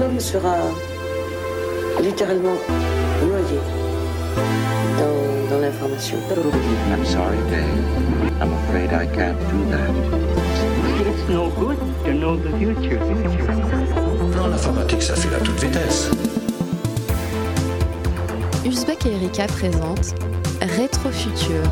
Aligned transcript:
l'homme 0.00 0.20
sera 0.20 0.56
littéralement 2.02 2.56
noyé 3.22 3.58
dans, 4.98 5.54
dans 5.54 5.60
l'information. 5.60 6.18
I'm 6.90 7.04
sorry, 7.04 7.38
Dave. 7.50 8.42
I'm 8.42 8.52
afraid 8.52 8.92
I 8.92 9.06
can't 9.06 9.38
do 9.50 9.64
that. 9.70 9.90
It's 11.00 11.28
no 11.28 11.50
good 11.50 11.78
to 12.04 12.12
know 12.12 12.36
the 12.36 12.50
future. 12.58 13.00
En 14.40 14.52
informatique, 14.52 15.02
ça 15.02 15.14
file 15.16 15.34
à 15.34 15.40
toute 15.40 15.58
vitesse. 15.62 16.10
Uzbek 18.64 19.06
et 19.06 19.12
Erika 19.14 19.46
présentent 19.46 20.14
Rétrofutur, 20.60 21.62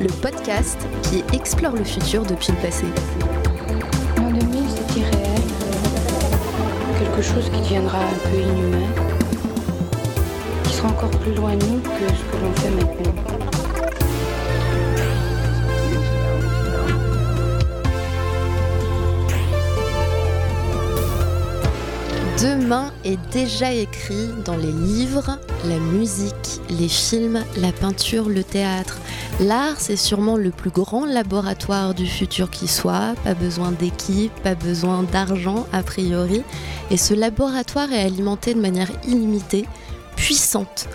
le 0.00 0.08
podcast 0.22 0.78
qui 1.02 1.24
explore 1.32 1.74
le 1.74 1.84
futur 1.84 2.22
depuis 2.22 2.52
le 2.52 2.58
passé. 2.58 2.84
Quelque 7.18 7.34
chose 7.34 7.50
qui 7.50 7.60
deviendra 7.62 7.98
un 7.98 8.30
peu 8.30 8.38
inhumain. 8.38 8.86
Qui 10.62 10.72
sera 10.72 10.88
encore 10.90 11.10
plus 11.10 11.34
loin 11.34 11.56
de 11.56 11.66
nous 11.66 11.80
que 11.80 11.88
ce 11.88 12.22
que 12.30 12.36
l'on 12.40 12.52
fait 12.52 12.70
maintenant. 12.70 13.12
Demain 22.40 22.92
est 23.04 23.18
déjà 23.32 23.72
écrit 23.72 24.28
dans 24.44 24.56
les 24.56 24.70
livres, 24.70 25.40
la 25.64 25.78
musique, 25.78 26.60
les 26.70 26.86
films, 26.86 27.42
la 27.56 27.72
peinture, 27.72 28.28
le 28.28 28.44
théâtre. 28.44 28.96
L'art, 29.40 29.76
c'est 29.78 29.96
sûrement 29.96 30.36
le 30.36 30.50
plus 30.50 30.70
grand 30.70 31.06
laboratoire 31.06 31.94
du 31.94 32.06
futur 32.06 32.50
qui 32.50 32.66
soit. 32.66 33.14
Pas 33.22 33.34
besoin 33.34 33.70
d'équipe, 33.70 34.32
pas 34.42 34.56
besoin 34.56 35.04
d'argent 35.04 35.64
a 35.72 35.84
priori. 35.84 36.42
Et 36.90 36.96
ce 36.96 37.14
laboratoire 37.14 37.92
est 37.92 38.02
alimenté 38.02 38.52
de 38.54 38.60
manière 38.60 38.90
illimitée, 39.06 39.64
puissante. 40.16 40.88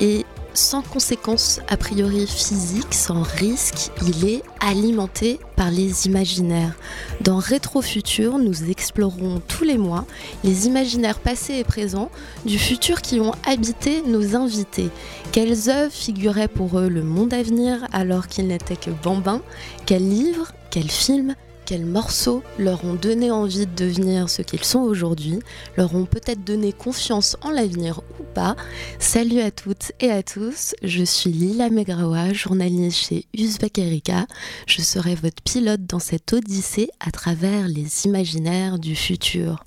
Et 0.00 0.26
sans 0.54 0.82
conséquences 0.82 1.60
a 1.68 1.76
priori 1.76 2.26
physiques, 2.26 2.94
sans 2.94 3.22
risque, 3.22 3.90
il 4.06 4.28
est 4.28 4.42
alimenté 4.60 5.38
par 5.56 5.70
les 5.70 6.06
imaginaires. 6.06 6.74
Dans 7.20 7.38
Rétrofutur, 7.38 8.38
nous 8.38 8.70
explorons 8.70 9.42
tous 9.46 9.64
les 9.64 9.78
mois 9.78 10.06
les 10.42 10.66
imaginaires 10.66 11.18
passés 11.18 11.54
et 11.54 11.64
présents 11.64 12.10
du 12.46 12.58
futur 12.58 13.02
qui 13.02 13.20
ont 13.20 13.32
habité 13.46 14.02
nos 14.02 14.36
invités. 14.36 14.90
Quelles 15.32 15.68
œuvres 15.68 15.92
figuraient 15.92 16.48
pour 16.48 16.78
eux 16.78 16.88
le 16.88 17.02
monde 17.02 17.34
à 17.34 17.42
venir 17.42 17.86
alors 17.92 18.28
qu'ils 18.28 18.46
n'étaient 18.46 18.76
que 18.76 18.90
bambins? 18.90 19.42
Quels 19.86 20.08
livres? 20.08 20.52
Quels 20.70 20.90
films? 20.90 21.34
Quels 21.64 21.86
morceaux 21.86 22.42
leur 22.58 22.84
ont 22.84 22.94
donné 22.94 23.30
envie 23.30 23.66
de 23.66 23.74
devenir 23.74 24.28
ce 24.28 24.42
qu'ils 24.42 24.64
sont 24.64 24.80
aujourd'hui, 24.80 25.38
leur 25.76 25.94
ont 25.94 26.04
peut-être 26.04 26.44
donné 26.44 26.72
confiance 26.72 27.36
en 27.42 27.50
l'avenir 27.50 28.00
ou 28.20 28.24
pas. 28.34 28.56
Salut 28.98 29.40
à 29.40 29.50
toutes 29.50 29.92
et 30.00 30.10
à 30.10 30.22
tous, 30.22 30.74
je 30.82 31.04
suis 31.04 31.30
Lila 31.30 31.70
Megrawa, 31.70 32.32
journaliste 32.32 33.08
chez 33.08 33.26
Uzbek 33.34 33.78
Erika. 33.78 34.26
Je 34.66 34.82
serai 34.82 35.14
votre 35.14 35.42
pilote 35.42 35.86
dans 35.86 35.98
cette 35.98 36.32
odyssée 36.32 36.90
à 37.00 37.10
travers 37.10 37.68
les 37.68 38.06
imaginaires 38.06 38.78
du 38.78 38.94
futur. 38.94 39.64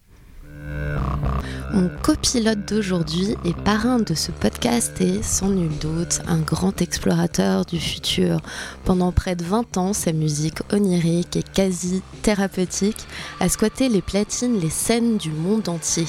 Mon 1.73 1.89
copilote 2.01 2.67
d'aujourd'hui 2.67 3.35
et 3.43 3.53
parrain 3.53 3.99
de 3.99 4.13
ce 4.13 4.31
podcast 4.31 4.99
est, 5.01 5.21
sans 5.21 5.49
nul 5.49 5.69
doute, 5.79 6.21
un 6.27 6.39
grand 6.39 6.81
explorateur 6.81 7.65
du 7.65 7.79
futur. 7.79 8.39
Pendant 8.85 9.11
près 9.11 9.35
de 9.35 9.43
20 9.43 9.77
ans, 9.77 9.93
sa 9.93 10.13
musique 10.13 10.59
onirique 10.71 11.35
et 11.35 11.43
quasi 11.43 12.01
thérapeutique 12.21 13.05
a 13.39 13.49
squatté 13.49 13.89
les 13.89 14.01
platines, 14.01 14.59
les 14.59 14.69
scènes 14.69 15.17
du 15.17 15.29
monde 15.29 15.67
entier. 15.67 16.05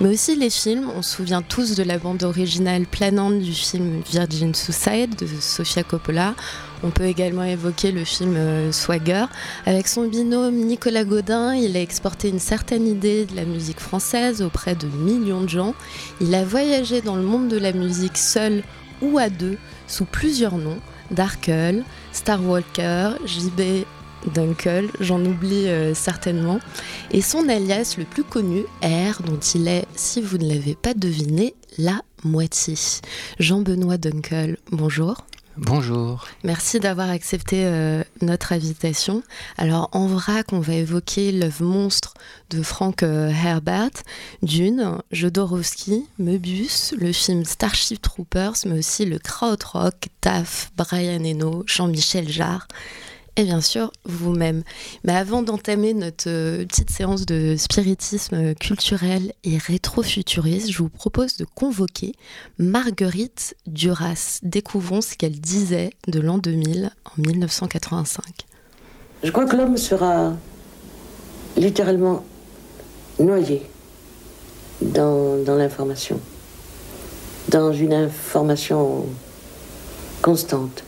Mais 0.00 0.08
aussi 0.08 0.36
les 0.36 0.50
films, 0.50 0.90
on 0.96 1.02
se 1.02 1.16
souvient 1.16 1.42
tous 1.42 1.76
de 1.76 1.82
la 1.82 1.98
bande 1.98 2.24
originale 2.24 2.84
planante 2.84 3.38
du 3.38 3.52
film 3.52 4.02
Virgin 4.10 4.54
Suicide 4.54 5.16
de 5.16 5.26
Sofia 5.40 5.84
Coppola. 5.84 6.34
On 6.82 6.90
peut 6.90 7.04
également 7.04 7.44
évoquer 7.44 7.90
le 7.92 8.04
film 8.04 8.34
euh, 8.36 8.72
Swagger. 8.72 9.26
Avec 9.64 9.88
son 9.88 10.06
binôme 10.06 10.54
Nicolas 10.56 11.04
Godin, 11.04 11.54
il 11.54 11.76
a 11.76 11.80
exporté 11.80 12.28
une 12.28 12.38
certaine 12.38 12.86
idée 12.86 13.24
de 13.24 13.34
la 13.34 13.44
musique 13.44 13.80
française 13.80 14.42
auprès 14.42 14.74
de 14.74 14.86
millions 14.86 15.42
de 15.42 15.48
gens. 15.48 15.74
Il 16.20 16.34
a 16.34 16.44
voyagé 16.44 17.00
dans 17.00 17.16
le 17.16 17.22
monde 17.22 17.48
de 17.48 17.58
la 17.58 17.72
musique 17.72 18.18
seul 18.18 18.62
ou 19.02 19.18
à 19.18 19.28
deux, 19.28 19.58
sous 19.86 20.04
plusieurs 20.04 20.58
noms. 20.58 20.78
Darkle, 21.10 21.84
Starwalker, 22.12 23.12
JB 23.24 23.84
Dunkel, 24.34 24.88
j'en 25.00 25.24
oublie 25.24 25.68
euh, 25.68 25.94
certainement. 25.94 26.58
Et 27.10 27.22
son 27.22 27.48
alias 27.48 27.94
le 27.98 28.04
plus 28.04 28.24
connu, 28.24 28.64
R, 28.82 29.22
dont 29.22 29.38
il 29.38 29.68
est, 29.68 29.86
si 29.94 30.20
vous 30.20 30.38
ne 30.38 30.48
l'avez 30.48 30.74
pas 30.74 30.94
deviné, 30.94 31.54
la 31.78 32.02
moitié. 32.24 32.74
Jean-Benoît 33.38 33.98
Dunkel, 33.98 34.56
bonjour. 34.72 35.24
Bonjour. 35.58 36.26
Merci 36.44 36.80
d'avoir 36.80 37.08
accepté 37.08 37.64
euh, 37.64 38.04
notre 38.20 38.52
invitation. 38.52 39.22
Alors 39.56 39.88
en 39.92 40.06
vrac, 40.06 40.52
on 40.52 40.60
va 40.60 40.74
évoquer 40.74 41.32
l'œuvre 41.32 41.64
monstre 41.64 42.12
de 42.50 42.62
Frank 42.62 43.02
euh, 43.02 43.30
Herbert, 43.30 44.02
Dune, 44.42 44.98
Jodorowsky, 45.12 46.06
Möbius, 46.18 46.94
le 46.98 47.10
film 47.10 47.46
Starship 47.46 48.02
Troopers, 48.02 48.56
mais 48.66 48.80
aussi 48.80 49.06
le 49.06 49.18
krautrock, 49.18 50.08
TAF, 50.20 50.72
Brian 50.76 51.24
Eno, 51.24 51.64
Jean-Michel 51.66 52.28
Jarre 52.28 52.68
et 53.36 53.44
bien 53.44 53.60
sûr 53.60 53.92
vous-même. 54.04 54.62
Mais 55.04 55.14
avant 55.14 55.42
d'entamer 55.42 55.94
notre 55.94 56.28
euh, 56.28 56.64
petite 56.64 56.90
séance 56.90 57.26
de 57.26 57.54
spiritisme 57.56 58.54
culturel 58.54 59.32
et 59.44 59.58
rétrofuturiste, 59.58 60.70
je 60.70 60.78
vous 60.78 60.88
propose 60.88 61.36
de 61.36 61.44
convoquer 61.44 62.12
Marguerite 62.58 63.54
Duras. 63.66 64.40
Découvrons 64.42 65.00
ce 65.00 65.14
qu'elle 65.14 65.38
disait 65.38 65.90
de 66.08 66.20
l'an 66.20 66.38
2000 66.38 66.90
en 67.04 67.22
1985. 67.22 68.24
Je 69.22 69.30
crois 69.30 69.46
que 69.46 69.56
l'homme 69.56 69.76
sera 69.76 70.34
littéralement 71.56 72.24
noyé 73.18 73.62
dans, 74.80 75.42
dans 75.42 75.56
l'information, 75.56 76.20
dans 77.48 77.72
une 77.72 77.94
information 77.94 79.06
constante 80.22 80.85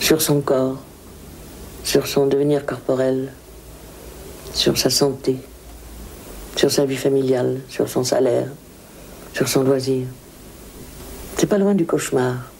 sur 0.00 0.20
son 0.20 0.40
corps, 0.40 0.78
sur 1.84 2.06
son 2.06 2.26
devenir 2.26 2.66
corporel, 2.66 3.32
sur 4.54 4.76
sa 4.76 4.90
santé, 4.90 5.36
sur 6.56 6.70
sa 6.70 6.86
vie 6.86 6.96
familiale, 6.96 7.60
sur 7.68 7.88
son 7.88 8.02
salaire, 8.02 8.48
sur 9.34 9.46
son 9.46 9.62
loisir. 9.62 10.06
C'est 11.36 11.46
pas 11.46 11.58
loin 11.58 11.74
du 11.74 11.86
cauchemar. 11.86 12.50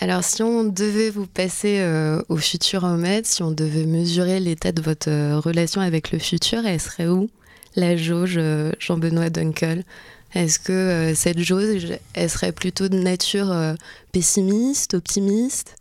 Alors, 0.00 0.24
si 0.24 0.42
on 0.42 0.64
devait 0.64 1.10
vous 1.10 1.26
passer 1.26 1.80
euh, 1.80 2.22
au 2.28 2.36
futur 2.36 2.84
maître, 2.86 3.28
si 3.28 3.42
on 3.42 3.50
devait 3.50 3.86
mesurer 3.86 4.40
l'état 4.40 4.72
de 4.72 4.80
votre 4.80 5.10
euh, 5.10 5.38
relation 5.40 5.80
avec 5.80 6.12
le 6.12 6.18
futur, 6.18 6.64
elle 6.64 6.80
serait 6.80 7.08
où? 7.08 7.28
La 7.74 7.96
jauge 7.96 8.36
euh, 8.38 8.72
Jean-Benoît 8.78 9.28
Dunkel. 9.28 9.84
Est-ce 10.34 10.58
que 10.58 10.72
euh, 10.72 11.14
cette 11.14 11.40
jauge, 11.40 11.88
elle 12.14 12.30
serait 12.30 12.52
plutôt 12.52 12.88
de 12.88 12.98
nature 12.98 13.52
pessimiste, 14.12 14.94
optimiste? 14.94 15.74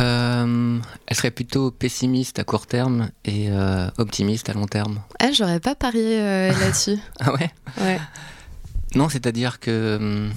Euh, 0.00 0.78
elle 1.06 1.16
serait 1.16 1.30
plutôt 1.30 1.70
pessimiste 1.70 2.38
à 2.38 2.44
court 2.44 2.66
terme 2.66 3.10
et 3.24 3.48
euh, 3.48 3.88
optimiste 3.98 4.48
à 4.48 4.52
long 4.52 4.66
terme. 4.66 5.00
Ah, 5.20 5.32
j'aurais 5.32 5.60
pas 5.60 5.74
parié 5.74 6.20
euh, 6.20 6.52
là-dessus. 6.60 6.98
Ah 7.20 7.32
ouais? 7.32 7.50
Ouais. 7.80 7.98
Non, 8.94 9.08
c'est-à-dire 9.08 9.58
que 9.58 9.96
hum, 9.96 10.32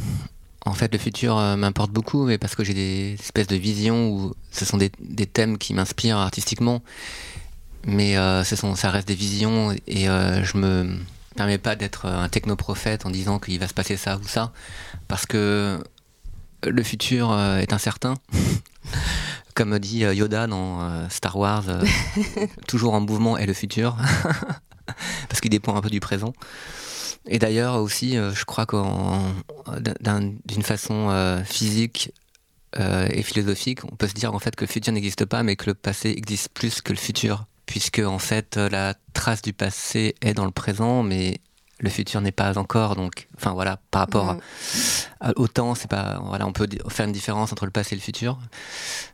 en 0.66 0.74
fait 0.74 0.92
le 0.94 1.00
futur 1.00 1.38
euh, 1.38 1.56
m'importe 1.56 1.92
beaucoup, 1.92 2.26
mais 2.26 2.38
parce 2.38 2.56
que 2.56 2.64
j'ai 2.64 2.74
des 2.74 3.18
espèces 3.20 3.48
de 3.48 3.56
visions 3.56 4.10
où 4.10 4.34
ce 4.52 4.66
sont 4.66 4.78
des, 4.78 4.92
des 5.00 5.26
thèmes 5.26 5.58
qui 5.58 5.74
m'inspirent 5.74 6.18
artistiquement, 6.18 6.82
mais 7.86 8.16
ce 8.44 8.56
sont, 8.56 8.76
ça 8.76 8.92
reste 8.92 9.08
des 9.08 9.16
visions 9.16 9.74
et 9.88 10.06
je 10.06 10.58
me 10.58 10.98
permets 11.36 11.58
pas 11.58 11.78
d'être 11.78 12.08
un 12.08 12.28
technoprophète 12.28 13.06
en 13.06 13.10
disant 13.10 13.40
qu'il 13.40 13.58
va 13.58 13.70
se 13.70 13.74
passer 13.74 13.96
ça 13.96 14.18
ou 14.18 14.28
ça, 14.28 14.52
parce 15.08 15.26
que 15.26 15.82
le 16.68 16.84
futur 16.84 17.34
est 17.58 17.72
incertain. 17.72 18.16
Comme 19.60 19.78
dit 19.78 20.06
euh, 20.06 20.14
Yoda 20.14 20.48
dans 20.48 20.80
euh, 20.84 21.06
Star 21.10 21.36
Wars, 21.36 21.66
euh, 21.68 21.84
toujours 22.70 22.94
en 22.94 23.02
mouvement 23.02 23.38
est 23.38 23.46
le 23.46 23.52
futur, 23.54 23.98
parce 25.28 25.42
qu'il 25.42 25.52
dépend 25.52 25.76
un 25.76 25.82
peu 25.82 25.90
du 25.90 26.00
présent. 26.00 26.32
Et 27.28 27.40
d'ailleurs 27.40 27.76
aussi, 27.76 28.14
je 28.16 28.46
crois 28.46 28.66
qu'en 28.66 29.20
d'un- 30.00 30.32
d'une 30.46 30.62
façon 30.64 31.44
physique 31.46 32.14
et 32.80 33.22
philosophique, 33.22 33.84
on 33.84 33.98
peut 33.98 34.08
se 34.08 34.14
dire 34.14 34.34
en 34.34 34.40
fait 34.40 34.56
que 34.56 34.64
le 34.64 34.70
futur 34.72 34.94
n'existe 34.94 35.26
pas, 35.26 35.44
mais 35.44 35.58
que 35.58 35.66
le 35.66 35.74
passé 35.74 36.12
existe 36.16 36.48
plus 36.54 36.80
que 36.80 36.94
le 36.94 36.98
futur, 36.98 37.46
puisque 37.66 38.00
en 38.00 38.18
fait 38.20 38.56
la 38.56 38.96
trace 39.12 39.42
du 39.42 39.52
passé 39.52 40.16
est 40.22 40.34
dans 40.34 40.46
le 40.46 40.52
présent, 40.52 41.04
mais 41.04 41.40
le 41.80 41.90
futur 41.90 42.22
n'est 42.22 42.32
pas 42.32 42.58
encore. 42.58 42.96
Donc, 42.96 43.28
enfin 43.38 43.52
voilà, 43.54 43.80
par 43.92 44.02
rapport 44.02 44.34
Mm. 44.34 44.40
à- 45.22 45.34
au 45.38 45.48
temps, 45.48 45.76
c'est 45.76 45.90
pas 45.90 46.20
voilà, 46.26 46.46
on 46.46 46.52
peut 46.54 46.68
faire 46.90 47.06
une 47.06 47.12
différence 47.12 47.52
entre 47.52 47.66
le 47.66 47.72
passé 47.72 47.96
et 47.96 47.98
le 47.98 48.02
futur, 48.02 48.38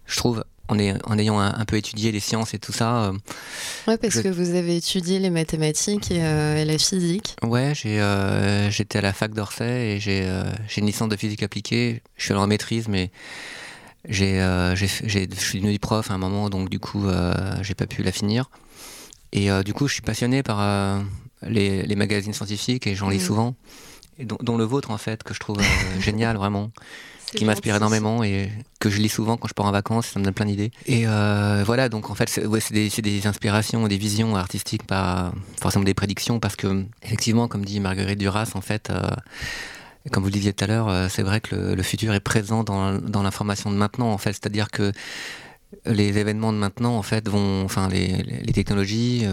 je 0.06 0.18
trouve. 0.18 0.44
en, 0.68 0.80
ayant 0.80 1.40
un, 1.40 1.66
peu 1.66 1.76
étudié 1.76 2.12
les 2.12 2.20
sciences 2.20 2.56
et 2.56 2.58
tout 2.58 2.72
ça. 2.72 3.12
ouais, 3.88 3.98
parce 4.00 4.20
que 4.20 4.30
vous 4.30 4.56
avez 4.56 4.78
étudié 4.78 5.20
les 5.20 5.30
mathématiques 5.30 6.10
et, 6.10 6.66
la 6.66 6.78
physique. 6.80 7.36
Ouais, 7.44 7.74
j'étais 7.76 8.98
à 8.98 9.02
la 9.02 9.14
fac 9.14 9.32
d'Orsay 9.36 9.96
et 9.96 10.00
j'ai 10.00 10.28
une 10.78 10.88
licence 10.88 11.08
de 11.10 11.16
physique 11.16 11.44
appliquée. 11.44 12.02
Je 12.18 12.24
suis 12.26 12.34
en 12.34 12.48
maîtrise, 12.48 12.88
mais 12.88 13.12
j'ai, 14.10 14.40
je 14.40 14.86
suis 15.38 15.60
devenu 15.62 15.78
prof 15.78 16.10
à 16.10 16.16
un 16.16 16.18
moment, 16.18 16.50
donc 16.50 16.70
du 16.70 16.80
coup, 16.80 17.06
j'ai 17.62 17.76
pas 17.76 17.86
pu 17.86 18.02
la 18.02 18.12
finir. 18.12 18.50
Et 19.34 19.50
du 19.64 19.74
coup, 19.76 19.88
je 19.88 19.94
suis 19.94 20.02
passionné 20.02 20.42
par 20.42 20.60
les, 21.47 21.95
magazines 21.95 22.33
scientifiques 22.33 22.88
et 22.88 22.95
j'en 22.95 23.09
lis 23.09 23.18
mmh. 23.18 23.21
souvent, 23.21 23.56
et 24.19 24.25
dont, 24.25 24.57
le 24.57 24.63
vôtre 24.63 24.92
en 24.92 24.97
fait, 24.97 25.24
que 25.24 25.33
je 25.33 25.39
trouve 25.39 25.57
génial 26.00 26.38
vraiment 26.38 26.71
qui 27.36 27.45
m'inspire 27.45 27.75
énormément 27.75 28.24
et 28.24 28.50
que 28.80 28.89
je 28.89 29.00
lis 29.00 29.09
souvent 29.09 29.38
quand 29.38 29.47
je 29.47 29.53
pars 29.53 29.65
en 29.65 29.71
vacances, 29.71 30.07
ça 30.07 30.19
me 30.19 30.25
donne 30.25 30.33
plein 30.33 30.45
d'idées. 30.45 30.71
Et 30.86 31.06
euh, 31.06 31.63
voilà, 31.65 31.89
donc 31.89 32.09
en 32.09 32.15
fait, 32.15 32.30
c'est 32.30 32.45
ouais, 32.45 32.59
des, 32.71 32.89
des, 32.89 33.27
inspirations, 33.27 33.88
des 33.88 33.97
visions 33.97 34.36
artistiques, 34.36 34.83
pas 34.83 35.33
forcément 35.59 35.83
des 35.83 35.94
prédictions, 35.94 36.39
parce 36.39 36.56
que, 36.56 36.86
effectivement, 37.03 37.47
comme 37.47 37.65
dit 37.65 37.80
Marguerite 37.80 38.19
Duras, 38.19 38.51
en 38.53 38.62
fait, 38.62 38.89
euh, 38.89 39.01
comme 40.12 40.24
vous 40.24 40.30
le 40.30 40.33
disiez 40.33 40.53
tout 40.53 40.63
à 40.63 40.68
l'heure, 40.68 40.88
euh, 40.88 41.07
c'est 41.09 41.24
vrai 41.24 41.42
que 41.42 41.56
le, 41.56 41.83
futur 41.83 42.13
est 42.13 42.19
présent 42.19 42.63
dans, 42.63 42.94
dans 42.97 43.24
l'information 43.24 43.71
de 43.71 43.75
maintenant, 43.75 44.12
en 44.12 44.18
fait, 44.18 44.33
c'est-à-dire 44.33 44.69
que 44.69 44.92
les 45.86 46.18
événements 46.18 46.54
de 46.54 46.58
maintenant, 46.58 46.98
en 46.98 47.02
fait, 47.02 47.28
vont, 47.28 47.64
enfin, 47.64 47.90
les, 47.90 48.24
les 48.24 48.54
technologies, 48.54 49.26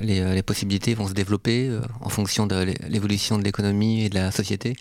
les, 0.00 0.34
les, 0.34 0.42
possibilités 0.42 0.94
vont 0.94 1.08
se 1.08 1.12
développer 1.12 1.70
en 2.00 2.08
fonction 2.08 2.46
de 2.46 2.74
l'évolution 2.88 3.38
de 3.38 3.44
l'économie 3.44 4.04
et 4.04 4.08
de 4.08 4.14
la 4.14 4.30
société. 4.30 4.76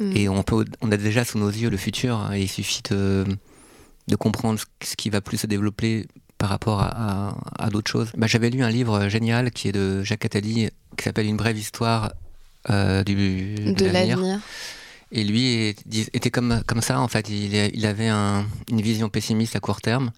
Mm. 0.00 0.16
Et 0.16 0.28
on, 0.28 0.42
peut, 0.42 0.64
on 0.80 0.90
a 0.90 0.96
déjà 0.96 1.24
sous 1.24 1.38
nos 1.38 1.50
yeux 1.50 1.70
le 1.70 1.76
futur, 1.76 2.16
hein, 2.16 2.34
et 2.34 2.42
il 2.42 2.48
suffit 2.48 2.82
de, 2.90 3.24
de 4.08 4.16
comprendre 4.16 4.58
ce 4.82 4.96
qui 4.96 5.10
va 5.10 5.20
plus 5.20 5.38
se 5.38 5.46
développer 5.46 6.06
par 6.38 6.48
rapport 6.48 6.80
à, 6.80 7.36
à, 7.58 7.68
d'autres 7.68 7.90
choses. 7.90 8.10
Bah, 8.16 8.26
J'avais 8.26 8.48
lu 8.48 8.62
un 8.62 8.70
livre 8.70 9.08
génial 9.08 9.50
qui 9.50 9.68
est 9.68 9.72
de 9.72 10.02
Jacques 10.02 10.24
Attali, 10.24 10.70
qui 10.96 11.04
s'appelle 11.04 11.26
Une 11.26 11.36
brève 11.36 11.58
histoire 11.58 12.12
euh, 12.70 13.04
du, 13.04 13.54
de, 13.56 13.84
l'avenir. 13.84 14.40
Et 15.12 15.24
lui 15.24 15.74
était 16.12 16.30
comme, 16.30 16.62
comme 16.66 16.82
ça, 16.82 17.00
en 17.00 17.08
fait. 17.08 17.28
Il, 17.28 17.54
il 17.54 17.86
avait 17.86 18.08
un, 18.08 18.46
une 18.70 18.80
vision 18.80 19.08
pessimiste 19.08 19.56
à 19.56 19.60
court 19.60 19.80
terme, 19.80 20.12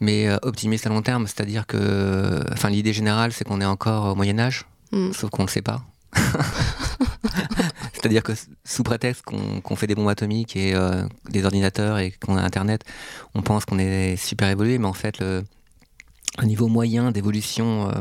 mais 0.00 0.28
euh, 0.28 0.36
optimiste 0.42 0.86
à 0.86 0.90
long 0.90 1.00
terme. 1.00 1.26
C'est-à-dire 1.26 1.66
que 1.66 2.42
enfin, 2.52 2.68
l'idée 2.68 2.92
générale, 2.92 3.32
c'est 3.32 3.44
qu'on 3.44 3.60
est 3.60 3.66
encore 3.66 4.12
au 4.12 4.14
Moyen-Âge, 4.14 4.66
mm. 4.92 5.12
sauf 5.12 5.30
qu'on 5.30 5.42
ne 5.42 5.48
le 5.48 5.52
sait 5.52 5.62
pas. 5.62 5.82
C'est-à-dire 7.94 8.22
que 8.22 8.32
sous 8.64 8.82
prétexte 8.82 9.22
qu'on 9.22 9.76
fait 9.76 9.86
des 9.86 9.94
bombes 9.94 10.08
atomiques 10.08 10.56
et 10.56 10.74
euh, 10.74 11.04
des 11.30 11.44
ordinateurs 11.44 11.98
et 11.98 12.12
qu'on 12.12 12.36
a 12.36 12.42
Internet, 12.42 12.82
on 13.34 13.42
pense 13.42 13.64
qu'on 13.64 13.78
est 13.78 14.16
super 14.16 14.48
évolué, 14.48 14.78
mais 14.78 14.86
en 14.86 14.92
fait, 14.92 15.18
le, 15.18 15.44
niveau 16.44 16.68
moyen 16.68 17.10
d'évolution 17.12 17.88
euh, 17.88 17.94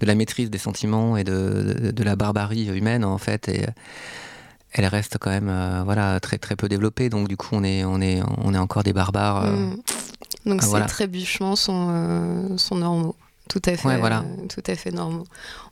de 0.00 0.06
la 0.06 0.14
maîtrise 0.14 0.50
des 0.50 0.58
sentiments 0.58 1.16
et 1.16 1.24
de, 1.24 2.02
la 2.02 2.14
barbarie 2.14 2.66
humaine, 2.66 3.04
en 3.04 3.18
fait, 3.18 3.48
et, 3.48 3.66
elle 4.72 4.86
reste 4.86 5.18
quand 5.18 5.30
même 5.30 5.48
euh, 5.48 5.82
voilà, 5.84 6.18
très, 6.20 6.38
très 6.38 6.56
peu 6.56 6.68
développée. 6.68 7.08
Donc, 7.08 7.28
du 7.28 7.36
coup, 7.36 7.48
on 7.52 7.64
est, 7.64 7.84
on 7.84 8.00
est, 8.00 8.20
on 8.38 8.54
est 8.54 8.58
encore 8.58 8.82
des 8.82 8.92
barbares. 8.92 9.46
Mmh. 9.46 9.76
Donc, 10.46 10.62
ces 10.62 10.86
trébuchements 10.86 11.56
sont, 11.56 12.56
sont 12.58 12.76
normaux. 12.76 13.16
Tout 13.48 13.60
à 13.66 13.76
fait, 13.76 13.98
voilà. 13.98 14.24
tout 14.48 14.62
à 14.66 14.74
fait 14.76 14.90
normaux. 14.90 15.24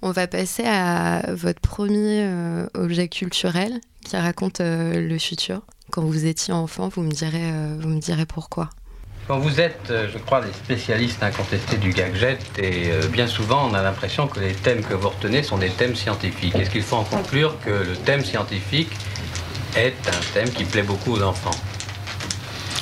On 0.02 0.10
va 0.10 0.26
passer 0.26 0.64
à 0.66 1.32
votre 1.32 1.60
premier 1.60 2.24
euh, 2.24 2.66
objet 2.74 3.08
culturel 3.08 3.80
qui 4.04 4.16
raconte 4.16 4.60
euh, 4.60 5.00
le 5.00 5.18
futur. 5.18 5.62
Quand 5.90 6.02
vous 6.02 6.26
étiez 6.26 6.52
enfant, 6.52 6.88
vous 6.88 7.02
me 7.02 7.10
direz, 7.10 7.40
euh, 7.42 7.76
vous 7.80 7.88
me 7.88 8.00
direz 8.00 8.26
pourquoi. 8.26 8.68
Quand 9.30 9.38
vous 9.38 9.60
êtes, 9.60 9.92
je 10.12 10.18
crois, 10.18 10.40
des 10.40 10.52
spécialistes 10.52 11.22
incontestés 11.22 11.76
du 11.76 11.90
gadget, 11.90 12.40
et 12.58 12.90
bien 13.12 13.28
souvent 13.28 13.70
on 13.70 13.74
a 13.74 13.80
l'impression 13.80 14.26
que 14.26 14.40
les 14.40 14.54
thèmes 14.54 14.82
que 14.82 14.92
vous 14.92 15.08
retenez 15.08 15.44
sont 15.44 15.56
des 15.56 15.68
thèmes 15.68 15.94
scientifiques. 15.94 16.56
Est-ce 16.56 16.68
qu'il 16.68 16.82
faut 16.82 16.96
en 16.96 17.04
conclure 17.04 17.54
que 17.64 17.70
le 17.70 17.94
thème 17.94 18.24
scientifique 18.24 18.90
est 19.76 19.94
un 20.08 20.34
thème 20.34 20.50
qui 20.50 20.64
plaît 20.64 20.82
beaucoup 20.82 21.12
aux 21.12 21.22
enfants? 21.22 21.54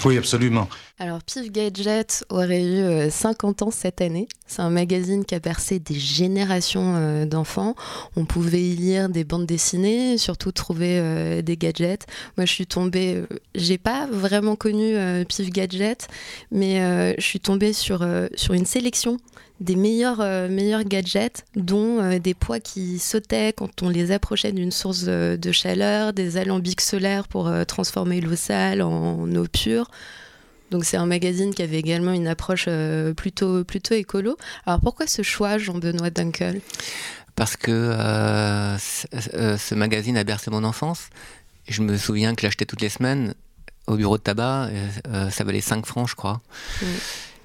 Oui, 0.06 0.16
absolument. 0.16 0.70
Alors, 1.00 1.22
Pif 1.22 1.52
Gadget 1.52 2.24
aurait 2.28 2.64
eu 2.64 3.08
50 3.08 3.62
euh, 3.62 3.66
ans 3.66 3.70
cette 3.70 4.00
année. 4.00 4.26
C'est 4.48 4.62
un 4.62 4.70
magazine 4.70 5.24
qui 5.24 5.36
a 5.36 5.38
bercé 5.38 5.78
des 5.78 5.94
générations 5.94 6.96
euh, 6.96 7.24
d'enfants. 7.24 7.76
On 8.16 8.24
pouvait 8.24 8.62
y 8.62 8.74
lire 8.74 9.08
des 9.08 9.22
bandes 9.22 9.46
dessinées, 9.46 10.18
surtout 10.18 10.50
trouver 10.50 10.98
euh, 10.98 11.40
des 11.40 11.56
gadgets. 11.56 12.06
Moi, 12.36 12.46
je 12.46 12.52
suis 12.52 12.66
tombée, 12.66 13.22
j'ai 13.54 13.78
pas 13.78 14.08
vraiment 14.10 14.56
connu 14.56 14.96
Pif 15.28 15.50
Gadget, 15.50 16.08
mais 16.50 17.14
je 17.16 17.24
suis 17.24 17.40
tombée 17.40 17.72
sur, 17.72 18.06
sur 18.34 18.54
une 18.54 18.66
sélection 18.66 19.18
des 19.60 19.76
meilleurs, 19.76 20.18
meilleurs 20.48 20.84
gadgets, 20.84 21.44
dont 21.56 22.18
des 22.18 22.34
poids 22.34 22.60
qui 22.60 22.98
sautaient 22.98 23.52
quand 23.52 23.82
on 23.82 23.88
les 23.88 24.10
approchait 24.12 24.52
d'une 24.52 24.70
source 24.70 25.04
de 25.04 25.52
chaleur, 25.52 26.12
des 26.12 26.36
alambics 26.36 26.80
solaires 26.80 27.28
pour 27.28 27.50
transformer 27.66 28.20
l'eau 28.20 28.36
sale 28.36 28.82
en 28.82 29.32
eau 29.34 29.46
pure. 29.52 29.90
Donc 30.70 30.84
c'est 30.84 30.96
un 30.96 31.06
magazine 31.06 31.54
qui 31.54 31.62
avait 31.62 31.78
également 31.78 32.12
une 32.12 32.26
approche 32.26 32.66
euh, 32.68 33.14
plutôt, 33.14 33.64
plutôt 33.64 33.94
écolo. 33.94 34.36
Alors 34.66 34.80
pourquoi 34.80 35.06
ce 35.06 35.22
choix, 35.22 35.58
Jean-Benoît 35.58 36.10
Dunkel? 36.10 36.60
Parce 37.36 37.56
que 37.56 37.70
euh, 37.70 38.76
euh, 39.34 39.58
ce 39.58 39.74
magazine 39.74 40.16
a 40.16 40.24
bercé 40.24 40.50
mon 40.50 40.64
enfance. 40.64 41.08
Je 41.68 41.82
me 41.82 41.96
souviens 41.96 42.34
que 42.34 42.42
j'achetais 42.42 42.66
toutes 42.66 42.80
les 42.80 42.88
semaines 42.88 43.34
au 43.86 43.96
bureau 43.96 44.18
de 44.18 44.22
tabac. 44.22 44.70
ça 45.30 45.44
valait 45.44 45.60
5 45.60 45.86
francs, 45.86 46.08
je 46.08 46.14
crois. 46.14 46.40
Mm. 46.82 46.86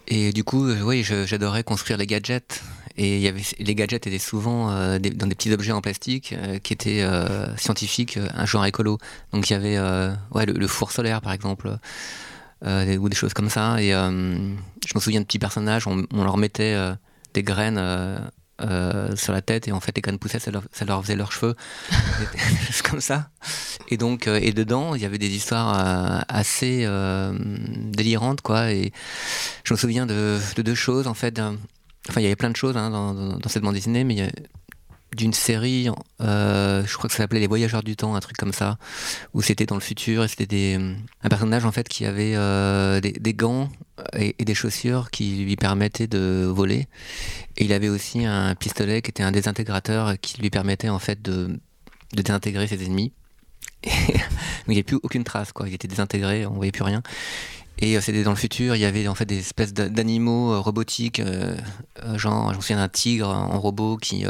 Et 0.07 0.33
du 0.33 0.43
coup, 0.43 0.69
oui, 0.69 1.03
j'adorais 1.03 1.63
construire 1.63 1.97
les 1.97 2.07
gadgets. 2.07 2.61
Et 2.97 3.19
y 3.19 3.27
avait, 3.27 3.41
les 3.59 3.75
gadgets 3.75 4.05
étaient 4.05 4.19
souvent 4.19 4.67
dans 4.67 5.27
des 5.27 5.35
petits 5.35 5.51
objets 5.51 5.71
en 5.71 5.81
plastique 5.81 6.35
qui 6.63 6.73
étaient 6.73 7.05
scientifiques, 7.57 8.19
un 8.33 8.45
genre 8.45 8.65
écolo. 8.65 8.97
Donc 9.31 9.49
il 9.49 9.53
y 9.53 9.55
avait 9.55 9.79
ouais, 10.31 10.45
le, 10.45 10.67
four 10.67 10.91
solaire, 10.91 11.21
par 11.21 11.31
exemple. 11.31 11.77
Euh, 12.65 12.95
ou 12.97 13.09
des 13.09 13.15
choses 13.15 13.33
comme 13.33 13.49
ça. 13.49 13.81
Et 13.81 13.93
euh, 13.93 14.09
je 14.85 14.93
me 14.95 14.99
souviens 14.99 15.19
de 15.19 15.25
petits 15.25 15.39
personnages, 15.39 15.85
on, 15.85 16.05
leur 16.13 16.37
mettait 16.37 16.73
euh, 16.75 16.93
des 17.33 17.43
graines 17.43 17.81
sur 19.15 19.33
la 19.33 19.41
tête 19.41 19.67
et 19.67 19.73
en 19.73 19.81
fait 19.81 19.93
les 19.93 20.01
graines 20.01 20.17
poussaient, 20.17 20.39
ça 20.39 20.49
leur, 20.49 20.63
ça 20.71 20.85
leur 20.85 21.01
faisait 21.01 21.17
leurs 21.17 21.33
cheveux, 21.33 21.55
comme 22.89 23.01
ça. 23.01 23.29
Et 23.89 23.97
donc, 23.97 24.27
et 24.27 24.53
dedans, 24.53 24.95
il 24.95 25.01
y 25.01 25.05
avait 25.05 25.17
des 25.17 25.35
histoires 25.35 26.23
assez 26.29 26.87
délirantes, 27.91 28.41
quoi. 28.41 28.71
Et 28.71 28.93
je 29.65 29.73
me 29.73 29.77
souviens 29.77 30.05
de, 30.05 30.39
deux 30.61 30.75
choses, 30.75 31.07
en 31.07 31.13
fait. 31.13 31.39
Enfin, 31.39 32.21
il 32.21 32.23
y 32.23 32.27
avait 32.27 32.37
plein 32.37 32.51
de 32.51 32.55
choses 32.55 32.77
hein, 32.77 32.89
dans, 32.89 33.13
dans, 33.13 33.49
cette 33.49 33.63
bande 33.63 33.75
dessinée, 33.75 34.05
mais 34.05 34.13
il 34.13 34.19
y 34.19 34.23
a 34.23 34.31
d'une 35.15 35.33
série, 35.33 35.89
euh, 36.21 36.83
je 36.85 36.97
crois 36.97 37.07
que 37.07 37.13
ça 37.13 37.23
s'appelait 37.23 37.39
Les 37.39 37.47
Voyageurs 37.47 37.83
du 37.83 37.95
Temps, 37.95 38.15
un 38.15 38.19
truc 38.19 38.37
comme 38.37 38.53
ça, 38.53 38.77
où 39.33 39.41
c'était 39.41 39.65
dans 39.65 39.75
le 39.75 39.81
futur 39.81 40.23
et 40.23 40.27
c'était 40.27 40.79
un 41.23 41.29
personnage 41.29 41.65
en 41.65 41.71
fait 41.71 41.87
qui 41.87 42.05
avait 42.05 42.33
euh, 42.35 42.99
des, 42.99 43.33
gants 43.33 43.69
et, 44.17 44.33
des 44.43 44.55
chaussures 44.55 45.11
qui 45.11 45.43
lui 45.43 45.55
permettaient 45.55 46.07
de 46.07 46.45
voler. 46.45 46.87
Et 47.57 47.65
il 47.65 47.73
avait 47.73 47.89
aussi 47.89 48.25
un 48.25 48.55
pistolet 48.55 49.01
qui 49.01 49.11
était 49.11 49.23
un 49.23 49.31
désintégrateur 49.31 50.19
qui 50.19 50.41
lui 50.41 50.49
permettait 50.49 50.89
en 50.89 50.99
fait 50.99 51.21
de, 51.21 51.59
de 52.13 52.21
désintégrer 52.21 52.67
ses 52.67 52.83
ennemis. 52.83 53.11
Mais 53.85 53.91
il 54.67 54.71
n'y 54.71 54.75
avait 54.77 54.83
plus 54.83 54.99
aucune 55.03 55.23
trace, 55.23 55.51
quoi. 55.51 55.67
Il 55.67 55.73
était 55.73 55.87
désintégré, 55.87 56.45
on 56.45 56.53
voyait 56.53 56.71
plus 56.71 56.83
rien. 56.83 57.03
Et 57.79 57.97
euh, 57.97 58.01
c'était 58.01 58.23
dans 58.23 58.31
le 58.31 58.37
futur, 58.37 58.75
il 58.75 58.79
y 58.79 58.85
avait 58.85 59.07
en 59.07 59.15
fait 59.15 59.25
des 59.25 59.39
espèces 59.39 59.73
d'animaux 59.73 60.61
robotiques, 60.61 61.21
genre, 62.15 62.51
je 62.51 62.57
me 62.57 62.61
souviens 62.61 62.77
d'un 62.77 62.89
tigre 62.89 63.29
en 63.29 63.59
robot 63.59 63.97
qui, 63.97 64.25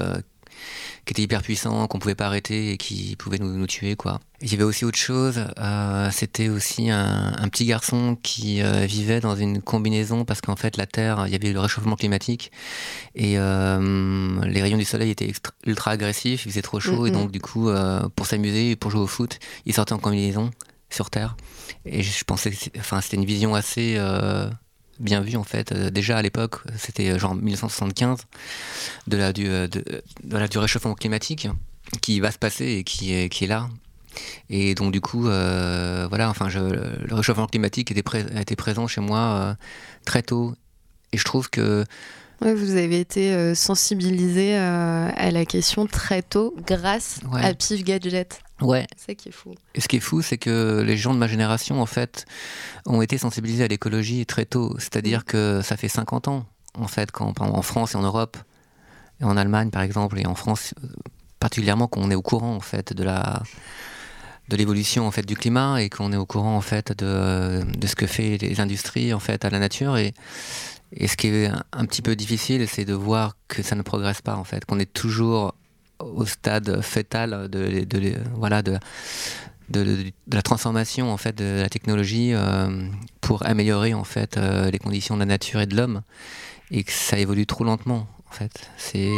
qui 1.05 1.11
était 1.11 1.21
hyper 1.21 1.41
puissant, 1.41 1.87
qu'on 1.87 1.99
pouvait 1.99 2.15
pas 2.15 2.27
arrêter 2.27 2.71
et 2.71 2.77
qui 2.77 3.15
pouvait 3.17 3.37
nous, 3.37 3.51
nous 3.51 3.67
tuer, 3.67 3.95
quoi. 3.95 4.19
Il 4.41 4.51
y 4.51 4.55
avait 4.55 4.63
aussi 4.63 4.83
autre 4.83 4.97
chose, 4.97 5.45
euh, 5.57 6.09
c'était 6.11 6.49
aussi 6.49 6.89
un, 6.89 7.33
un, 7.37 7.47
petit 7.47 7.65
garçon 7.65 8.17
qui 8.21 8.61
euh, 8.61 8.85
vivait 8.85 9.21
dans 9.21 9.35
une 9.35 9.61
combinaison 9.61 10.25
parce 10.25 10.41
qu'en 10.41 10.57
fait 10.57 10.75
la 10.75 10.85
Terre, 10.85 11.23
il 11.27 11.31
y 11.31 11.35
avait 11.35 11.53
le 11.53 11.59
réchauffement 11.61 11.95
climatique 11.95 12.51
et 13.15 13.37
euh, 13.37 14.41
les 14.43 14.61
rayons 14.61 14.77
du 14.77 14.83
soleil 14.83 15.11
étaient 15.11 15.31
ultra 15.65 15.91
agressifs, 15.91 16.45
il 16.45 16.49
faisait 16.49 16.61
trop 16.61 16.81
chaud 16.81 17.05
et 17.05 17.11
donc 17.11 17.31
du 17.31 17.39
coup, 17.39 17.69
pour 18.15 18.25
s'amuser, 18.25 18.75
pour 18.75 18.91
jouer 18.91 19.01
au 19.01 19.07
foot, 19.07 19.39
il 19.65 19.73
sortait 19.73 19.93
en 19.93 19.99
combinaison 19.99 20.51
sur 20.89 21.09
Terre. 21.09 21.37
Et 21.85 22.03
je 22.03 22.23
pensais 22.25 22.51
que 22.51 22.57
enfin, 22.79 22.99
c'était 22.99 23.17
une 23.17 23.25
vision 23.25 23.55
assez 23.55 23.97
bien 24.99 25.21
vu 25.21 25.35
en 25.35 25.43
fait. 25.43 25.71
Euh, 25.71 25.89
déjà 25.89 26.17
à 26.17 26.21
l'époque, 26.21 26.57
c'était 26.77 27.09
euh, 27.09 27.19
genre 27.19 27.35
1975, 27.35 28.19
de 29.07 29.17
la, 29.17 29.33
du, 29.33 29.47
euh, 29.47 29.67
de, 29.67 29.83
du 30.47 30.57
réchauffement 30.57 30.95
climatique 30.95 31.47
qui 32.01 32.19
va 32.19 32.31
se 32.31 32.37
passer 32.37 32.65
et 32.65 32.83
qui 32.83 33.13
est, 33.13 33.29
qui 33.29 33.45
est 33.45 33.47
là. 33.47 33.69
Et 34.49 34.75
donc 34.75 34.91
du 34.91 35.01
coup, 35.01 35.21
voilà, 35.21 36.29
enfin, 36.29 36.47
je, 36.47 36.59
le 36.59 37.15
réchauffement 37.15 37.47
climatique 37.47 37.91
était, 37.91 38.03
été 38.39 38.55
présent 38.55 38.85
chez 38.87 39.01
moi 39.01 39.57
très 40.05 40.21
tôt. 40.21 40.53
Et 41.13 41.17
je 41.17 41.23
trouve 41.23 41.49
que 41.49 41.83
vous 42.39 42.75
avez 42.75 42.99
été 42.99 43.55
sensibilisé 43.55 44.55
à 44.55 45.31
la 45.31 45.45
question 45.45 45.87
très 45.87 46.21
tôt 46.21 46.53
grâce 46.67 47.21
à 47.33 47.55
Pif 47.55 47.83
Gadget. 47.83 48.39
Ouais. 48.63 48.87
C'est 48.97 49.07
ça 49.11 49.15
qui 49.15 49.29
est 49.29 49.33
fou. 49.33 49.53
Et 49.75 49.81
ce 49.81 49.87
qui 49.87 49.97
est 49.97 49.99
fou, 50.01 50.21
c'est 50.21 50.37
que 50.37 50.81
les 50.81 50.97
gens 50.97 51.13
de 51.13 51.19
ma 51.19 51.27
génération, 51.27 51.81
en 51.81 51.85
fait, 51.85 52.25
ont 52.85 53.01
été 53.01 53.17
sensibilisés 53.17 53.63
à 53.63 53.67
l'écologie 53.67 54.25
très 54.25 54.45
tôt. 54.45 54.75
C'est-à-dire 54.79 55.19
Mm. 55.19 55.23
que 55.23 55.61
ça 55.63 55.77
fait 55.77 55.87
50 55.89 56.27
ans, 56.27 56.45
en 56.75 56.87
fait, 56.87 57.11
quand, 57.11 57.39
en 57.41 57.61
France 57.61 57.93
et 57.93 57.97
en 57.97 58.01
Europe, 58.03 58.37
et 59.21 59.25
en 59.25 59.37
Allemagne, 59.37 59.69
par 59.69 59.81
exemple, 59.83 60.19
et 60.19 60.25
en 60.25 60.35
France 60.35 60.73
euh, 60.83 60.87
particulièrement, 61.39 61.87
qu'on 61.87 62.09
est 62.09 62.15
au 62.15 62.21
courant, 62.21 62.55
en 62.55 62.61
fait, 62.61 62.93
de 62.93 63.03
la 63.03 63.43
de 64.49 64.57
l'évolution 64.57 65.07
en 65.07 65.11
fait 65.11 65.25
du 65.25 65.37
climat 65.37 65.81
et 65.81 65.89
qu'on 65.89 66.11
est 66.11 66.17
au 66.17 66.25
courant 66.25 66.57
en 66.57 66.61
fait 66.61 66.91
de, 66.91 67.63
de 67.63 67.87
ce 67.87 67.95
que 67.95 68.05
fait 68.05 68.37
les 68.37 68.59
industries 68.59 69.13
en 69.13 69.19
fait 69.19 69.45
à 69.45 69.49
la 69.49 69.57
nature 69.57 69.95
et 69.95 70.13
et 70.91 71.07
ce 71.07 71.15
qui 71.15 71.27
est 71.27 71.45
un, 71.47 71.63
un 71.71 71.85
petit 71.85 72.01
peu 72.01 72.13
difficile 72.17 72.67
c'est 72.67 72.83
de 72.83 72.93
voir 72.93 73.37
que 73.47 73.63
ça 73.63 73.75
ne 73.77 73.81
progresse 73.83 74.21
pas 74.21 74.35
en 74.35 74.43
fait 74.43 74.65
qu'on 74.65 74.79
est 74.79 74.91
toujours 74.91 75.55
au 76.03 76.25
stade 76.25 76.81
fétal 76.81 77.49
de, 77.49 77.81
de, 77.85 77.99
de- 77.99 78.17
voilà 78.35 78.61
de 78.61 78.77
de, 79.69 80.11
la 80.31 80.41
transformation 80.41 81.11
en 81.11 81.17
fait 81.17 81.35
de 81.37 81.61
la 81.61 81.69
technologie 81.69 82.31
euh, 82.33 82.85
pour 83.21 83.45
améliorer 83.45 83.93
en 83.93 84.03
fait 84.03 84.37
euh, 84.37 84.69
les 84.69 84.77
conditions 84.77 85.15
de 85.15 85.19
la 85.21 85.25
nature 85.25 85.61
et 85.61 85.65
de 85.65 85.75
l'homme 85.75 86.01
et 86.69 86.83
que 86.83 86.91
ça 86.91 87.17
évolue 87.17 87.45
trop 87.47 87.63
lentement 87.63 88.05
en 88.29 88.33
fait 88.33 88.51
c'est 88.77 89.09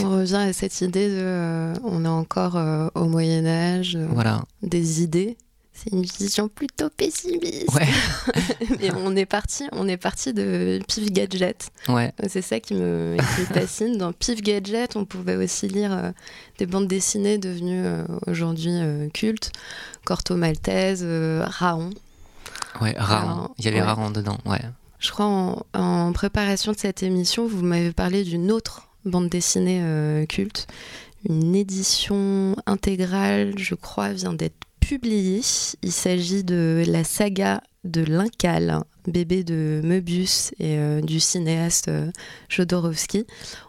On 0.00 0.10
revient 0.18 0.36
à 0.36 0.52
cette 0.52 0.78
idée 0.82 1.08
de. 1.08 1.14
euh, 1.18 1.74
on 1.84 2.04
est 2.04 2.08
encore 2.08 2.56
au 2.94 3.04
Moyen-Âge, 3.06 3.96
euh, 3.96 4.06
voilà 4.10 4.44
des 4.62 5.02
idées. 5.02 5.36
C'est 5.76 5.90
une 5.90 6.02
vision 6.02 6.48
plutôt 6.48 6.88
pessimiste. 6.88 7.68
ouais 7.74 7.88
Mais 8.80 8.90
on 8.94 9.16
est 9.16 9.26
parti, 9.26 9.64
on 9.72 9.88
est 9.88 9.96
parti 9.96 10.32
de 10.32 10.78
Pif 10.86 11.10
Gadget. 11.10 11.70
ouais 11.88 12.12
C'est 12.28 12.42
ça 12.42 12.60
qui 12.60 12.74
me, 12.74 13.16
qui 13.16 13.40
me 13.40 13.46
fascine. 13.60 13.98
Dans 13.98 14.12
Pif 14.12 14.40
Gadget, 14.40 14.94
on 14.94 15.04
pouvait 15.04 15.34
aussi 15.36 15.66
lire 15.66 15.92
euh, 15.92 16.12
des 16.58 16.66
bandes 16.66 16.86
dessinées 16.86 17.38
devenues 17.38 17.84
euh, 17.84 18.04
aujourd'hui 18.28 18.70
euh, 18.72 19.08
cultes. 19.08 19.50
Corto 20.04 20.36
Maltese, 20.36 21.00
euh, 21.02 21.44
Raon. 21.44 21.90
ouais 22.80 22.94
Alors, 22.96 23.52
il 23.58 23.64
y 23.64 23.68
avait 23.68 23.78
ouais. 23.78 23.82
rare 23.82 24.10
dedans 24.12 24.38
ouais 24.46 24.62
Je 25.00 25.10
crois 25.10 25.26
en, 25.26 25.66
en 25.74 26.12
préparation 26.12 26.70
de 26.70 26.78
cette 26.78 27.02
émission, 27.02 27.48
vous 27.48 27.64
m'avez 27.64 27.92
parlé 27.92 28.22
d'une 28.22 28.52
autre 28.52 28.88
bande 29.04 29.28
dessinée 29.28 30.24
culte. 30.28 30.68
Une 31.28 31.54
édition 31.56 32.54
intégrale, 32.66 33.54
je 33.58 33.74
crois, 33.74 34.12
vient 34.12 34.34
d'être 34.34 34.54
publiée. 34.84 35.40
Il 35.82 35.92
s'agit 35.92 36.44
de 36.44 36.84
la 36.86 37.04
saga 37.04 37.62
de 37.84 38.02
l'Incal, 38.02 38.82
bébé 39.06 39.42
de 39.42 39.80
Möbius 39.82 40.52
et 40.58 40.78
euh, 40.78 41.00
du 41.00 41.20
cinéaste 41.20 41.88
euh, 41.88 42.10
Jodorowsky. 42.48 43.26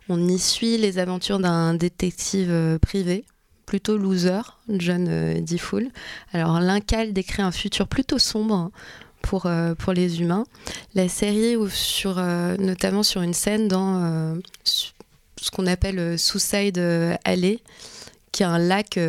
On 0.09 0.27
y 0.27 0.37
suit 0.37 0.77
les 0.77 0.99
aventures 0.99 1.39
d'un 1.39 1.73
détective 1.73 2.49
euh, 2.51 2.77
privé, 2.79 3.25
plutôt 3.65 3.97
loser, 3.97 4.41
John 4.69 5.07
euh, 5.09 5.39
Defool. 5.41 5.89
Alors 6.33 6.59
l'Incal 6.59 7.13
décrit 7.13 7.41
un 7.41 7.51
futur 7.51 7.87
plutôt 7.87 8.19
sombre 8.19 8.71
pour, 9.21 9.45
euh, 9.45 9.73
pour 9.73 9.93
les 9.93 10.21
humains. 10.21 10.45
La 10.95 11.07
série 11.07 11.55
ouvre 11.55 11.71
sur, 11.71 12.17
notamment 12.59 13.03
sur 13.03 13.21
une 13.21 13.33
scène 13.33 13.67
dans 13.67 14.35
ce 14.63 15.51
qu'on 15.51 15.65
appelle 15.65 16.19
Suicide 16.19 16.79
Alley, 17.23 17.59
qui 18.31 18.43
est 18.43 18.45
un 18.45 18.59
lac 18.59 18.99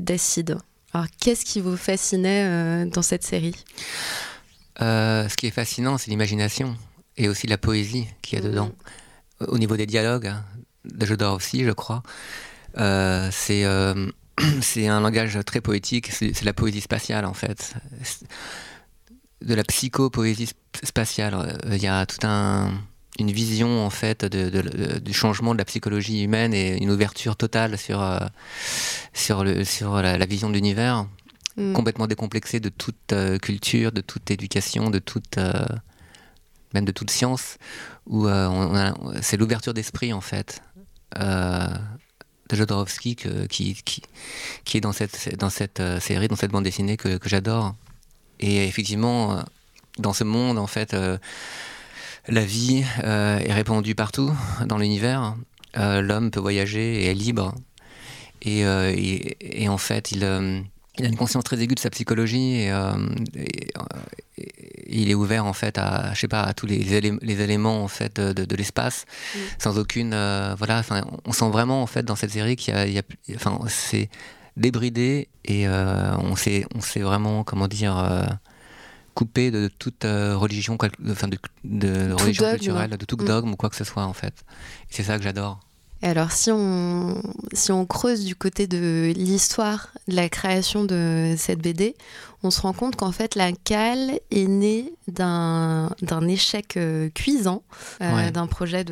d'acide. 0.00 0.58
Alors 0.96 1.08
qu'est-ce 1.20 1.44
qui 1.44 1.60
vous 1.60 1.76
fascinait 1.76 2.46
euh, 2.46 2.86
dans 2.86 3.02
cette 3.02 3.22
série? 3.22 3.54
Euh, 4.80 5.28
ce 5.28 5.36
qui 5.36 5.46
est 5.46 5.50
fascinant, 5.50 5.98
c'est 5.98 6.10
l'imagination 6.10 6.74
et 7.18 7.28
aussi 7.28 7.46
la 7.46 7.58
poésie 7.58 8.06
qu'il 8.22 8.38
y 8.38 8.40
a 8.40 8.44
Mhm. 8.44 8.50
dedans. 8.50 8.72
Au 9.46 9.58
niveau 9.58 9.76
des 9.76 9.84
dialogues, 9.84 10.28
hein, 10.28 10.42
de 10.86 11.04
Jodorowsky, 11.04 11.64
je 11.64 11.70
crois, 11.72 12.02
euh, 12.78 13.28
c'est 13.30 13.66
euh, 13.66 14.10
c'est 14.62 14.88
un 14.88 15.00
langage 15.00 15.38
très 15.44 15.60
poétique. 15.60 16.10
C'est 16.10 16.42
la 16.44 16.54
poésie 16.54 16.80
spatiale 16.80 17.26
en 17.26 17.34
fait, 17.34 17.74
de 19.42 19.54
la 19.54 19.64
psychopoésie 19.64 20.44
sp- 20.46 20.86
spatiale. 20.86 21.60
Il 21.70 21.76
y 21.82 21.86
a 21.88 22.06
toute 22.06 22.24
un 22.24 22.72
une 23.18 23.30
vision 23.32 23.84
en 23.84 23.90
fait 23.90 24.24
de, 24.24 24.50
de- 24.50 24.60
de- 24.62 24.98
du 24.98 25.12
changement 25.12 25.52
de 25.54 25.58
la 25.58 25.64
psychologie 25.64 26.22
humaine 26.22 26.52
et 26.54 26.76
une 26.82 26.90
ouverture 26.90 27.36
totale 27.36 27.78
sur 27.78 28.02
euh, 28.02 28.18
sur 29.14 29.42
le 29.44 29.64
sur 29.64 29.96
la, 30.02 30.18
la 30.18 30.26
vision 30.26 30.48
de 30.48 30.54
l'univers 30.54 31.06
Mm. 31.58 31.72
complètement 31.72 32.06
décomplexé 32.06 32.60
de 32.60 32.68
toute 32.68 33.14
euh, 33.14 33.38
culture, 33.38 33.90
de 33.90 34.02
toute 34.02 34.30
éducation, 34.30 34.90
de 34.90 34.98
toute 34.98 35.38
euh, 35.38 35.64
même 36.74 36.84
de 36.84 36.92
toute 36.92 37.10
science, 37.10 37.56
où 38.06 38.26
c'est 39.22 39.38
l'ouverture 39.38 39.72
d'esprit 39.72 40.12
en 40.12 40.20
fait 40.20 40.60
de 41.16 42.54
Jodorowsky 42.56 43.16
que- 43.16 43.46
qui, 43.46 43.74
qui, 43.84 44.02
qui 44.64 44.76
est 44.76 44.80
dans 44.82 44.92
cette, 44.92 45.34
dans 45.38 45.48
cette 45.48 45.82
série, 46.00 46.28
dans 46.28 46.36
cette 46.36 46.50
bande 46.50 46.64
dessinée 46.64 46.98
que, 46.98 47.16
que 47.16 47.28
j'adore. 47.30 47.74
Et 48.38 48.66
effectivement, 48.68 49.42
dans 49.98 50.12
ce 50.12 50.24
monde 50.24 50.58
en 50.58 50.66
fait, 50.66 50.94
la 52.28 52.44
vie 52.44 52.84
euh, 53.04 53.38
est 53.38 53.52
répandue 53.52 53.94
partout 53.94 54.32
dans 54.66 54.78
l'univers. 54.78 55.36
Euh, 55.76 56.00
L'homme 56.00 56.30
peut 56.30 56.40
voyager 56.40 57.02
et 57.02 57.06
est 57.10 57.14
libre. 57.14 57.54
Et, 58.42 58.64
euh, 58.64 58.92
et- 58.94 59.62
et 59.62 59.68
en 59.68 59.78
fait, 59.78 60.12
il, 60.12 60.18
il 60.98 61.04
a 61.04 61.08
une 61.08 61.16
conscience 61.16 61.44
très 61.44 61.60
aiguë 61.60 61.74
de 61.74 61.80
sa 61.80 61.90
psychologie 61.90 62.62
et, 62.62 62.72
il 64.88 65.10
est 65.10 65.14
ouvert 65.14 65.44
en 65.46 65.52
fait 65.52 65.78
à, 65.78 66.12
je 66.14 66.20
sais 66.20 66.28
pas, 66.28 66.42
à 66.42 66.52
tous 66.54 66.66
les, 66.66 66.94
élé- 66.94 67.18
les 67.22 67.40
éléments 67.40 67.82
en 67.82 67.88
fait 67.88 68.20
de, 68.20 68.44
de 68.44 68.56
l'espace, 68.56 69.04
Mm. 69.34 69.38
sans 69.58 69.78
aucune, 69.78 70.10
voilà. 70.58 70.78
Enfin, 70.78 71.04
on 71.24 71.32
sent 71.32 71.48
vraiment 71.50 71.82
en 71.82 71.86
fait 71.86 72.02
dans 72.04 72.16
cette 72.16 72.30
série 72.30 72.56
qu'il 72.56 72.74
y 72.74 72.76
a, 72.76 72.86
il 72.86 72.92
y 72.94 72.98
a- 72.98 73.02
enfin, 73.34 73.58
c'est 73.68 74.08
débridé 74.56 75.28
et 75.44 75.68
on 75.68 76.36
s'est, 76.36 76.66
on 76.74 76.80
s'est 76.80 77.00
vraiment, 77.00 77.44
comment 77.44 77.68
dire. 77.68 77.94
Coupé 79.16 79.50
de 79.50 79.68
toute 79.68 80.04
euh, 80.04 80.36
religion, 80.36 80.76
enfin 81.10 81.28
de, 81.28 82.12
religion 82.12 82.44
dogme. 82.44 82.56
culturelle, 82.58 82.90
de 82.90 83.04
tout 83.06 83.16
Mm. 83.16 83.24
dogme 83.26 83.52
ou 83.52 83.56
quoi 83.56 83.70
que 83.70 83.76
ce 83.76 83.84
soit 83.84 84.04
en 84.04 84.12
fait. 84.12 84.34
C'est 84.90 85.02
ça 85.02 85.16
que 85.16 85.24
j'adore. 85.24 85.58
Et 86.02 86.06
alors 86.08 86.30
si 86.30 86.50
on, 86.52 87.22
si 87.54 87.72
on 87.72 87.86
creuse 87.86 88.26
du 88.26 88.36
côté 88.36 88.66
de 88.66 89.14
l'histoire 89.16 89.88
de 90.08 90.14
la 90.14 90.28
création 90.28 90.84
de 90.84 91.34
cette 91.38 91.60
BD, 91.60 91.96
on 92.42 92.50
se 92.50 92.60
rend 92.60 92.74
compte 92.74 92.96
qu'en 92.96 93.12
fait 93.12 93.34
la 93.34 93.50
cale 93.52 94.20
est 94.30 94.46
née 94.46 94.92
d'un 95.08 95.88
échec 96.28 96.76
euh, 96.76 97.08
cuisant, 97.08 97.62
euh, 98.02 98.14
Ouais. 98.14 98.30
d'un 98.30 98.46
projet 98.46 98.84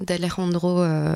d'Alejandro 0.00 0.80
euh, 0.80 1.14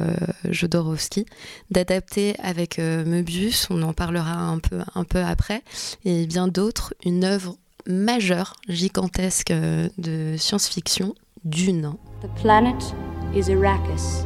Jodorowsky, 0.51 1.25
d'adapter 1.71 2.35
avec 2.41 2.79
Möbius, 2.79 3.69
on 3.71 3.83
en 3.83 3.95
parlera 3.95 4.35
un 4.35 4.59
peu, 4.59 4.81
un 4.95 5.05
peu 5.05 5.23
après, 5.23 5.63
et 6.05 6.27
bien 6.27 6.47
d'autres, 6.49 6.93
une 7.05 7.25
œuvre 7.25 7.57
majeure, 7.87 8.55
gigantesque 8.69 9.51
euh, 9.51 9.89
de 9.99 10.37
science-fiction, 10.37 11.15
Dune. 11.45 11.95
The 12.23 12.29
planet 12.41 12.95
is 13.35 13.51
Arrakis, 13.51 14.25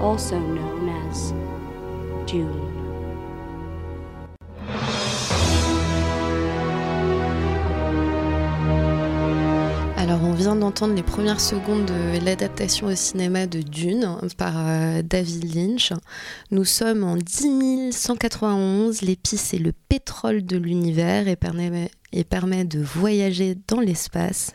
also 0.00 0.38
known 0.38 0.90
as 1.10 1.32
Dune. 2.26 2.74
Alors, 10.04 10.22
on 10.22 10.34
vient 10.34 10.54
d'entendre 10.54 10.92
les 10.94 11.02
premières 11.02 11.40
secondes 11.40 11.86
de 11.86 12.22
l'adaptation 12.22 12.88
au 12.88 12.94
cinéma 12.94 13.46
de 13.46 13.62
Dune 13.62 14.18
par 14.36 14.52
euh, 14.54 15.00
David 15.00 15.54
Lynch. 15.54 15.94
Nous 16.50 16.66
sommes 16.66 17.04
en 17.04 17.16
10 17.16 17.90
191. 17.90 19.00
L'épice 19.00 19.40
c'est 19.40 19.56
le 19.56 19.72
pétrole 19.72 20.44
de 20.44 20.58
l'univers 20.58 21.26
et 21.26 21.36
permet 21.36 22.64
de 22.66 22.80
voyager 22.80 23.56
dans 23.66 23.80
l'espace. 23.80 24.52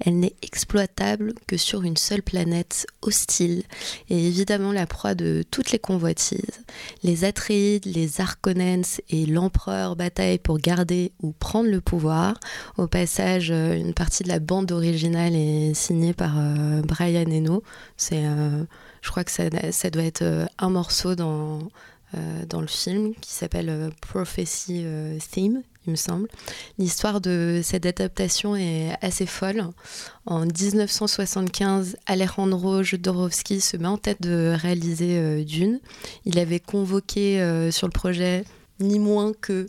Elle 0.00 0.18
n'est 0.20 0.34
exploitable 0.42 1.34
que 1.46 1.56
sur 1.56 1.82
une 1.82 1.96
seule 1.96 2.22
planète 2.22 2.86
hostile 3.02 3.62
et 4.08 4.26
évidemment 4.26 4.72
la 4.72 4.86
proie 4.86 5.14
de 5.14 5.44
toutes 5.50 5.72
les 5.72 5.78
convoitises. 5.78 6.64
Les 7.02 7.24
Atreides, 7.24 7.84
les 7.86 8.20
Harkonnens 8.20 9.00
et 9.08 9.26
l'empereur 9.26 9.96
bataillent 9.96 10.38
pour 10.38 10.58
garder 10.58 11.12
ou 11.22 11.32
prendre 11.32 11.68
le 11.68 11.80
pouvoir. 11.80 12.38
Au 12.78 12.86
passage, 12.86 13.50
euh, 13.50 13.74
une 13.74 13.94
partie 13.94 14.22
de 14.22 14.28
la 14.28 14.38
bande 14.38 14.72
originale 14.72 15.34
est 15.34 15.74
signée 15.74 16.14
par 16.14 16.34
euh, 16.38 16.82
Brian 16.82 17.30
Eno. 17.30 17.62
Euh, 18.12 18.64
je 19.00 19.10
crois 19.10 19.24
que 19.24 19.30
ça, 19.30 19.50
doit 19.90 20.02
être 20.04 20.46
un 20.58 20.70
morceau 20.70 21.14
dans, 21.14 21.60
le 22.12 22.66
film 22.66 23.14
qui 23.20 23.32
s'appelle 23.32 23.90
Prophecy 24.00 24.84
Theme, 25.32 25.62
il 25.86 25.90
me 25.90 25.96
semble. 25.96 26.28
L'histoire 26.78 27.20
de 27.20 27.60
cette 27.62 27.86
adaptation 27.86 28.56
est 28.56 28.96
assez 29.00 29.26
folle. 29.26 29.64
En 30.26 30.46
1975, 30.46 31.96
Alejandro 32.06 32.82
Jodorowsky 32.82 33.60
se 33.60 33.76
met 33.76 33.88
en 33.88 33.98
tête 33.98 34.22
de 34.22 34.54
réaliser 34.56 35.18
euh, 35.18 35.44
Dune. 35.44 35.80
Il 36.24 36.38
avait 36.38 36.60
convoqué 36.60 37.40
euh, 37.40 37.70
sur 37.70 37.86
le 37.86 37.92
projet 37.92 38.44
ni 38.78 38.98
moins 38.98 39.32
que 39.40 39.68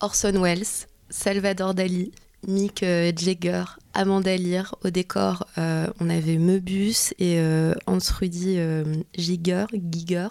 Orson 0.00 0.40
Welles, 0.42 0.86
Salvador 1.10 1.74
Dali, 1.74 2.12
Mick 2.46 2.82
euh, 2.82 3.12
Jagger, 3.16 3.64
Amanda 3.94 4.36
Lear. 4.36 4.74
Au 4.84 4.90
décor, 4.90 5.46
on 5.56 6.10
avait 6.10 6.38
Möbius 6.38 7.14
et 7.18 7.40
Hans 7.86 7.98
euh, 8.22 8.84
Giger, 9.16 9.66
Giger. 9.72 10.28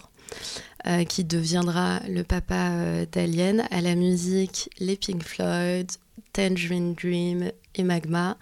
Euh, 0.87 1.03
qui 1.03 1.23
deviendra 1.23 1.99
le 2.07 2.23
papa 2.23 3.05
d'Alien. 3.11 3.63
À 3.71 3.81
la 3.81 3.95
musique, 3.95 4.69
les 4.79 4.95
Pink 4.95 5.23
Floyd, 5.23 5.91
Tangerine 6.33 6.93
Dream 6.93 7.51
et 7.75 7.83
Magma. 7.83 8.37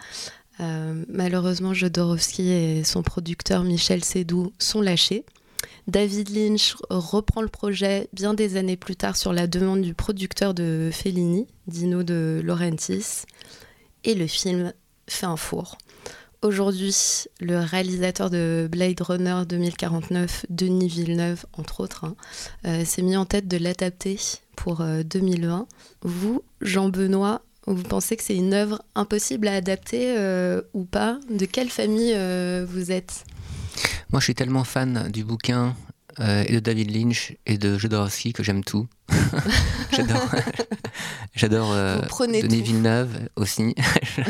malheureusement, 1.08 1.74
Jodorowsky 1.74 2.50
et 2.50 2.84
son 2.84 3.04
producteur 3.04 3.64
Michel 3.64 4.04
Sédou 4.04 4.52
sont 4.60 4.82
lâchés. 4.82 5.26
David 5.88 6.30
Lynch 6.30 6.76
reprend 6.90 7.42
le 7.42 7.48
projet 7.48 8.10
bien 8.14 8.34
des 8.34 8.58
années 8.58 8.78
plus 8.78 8.96
tard 8.96 9.16
sur 9.16 9.34
la 9.34 9.48
demande 9.48 9.82
du 9.82 9.94
producteur 9.94 10.54
de 10.54 10.90
Fellini, 10.94 11.48
Dino 11.68 12.04
de 12.04 12.42
Laurentiis, 12.44 13.24
et 14.04 14.14
le 14.14 14.28
film 14.28 14.72
fait 15.08 15.26
un 15.26 15.38
four. 15.38 15.78
Aujourd'hui, 16.42 16.96
le 17.42 17.60
réalisateur 17.60 18.30
de 18.30 18.70
Blade 18.72 19.02
Runner 19.02 19.42
2049, 19.46 20.46
Denis 20.50 20.88
Villeneuve, 20.88 21.46
entre 21.52 21.82
autres, 21.82 22.06
hein, 22.06 22.16
euh, 22.66 22.86
s'est 22.86 23.02
mis 23.02 23.18
en 23.18 23.26
tête 23.26 23.50
de 23.50 23.58
l'adapter 23.58 24.18
pour 24.56 24.82
2020. 24.82 25.60
Euh, 25.60 25.66
vous, 26.02 26.42
Jean 26.62 26.88
Benoît, 26.88 27.42
vous 27.68 27.84
pensez 27.84 28.16
que 28.16 28.24
c'est 28.24 28.38
une 28.38 28.54
œuvre 28.54 28.82
impossible 28.96 29.50
à 29.50 29.56
adapter 29.56 30.18
euh, 30.18 30.62
ou 30.74 30.86
pas? 30.86 31.20
De 31.30 31.44
quelle 31.44 31.70
famille 31.70 32.18
vous 32.66 32.90
êtes? 32.94 33.26
Moi, 34.12 34.22
je 34.22 34.24
suis 34.24 34.36
tellement 34.36 34.64
fan 34.64 35.12
du 35.12 35.26
bouquin 35.26 35.76
euh, 36.20 36.44
et 36.48 36.54
de 36.54 36.60
David 36.60 36.92
Lynch 36.92 37.34
et 37.46 37.58
de 37.58 37.78
Jodorowsky 37.78 38.34
que 38.34 38.44
j'aime 38.44 38.64
tout. 38.64 38.88
j'adore 39.92 40.30
j'adore 41.34 41.72
euh, 41.72 42.00
Denis 42.20 42.62
Villeneuve 42.62 43.30
aussi. 43.38 43.74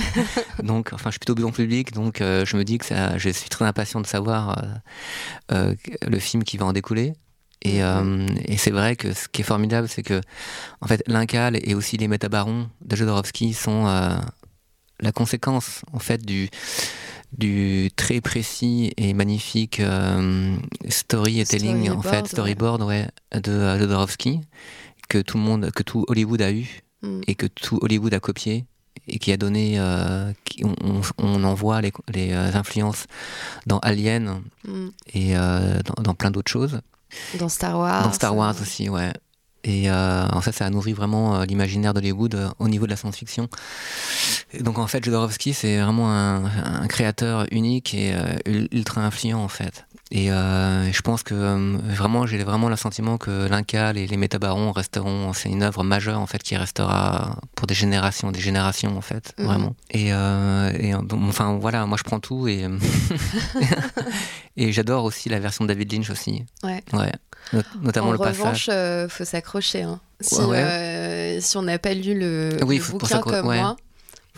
donc, 0.64 0.94
enfin, 0.94 1.10
je 1.10 1.14
suis 1.14 1.20
plutôt 1.20 1.36
bon 1.36 1.52
public, 1.52 1.94
donc 1.94 2.22
euh, 2.22 2.46
je 2.46 2.58
me 2.58 2.64
dis 2.64 2.78
que 2.78 2.86
ça, 2.86 3.18
je 3.18 3.30
suis 3.30 3.50
très 3.50 3.66
impatient 3.66 4.02
de 4.02 4.08
savoir 4.08 4.62
le 5.50 6.20
film 6.20 6.44
qui 6.44 6.58
va 6.58 6.66
en 6.66 6.74
découler. 6.74 7.14
Et, 7.62 7.80
et 7.80 8.58
c'est 8.58 8.72
vrai 8.72 8.96
que 8.96 9.14
ce 9.14 9.28
qui 9.28 9.42
est 9.42 9.46
formidable, 9.46 9.90
c'est 9.90 10.04
que 10.04 10.22
en 10.82 10.88
fait, 10.88 11.04
l'Incal 11.08 11.60
et 11.62 11.76
aussi 11.76 11.98
les 11.98 12.08
métabarons 12.08 12.70
de 12.82 12.96
Jodorowsky 12.96 13.54
sont 13.54 13.86
la 15.02 15.12
conséquence 15.12 15.82
en 15.92 16.00
fait 16.00 16.24
du 16.26 16.50
du 17.38 17.90
très 17.96 18.22
précis 18.22 18.94
et 18.98 19.14
magnifique 19.14 19.80
euh, 19.80 20.56
storytelling, 20.88 21.92
en 21.92 22.02
fait, 22.02 22.28
storyboard 22.28 22.82
ouais. 22.84 23.08
de 23.34 23.78
Jodorowsky, 23.78 24.42
que 25.08 25.20
tout 25.20 25.38
le 25.38 25.44
monde, 25.44 25.72
que 25.72 25.84
tout 25.84 26.06
Hollywood 26.08 26.42
a 26.42 26.52
eu 26.52 26.82
mm. 27.02 27.22
et 27.28 27.36
que 27.36 27.46
tout 27.46 27.80
Hollywood 27.82 28.14
a 28.14 28.20
copié 28.20 28.66
et 29.08 29.20
qui 29.20 29.32
a 29.32 29.38
donné, 29.38 29.80
euh, 29.80 30.32
on, 30.64 31.02
on, 31.18 31.44
en 31.44 31.54
voit 31.54 31.82
les, 31.82 31.92
les, 32.14 32.32
euh, 32.32 32.52
influences 32.54 33.06
dans 33.66 33.80
Alien 33.80 34.42
mm. 34.68 34.88
et 35.14 35.34
dans, 35.34 36.04
dans, 36.04 36.14
plein 36.16 36.32
d'autres 36.32 36.52
choses. 36.52 36.82
Dans 37.40 37.50
Star 37.50 37.78
Wars. 37.80 38.04
Dans 38.04 38.12
Star 38.12 38.36
Wars 38.36 38.56
aussi, 38.62 38.90
ouais. 38.90 39.14
Et 39.64 39.90
euh, 39.90 40.26
en 40.32 40.42
fait, 40.42 40.52
ça 40.52 40.66
a 40.66 40.70
nourri 40.70 40.94
vraiment 40.94 41.36
euh, 41.36 41.46
l'imaginaire 41.46 41.94
d'Hollywood 41.94 42.36
euh, 42.36 42.50
au 42.60 42.68
niveau 42.68 42.86
de 42.86 42.92
la 42.92 42.96
science-fiction. 42.96 43.50
Donc 44.62 44.80
en 44.80 44.88
fait, 44.88 45.04
Jodorowsky, 45.04 45.54
c'est 45.54 45.80
vraiment 45.80 46.12
un, 46.12 46.46
un, 46.46 46.88
créateur 46.88 47.46
unique 47.52 47.94
et 47.94 48.14
ultra 48.72 49.02
influent 49.02 49.44
en 49.44 49.48
fait. 49.48 49.86
Et 50.12 50.32
euh, 50.32 50.92
je 50.92 51.02
pense 51.02 51.22
que 51.22 51.36
euh, 51.36 51.78
vraiment, 51.84 52.26
j'ai 52.26 52.44
vraiment 52.44 52.68
le 52.68 52.76
sentiment 52.76 53.20
que 53.20 53.48
l'Incal 53.48 53.96
et 53.96 54.08
les 54.08 54.18
Métabarons 54.18 54.72
resteront. 54.72 55.34
C'est 55.34 55.50
une 55.50 55.62
œuvre 55.62 55.84
majeure 55.84 56.20
en 56.20 56.26
fait 56.26 56.42
qui 56.42 56.58
restera 56.58 57.38
pour 57.54 57.68
des 57.68 57.76
générations, 57.76 58.32
des 58.32 58.40
générations 58.40 58.98
en 58.98 59.02
fait, 59.02 59.34
mhm. 59.38 59.46
vraiment. 59.46 59.76
Et, 59.92 60.12
euh, 60.12 60.72
et 60.80 60.96
enfin 60.96 61.58
voilà, 61.60 61.86
moi 61.86 61.98
je 61.98 62.04
prends 62.04 62.20
tout 62.20 62.48
et 62.48 62.66
et 64.58 64.72
j'adore 64.72 65.04
aussi 65.04 65.30
la 65.30 65.40
version 65.40 65.64
de 65.64 65.70
David 65.70 65.94
Lynch 65.94 66.10
aussi. 66.10 66.44
Ouais. 66.64 66.84
ouais. 66.94 67.12
Notamment 67.82 68.10
en 68.10 68.12
le 68.12 68.18
revanche, 68.18 68.38
passage. 68.38 68.70
Euh, 68.70 69.10
faut 69.10 69.26
s'accrocher. 69.26 69.84
Hein. 69.84 70.00
Si, 70.22 70.36
si 70.36 71.58
on 71.58 71.62
n'a 71.62 71.80
pas 71.80 71.94
lu 71.94 72.18
le, 72.18 72.58
oui, 72.66 72.78
le 72.78 72.92
bouquin 72.92 73.22
comme 73.22 73.46
moi 73.46 73.76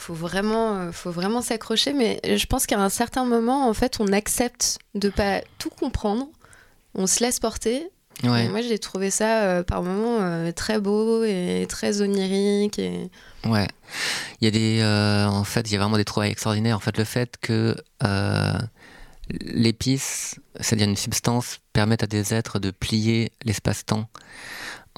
faut 0.02 0.14
vraiment, 0.14 0.78
euh, 0.78 0.92
faut 0.92 1.12
vraiment 1.12 1.42
s'accrocher. 1.42 1.94
Mais 1.94 2.20
je 2.24 2.46
pense 2.46 2.66
qu'à 2.66 2.80
un 2.80 2.90
certain 2.90 3.26
moment, 3.26 3.70
en 3.70 3.74
fait, 3.74 4.00
on 4.00 4.12
accepte 4.12 4.80
de 4.96 5.10
pas 5.10 5.42
tout 5.58 5.70
comprendre. 5.70 6.28
On 6.96 7.08
se 7.08 7.24
laisse 7.24 7.40
porter. 7.40 7.88
moi, 8.24 8.62
j'ai 8.62 8.80
trouvé 8.80 9.10
ça 9.10 9.44
euh, 9.44 9.64
par 9.64 9.84
moments 9.84 10.18
euh, 10.20 10.52
très 10.52 10.80
beau 10.80 11.24
et 11.24 11.66
très 11.70 12.02
onirique. 12.02 12.80
Et... 12.80 13.10
Ouais. 13.46 13.68
Il 14.42 14.46
y 14.46 14.48
a 14.48 14.52
des, 14.52 14.84
en 15.30 15.44
fait, 15.44 15.70
il 15.70 15.74
y 15.74 15.76
a 15.76 15.80
vraiment 15.80 15.98
des 15.98 16.06
trouvailles 16.06 16.32
extraordinaires. 16.32 16.76
En 16.76 16.82
fait, 16.82 16.98
le 16.98 17.06
fait 17.06 17.38
que 17.40 17.76
l'épice, 19.42 20.40
c'est-à-dire 20.60 20.88
une 20.88 20.96
substance, 20.96 21.60
permette 21.74 22.04
à 22.04 22.08
des 22.08 22.34
êtres 22.34 22.60
de 22.60 22.72
plier 22.72 23.32
l'espace-temps. 23.44 24.10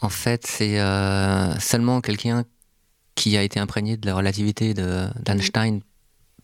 En 0.01 0.09
fait, 0.09 0.45
c'est 0.47 0.77
seulement 1.59 2.01
quelqu'un 2.01 2.45
qui 3.15 3.37
a 3.37 3.43
été 3.43 3.59
imprégné 3.59 3.97
de 3.97 4.05
la 4.05 4.15
relativité 4.15 4.73
d'Einstein 4.73 5.81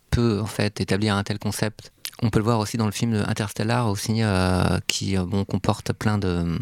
peut 0.09 0.39
en 0.41 0.45
fait 0.45 0.81
établir 0.81 1.15
un 1.15 1.23
tel 1.23 1.39
concept. 1.39 1.91
On 2.21 2.29
peut 2.29 2.39
le 2.39 2.45
voir 2.45 2.59
aussi 2.59 2.75
dans 2.75 2.85
le 2.85 2.91
film 2.91 3.23
Interstellar 3.27 3.87
aussi, 3.89 4.21
euh, 4.21 4.77
qui 4.87 5.17
euh, 5.17 5.25
bon, 5.25 5.45
comporte 5.45 5.93
plein 5.93 6.17
de 6.17 6.57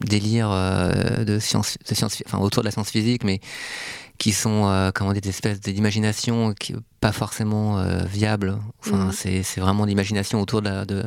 délires 0.00 0.50
euh, 0.50 1.24
de 1.24 1.38
science, 1.38 1.76
de 1.86 2.04
enfin, 2.26 2.38
autour 2.38 2.62
de 2.62 2.66
la 2.66 2.70
science 2.70 2.90
physique, 2.90 3.22
mais 3.22 3.40
qui 4.18 4.32
sont 4.32 4.90
comment 4.94 5.12
des 5.12 5.28
espèces 5.28 5.60
d'imagination 5.60 6.54
pas 7.06 7.12
forcément 7.12 7.82
viables. 8.04 8.58
Enfin, 8.80 9.06
mm. 9.06 9.12
c'est 9.12 9.60
vraiment 9.60 9.86
d'imagination 9.86 10.40
autour 10.40 10.60
de, 10.60 10.68
la, 10.68 10.84
de, 10.84 11.02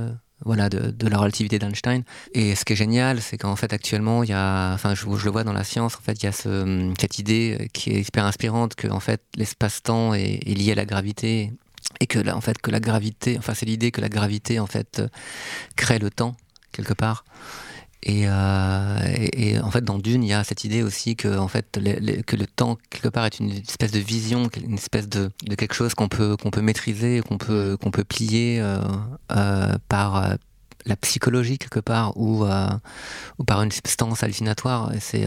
voilà, 0.46 0.70
de, 0.70 0.92
de, 0.92 1.08
la 1.10 1.18
relativité 1.18 1.60
d'Einstein. 1.60 2.04
Et 2.34 2.56
ce 2.56 2.64
qui 2.64 2.74
est 2.74 2.76
génial, 2.78 3.22
c'est 3.22 3.38
qu'en 3.38 3.58
fait 3.58 3.74
actuellement, 3.74 4.24
il 4.24 4.30
y 4.30 4.34
a, 4.34 4.74
enfin, 4.74 4.96
je, 4.96 5.02
je, 5.02 5.26
le 5.26 5.32
vois 5.32 5.44
dans 5.44 5.54
la 5.54 5.66
science, 5.66 5.96
en 5.98 6.02
fait, 6.02 6.24
il 6.24 6.26
y 6.26 6.30
a 6.30 6.32
ce, 6.32 6.94
cette 7.00 7.20
idée 7.20 7.70
qui 7.74 7.92
est 7.92 8.08
hyper 8.08 8.24
inspirante 8.26 8.76
que 8.76 8.88
en 8.88 9.02
fait 9.02 9.22
l'espace-temps 9.36 10.14
est, 10.14 10.40
est, 10.46 10.56
lié 10.56 10.72
à 10.72 10.76
la 10.76 10.86
gravité 10.86 11.52
et 12.00 12.08
que 12.08 12.20
là, 12.20 12.38
en 12.38 12.42
fait, 12.42 12.58
que 12.60 12.72
la 12.72 12.80
gravité, 12.80 13.38
enfin, 13.38 13.54
c'est 13.54 13.66
l'idée 13.66 13.92
que 13.92 14.00
la 14.00 14.10
gravité 14.10 14.60
en 14.60 14.68
fait 14.68 15.02
crée 15.76 16.00
le 16.00 16.10
temps 16.10 16.36
quelque 16.72 16.94
part. 16.94 17.26
Et, 18.04 18.24
euh, 18.28 18.98
et, 19.34 19.60
en 19.60 19.72
fait, 19.72 19.84
dans 19.84 20.00
Dune, 20.00 20.24
il 20.24 20.30
y 20.30 20.34
a 20.34 20.44
cette 20.44 20.64
idée 20.64 20.84
aussi 20.84 21.16
que, 21.16 21.38
en 21.38 21.48
fait, 21.50 21.80
que 22.26 22.36
le 22.36 22.48
temps, 22.48 22.78
quelque 22.90 23.10
part, 23.10 23.26
est 23.26 23.40
une 23.40 23.52
espèce 23.52 23.92
de 23.92 24.00
vision, 24.00 24.50
une 24.66 24.76
espèce 24.76 25.10
de, 25.10 25.32
de 25.46 25.56
quelque 25.56 25.74
chose 25.74 25.94
qu'on 25.96 26.08
peut, 26.08 26.38
qu'on 26.38 26.50
peut 26.50 26.62
maîtriser, 26.62 27.22
qu'on 27.28 27.38
peut, 27.38 27.78
qu'on 27.82 27.92
peut 27.92 28.06
plier 28.06 28.62
euh, 28.62 28.80
euh, 29.32 29.76
par 29.90 30.38
la 30.86 30.96
psychologie, 30.96 31.58
quelque 31.58 31.82
part, 31.82 32.16
ou, 32.16 32.46
ou 33.38 33.44
par 33.44 33.62
une 33.62 33.72
substance 33.72 34.24
hallucinatoire. 34.24 34.94
Et 34.96 35.00
c'est, 35.02 35.26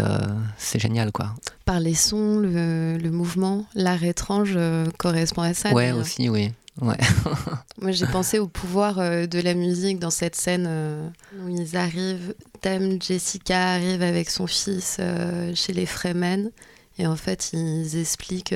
c'est 0.57 0.79
génial, 0.79 1.13
quoi. 1.13 1.35
Par 1.67 1.79
les 1.79 1.95
sons, 1.95 2.39
le, 2.39 2.97
le 2.97 3.11
mouvement, 3.11 3.67
l'art 3.75 4.03
étrange 4.03 4.59
correspond 4.97 5.43
à 5.43 5.53
ça. 5.53 5.73
Ouais, 5.73 5.93
aussi, 5.93 6.31
oui. 6.31 6.53
Ouais. 6.81 6.97
Moi, 7.81 7.93
j'ai 7.93 8.07
pensé 8.07 8.39
au 8.39 8.49
pouvoir 8.49 8.99
euh, 8.99 9.27
de 9.27 9.41
la 9.41 9.55
musique 9.55 9.99
dans 9.99 10.11
cette 10.11 10.35
scène 10.35 10.67
euh, 10.67 11.09
où 11.41 11.49
ils 11.49 11.77
arrivent. 11.77 12.35
Dame 12.63 13.01
Jessica 13.01 13.73
arrive 13.73 14.03
avec 14.03 14.31
son 14.31 14.47
fils 14.47 14.97
euh, 14.99 15.55
chez 15.55 15.73
les 15.73 15.87
Fremen 15.87 16.51
et 16.99 17.07
en 17.07 17.17
fait, 17.17 17.51
ils 17.53 17.99
expliquent 17.99 18.55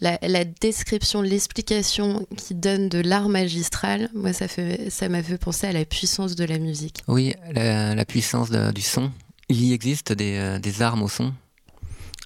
la, 0.00 0.18
la, 0.22 0.44
description, 0.44 1.22
l'explication 1.22 2.26
qu'ils 2.36 2.58
donnent 2.58 2.88
de 2.88 2.98
l'art 2.98 3.28
magistral. 3.28 4.10
Moi, 4.14 4.32
ça 4.32 4.48
fait, 4.48 4.90
ça 4.90 5.08
m'a 5.08 5.22
fait 5.22 5.38
penser 5.38 5.66
à 5.66 5.72
la 5.72 5.84
puissance 5.84 6.34
de 6.34 6.44
la 6.44 6.58
musique. 6.58 7.02
Oui, 7.08 7.34
la, 7.52 7.94
la 7.94 8.04
puissance 8.04 8.50
de, 8.50 8.72
du 8.72 8.80
son. 8.80 9.12
Il 9.48 9.62
y 9.62 9.74
existe 9.74 10.12
des, 10.12 10.58
des, 10.60 10.82
armes 10.82 11.02
au 11.02 11.08
son. 11.08 11.34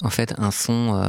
En 0.00 0.10
fait, 0.10 0.32
un 0.38 0.52
son 0.52 1.02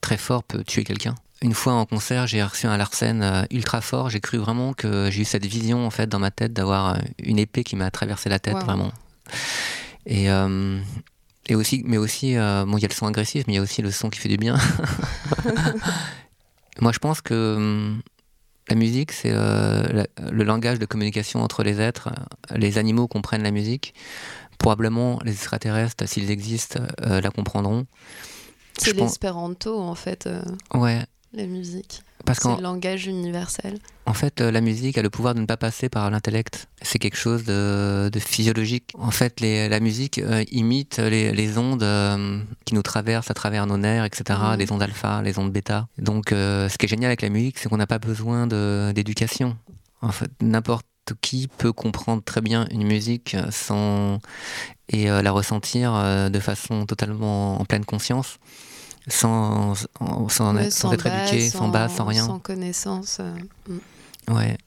très 0.00 0.16
fort 0.16 0.42
peut 0.42 0.64
tuer 0.64 0.82
quelqu'un. 0.82 1.14
Une 1.42 1.52
fois 1.52 1.74
en 1.74 1.84
concert, 1.84 2.26
j'ai 2.26 2.42
reçu 2.42 2.66
un 2.66 2.76
Larsen 2.78 3.22
euh, 3.22 3.42
ultra 3.50 3.82
fort. 3.82 4.08
J'ai 4.08 4.20
cru 4.20 4.38
vraiment 4.38 4.72
que 4.72 5.10
j'ai 5.10 5.22
eu 5.22 5.24
cette 5.24 5.44
vision 5.44 5.86
en 5.86 5.90
fait 5.90 6.06
dans 6.06 6.18
ma 6.18 6.30
tête 6.30 6.54
d'avoir 6.54 6.94
euh, 6.94 6.98
une 7.18 7.38
épée 7.38 7.62
qui 7.62 7.76
m'a 7.76 7.90
traversé 7.90 8.30
la 8.30 8.38
tête 8.38 8.56
vraiment. 8.56 8.90
Et, 10.06 10.30
euh, 10.30 10.80
et 11.46 11.54
aussi, 11.54 11.82
mais 11.84 11.98
aussi, 11.98 12.36
bon, 12.36 12.78
il 12.78 12.80
y 12.80 12.84
a 12.84 12.88
le 12.88 12.94
son 12.94 13.06
agressif, 13.06 13.44
mais 13.46 13.52
il 13.52 13.56
y 13.56 13.58
a 13.58 13.62
aussi 13.62 13.82
le 13.82 13.90
son 13.90 14.08
qui 14.08 14.18
fait 14.18 14.30
du 14.30 14.38
bien. 14.38 14.56
Moi, 16.80 16.92
je 16.92 16.98
pense 16.98 17.20
que 17.20 17.54
hum, 17.56 18.02
la 18.68 18.76
musique, 18.76 19.12
c'est 19.12 19.32
le 19.32 20.42
langage 20.42 20.78
de 20.78 20.86
communication 20.86 21.42
entre 21.42 21.62
les 21.62 21.80
êtres. 21.80 22.08
Les 22.54 22.78
animaux 22.78 23.08
comprennent 23.08 23.42
la 23.42 23.50
musique. 23.50 23.94
Probablement, 24.58 25.20
les 25.22 25.32
extraterrestres, 25.32 26.08
s'ils 26.08 26.30
existent, 26.30 26.80
la 26.98 27.30
comprendront. 27.30 27.86
C'est 28.78 28.94
l'espéranto, 28.94 29.78
en 29.78 29.94
fait. 29.94 30.28
Ouais 30.74 31.04
la 31.36 31.46
musique 31.46 32.02
Parce 32.24 32.40
c'est 32.40 32.56
le 32.56 32.62
langage 32.62 33.06
universel. 33.06 33.78
En 34.06 34.14
fait, 34.14 34.40
euh, 34.40 34.50
la 34.50 34.60
musique 34.60 34.96
a 34.98 35.02
le 35.02 35.10
pouvoir 35.10 35.34
de 35.34 35.40
ne 35.40 35.46
pas 35.46 35.56
passer 35.56 35.88
par 35.88 36.10
l'intellect. 36.10 36.68
C'est 36.80 36.98
quelque 36.98 37.16
chose 37.16 37.44
de, 37.44 38.10
physiologique. 38.18 38.92
En 38.98 39.10
fait, 39.10 39.40
la 39.40 39.80
musique 39.80 40.18
euh, 40.18 40.44
imite 40.50 40.98
les, 40.98 41.58
ondes 41.58 41.82
euh, 41.82 42.40
qui 42.64 42.74
nous 42.74 42.82
traversent 42.82 43.30
à 43.30 43.34
travers 43.34 43.66
nos 43.66 43.76
nerfs, 43.76 44.04
etc. 44.04 44.38
Mm. 44.54 44.56
Les 44.56 44.72
ondes 44.72 44.82
alpha, 44.82 45.22
les 45.22 45.38
ondes 45.38 45.52
bêta. 45.52 45.88
Donc, 45.98 46.30
ce 46.30 46.76
qui 46.78 46.86
est 46.86 46.88
génial 46.88 47.10
avec 47.10 47.22
la 47.22 47.28
musique, 47.28 47.58
c'est 47.58 47.68
qu'on 47.68 47.76
n'a 47.76 47.86
pas 47.86 47.98
besoin 47.98 48.46
d'éducation. 48.46 49.56
En 50.00 50.12
fait, 50.12 50.30
n'importe 50.40 50.86
qui 51.20 51.48
peut 51.48 51.72
comprendre 51.72 52.22
très 52.24 52.40
bien 52.40 52.66
une 52.72 52.84
musique 52.84 53.36
sans 53.50 54.18
et 54.88 55.06
la 55.06 55.30
ressentir 55.30 55.92
de 56.30 56.40
façon 56.40 56.84
totalement 56.86 57.60
en 57.60 57.64
pleine 57.64 57.84
conscience 57.84 58.38
sans, 59.08 59.74
sans, 60.28 60.56
être, 60.56 60.72
sans 60.72 60.92
être 60.92 61.06
éduqué, 61.06 61.48
sans, 61.48 61.68
base, 61.68 61.94
sans 61.94 62.04
rien. 62.04 62.26
Sans 62.26 62.38
connaissance. 62.38 63.20
Mm. 63.68 64.34
Ouais. 64.34 64.58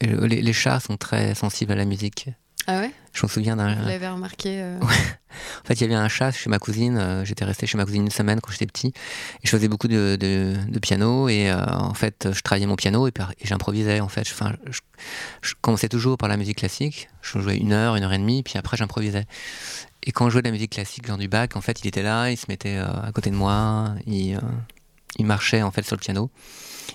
les, 0.00 0.42
les, 0.42 0.52
chats 0.52 0.80
sont 0.80 0.96
très 0.96 1.34
sensibles 1.34 1.72
à 1.72 1.76
la 1.76 1.84
musique. 1.84 2.30
Ah 2.66 2.80
ouais? 2.80 2.92
Je 3.12 3.24
me 3.24 3.28
souviens 3.28 3.56
d'un. 3.56 3.74
Vous 3.74 3.88
l'avez 3.88 4.08
remarqué 4.08 4.60
euh... 4.60 4.78
En 4.80 5.66
fait, 5.66 5.74
il 5.74 5.80
y 5.80 5.84
avait 5.84 5.94
un 5.94 6.08
chat 6.08 6.30
chez 6.30 6.48
ma 6.48 6.58
cousine. 6.58 6.96
Euh, 6.98 7.24
j'étais 7.24 7.44
resté 7.44 7.66
chez 7.66 7.76
ma 7.76 7.84
cousine 7.84 8.02
une 8.02 8.10
semaine 8.10 8.40
quand 8.40 8.52
j'étais 8.52 8.66
petit. 8.66 8.88
Et 8.88 9.46
je 9.46 9.50
faisais 9.50 9.68
beaucoup 9.68 9.88
de, 9.88 10.16
de, 10.16 10.78
piano. 10.78 11.28
Et 11.28 11.50
euh, 11.50 11.64
en 11.64 11.94
fait, 11.94 12.28
je 12.32 12.40
travaillais 12.42 12.66
mon 12.66 12.76
piano 12.76 13.06
et, 13.06 13.12
et 13.40 13.46
j'improvisais. 13.46 14.00
En 14.00 14.08
fait, 14.08 14.22
enfin, 14.22 14.54
je, 14.70 14.80
je, 15.42 15.54
commençais 15.60 15.88
toujours 15.88 16.18
par 16.18 16.28
la 16.28 16.36
musique 16.36 16.58
classique. 16.58 17.08
Je 17.22 17.38
jouais 17.38 17.56
une 17.56 17.72
heure, 17.72 17.96
une 17.96 18.04
heure 18.04 18.12
et 18.12 18.18
demie. 18.18 18.42
Puis 18.42 18.58
après, 18.58 18.76
j'improvisais. 18.76 19.26
Et 20.02 20.12
quand 20.12 20.26
je 20.26 20.32
jouais 20.32 20.42
de 20.42 20.48
la 20.48 20.52
musique 20.52 20.72
classique, 20.72 21.06
genre 21.06 21.18
du 21.18 21.28
bac, 21.28 21.56
en 21.56 21.60
fait, 21.60 21.80
il 21.80 21.88
était 21.88 22.02
là, 22.02 22.30
il 22.30 22.36
se 22.36 22.46
mettait 22.48 22.76
euh, 22.76 22.86
à 23.02 23.12
côté 23.12 23.30
de 23.30 23.36
moi, 23.36 23.94
il, 24.06 24.38
il 25.18 25.26
marchait 25.26 25.62
en 25.62 25.70
fait 25.70 25.82
sur 25.82 25.96
le 25.96 26.00
piano. 26.00 26.30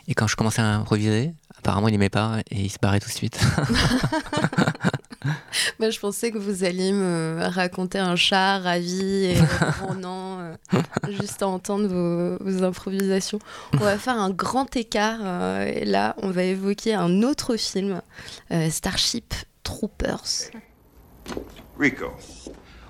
Et 0.08 0.14
quand 0.14 0.28
je 0.28 0.36
commençais 0.36 0.62
à 0.62 0.76
improviser, 0.76 1.34
apparemment 1.58 1.88
il 1.88 1.92
n'aimait 1.92 2.10
pas 2.10 2.40
et 2.52 2.62
il 2.62 2.70
se 2.70 2.78
barrait 2.82 3.00
tout 3.00 3.10
de 3.10 3.14
suite. 3.14 3.40
Bah, 5.80 5.90
je 5.90 6.00
pensais 6.00 6.32
que 6.32 6.38
vous 6.38 6.64
alliez 6.64 6.92
me 6.92 7.42
raconter 7.42 8.00
un 8.00 8.16
chat 8.16 8.60
ravi 8.60 9.26
et 9.26 9.38
grondant 9.80 10.40
euh, 10.40 10.56
juste 11.10 11.42
à 11.42 11.48
entendre 11.48 11.88
vos, 11.88 12.64
improvisations. 12.64 13.40
On 13.74 13.78
va 13.78 13.98
faire 13.98 14.18
un 14.18 14.30
grand 14.30 14.76
écart. 14.76 15.20
Euh, 15.22 15.66
et 15.66 15.86
là, 15.86 16.16
on 16.22 16.32
va 16.32 16.44
évoquer 16.44 16.94
un 16.94 17.24
autre 17.24 17.58
film, 17.58 18.02
euh, 18.52 18.70
Starship 18.70 19.34
Troopers. 19.64 20.52
Rico, 21.78 22.14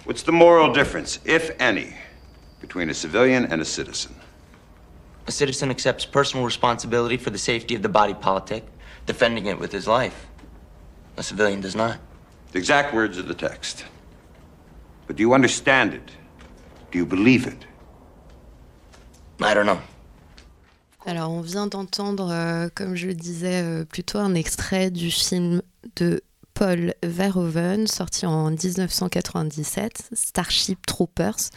what's 0.05 0.23
the 0.23 0.31
moral 0.31 0.71
difference, 0.71 1.19
if 1.25 1.51
any, 1.59 1.93
between 2.61 2.89
a 2.89 2.93
civilian 2.93 3.45
and 3.51 3.61
a 3.61 3.65
citizen? 3.65 4.11
A 5.27 5.31
citizen 5.31 5.69
accepts 5.69 6.05
personal 6.05 6.45
responsibility 6.45 7.17
for 7.17 7.31
the 7.31 7.37
safety 7.37 7.75
of 7.75 7.81
the 7.81 7.89
body 7.89 8.15
politic, 8.15 8.63
defending 9.05 9.45
it 9.45 9.59
with 9.59 9.71
his 9.71 9.87
life. 9.87 10.27
A 11.17 11.23
civilian 11.23 11.61
does 11.61 11.75
not. 11.75 11.99
The 12.51 12.57
exact 12.57 12.93
words 12.93 13.17
of 13.17 13.27
the 13.27 13.35
text. 13.35 13.85
But 15.07 15.15
do 15.15 15.21
you 15.21 15.33
understand 15.33 15.93
it? 15.93 16.11
Do 16.91 16.97
you 16.97 17.05
believe 17.05 17.47
it? 17.47 17.65
I 19.41 19.53
don't 19.53 19.65
know. 19.65 19.79
Alors, 21.05 21.31
on 21.31 21.41
vient 21.41 21.67
d'entendre, 21.67 22.29
euh, 22.31 22.69
comme 22.75 22.95
je 22.95 23.07
le 23.07 23.13
disais 23.13 23.63
euh, 23.63 23.85
plutôt, 23.85 24.19
un 24.19 24.35
extrait 24.35 24.91
du 24.91 25.09
film 25.09 25.61
de 25.95 26.21
Paul 26.59 26.93
Verhoeven, 27.03 27.87
sorti 27.87 28.25
en 28.25 28.51
1997, 28.51 30.09
Starship 30.11 30.85
Troopers, 30.85 31.51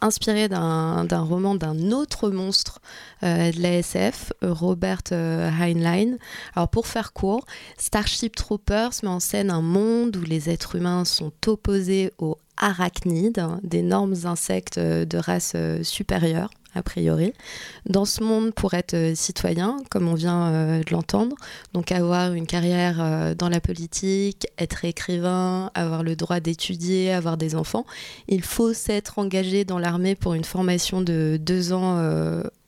inspiré 0.00 0.48
d'un 0.48 1.06
roman 1.20 1.54
d'un 1.54 1.92
autre 1.92 2.30
monstre 2.30 2.80
euh, 3.22 3.52
de 3.52 3.62
la 3.62 3.74
SF, 3.74 4.32
Robert 4.42 5.02
euh, 5.12 5.48
Heinlein. 5.48 6.16
Alors 6.56 6.68
pour 6.68 6.88
faire 6.88 7.12
court, 7.12 7.46
Starship 7.78 8.34
Troopers 8.34 8.90
met 9.04 9.08
en 9.08 9.20
scène 9.20 9.52
un 9.52 9.62
monde 9.62 10.16
où 10.16 10.22
les 10.22 10.50
êtres 10.50 10.74
humains 10.74 11.04
sont 11.04 11.30
opposés 11.46 12.12
aux 12.18 12.36
arachnides, 12.56 13.46
d'énormes 13.62 14.16
insectes 14.24 14.78
euh, 14.78 15.04
de 15.04 15.16
race 15.16 15.54
supérieure 15.84 16.50
a 16.74 16.82
priori, 16.82 17.32
dans 17.86 18.04
ce 18.04 18.22
monde 18.22 18.52
pour 18.54 18.74
être 18.74 18.94
euh, 18.94 19.14
citoyen, 19.14 19.78
comme 19.90 20.08
on 20.08 20.14
vient 20.14 20.52
euh, 20.52 20.82
de 20.82 20.92
l'entendre, 20.92 21.34
donc 21.72 21.90
avoir 21.90 22.32
une 22.32 22.46
carrière 22.46 22.98
euh, 23.00 23.34
dans 23.34 23.48
la 23.48 23.60
politique, 23.60 24.46
être 24.58 24.84
écrivain, 24.84 25.70
avoir 25.74 26.02
le 26.02 26.14
droit 26.16 26.40
d'étudier, 26.40 27.12
avoir 27.12 27.36
des 27.36 27.56
enfants, 27.56 27.86
il 28.28 28.42
faut 28.42 28.72
s'être 28.72 29.18
engagé 29.18 29.64
dans 29.64 29.78
l'armée 29.78 30.14
pour 30.14 30.34
une 30.34 30.44
formation 30.44 31.02
de 31.02 31.38
deux 31.40 31.72
ans 31.72 32.00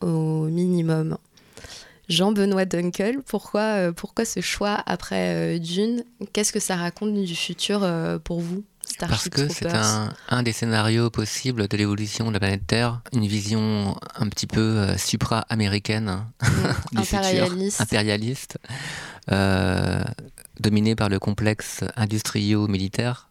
au 0.00 0.46
minimum. 0.46 1.16
Jean-Benoît 2.08 2.64
Dunkel, 2.64 3.22
pourquoi, 3.22 3.92
pourquoi 3.92 4.24
ce 4.24 4.40
choix 4.40 4.82
après 4.86 5.58
Dune? 5.58 6.04
Qu'est-ce 6.32 6.52
que 6.52 6.60
ça 6.60 6.76
raconte 6.76 7.14
du 7.14 7.34
futur 7.34 7.88
pour 8.24 8.40
vous? 8.40 8.64
Parce 8.98 9.28
que 9.28 9.48
c'est 9.48 9.72
un, 10.28 10.42
des 10.42 10.52
scénarios 10.52 11.10
possibles 11.10 11.68
de 11.68 11.76
l'évolution 11.76 12.28
de 12.28 12.32
la 12.32 12.40
planète 12.40 12.66
Terre, 12.66 13.00
une 13.12 13.26
vision 13.26 13.96
un 14.16 14.28
petit 14.28 14.46
peu 14.46 14.60
euh, 14.60 14.96
supra-américaine 14.96 16.24
impérialiste. 16.96 17.76
futur, 17.76 17.82
impérialiste, 17.82 18.58
euh, 19.30 20.02
dominée 20.60 20.94
par 20.94 21.08
le 21.08 21.18
complexe 21.18 21.80
industriel-militaire. 21.96 23.28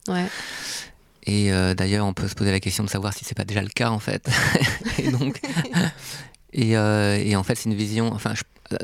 Et 1.24 1.52
euh, 1.52 1.74
d'ailleurs, 1.76 2.06
on 2.08 2.14
peut 2.14 2.28
se 2.28 2.36
poser 2.36 2.52
la 2.52 2.60
question 2.60 2.84
de 2.84 2.90
savoir 2.90 3.14
si 3.14 3.26
c'est 3.26 3.36
pas 3.36 3.46
déjà 3.46 3.62
le 3.62 3.70
cas 3.70 3.90
en 3.90 4.00
fait. 4.00 4.28
et 4.98 5.12
donc, 5.12 5.40
et, 6.54 7.36
en 7.36 7.44
fait, 7.44 7.56
c'est 7.56 7.70
une 7.70 7.76
vision. 7.76 8.12
Enfin, 8.14 8.34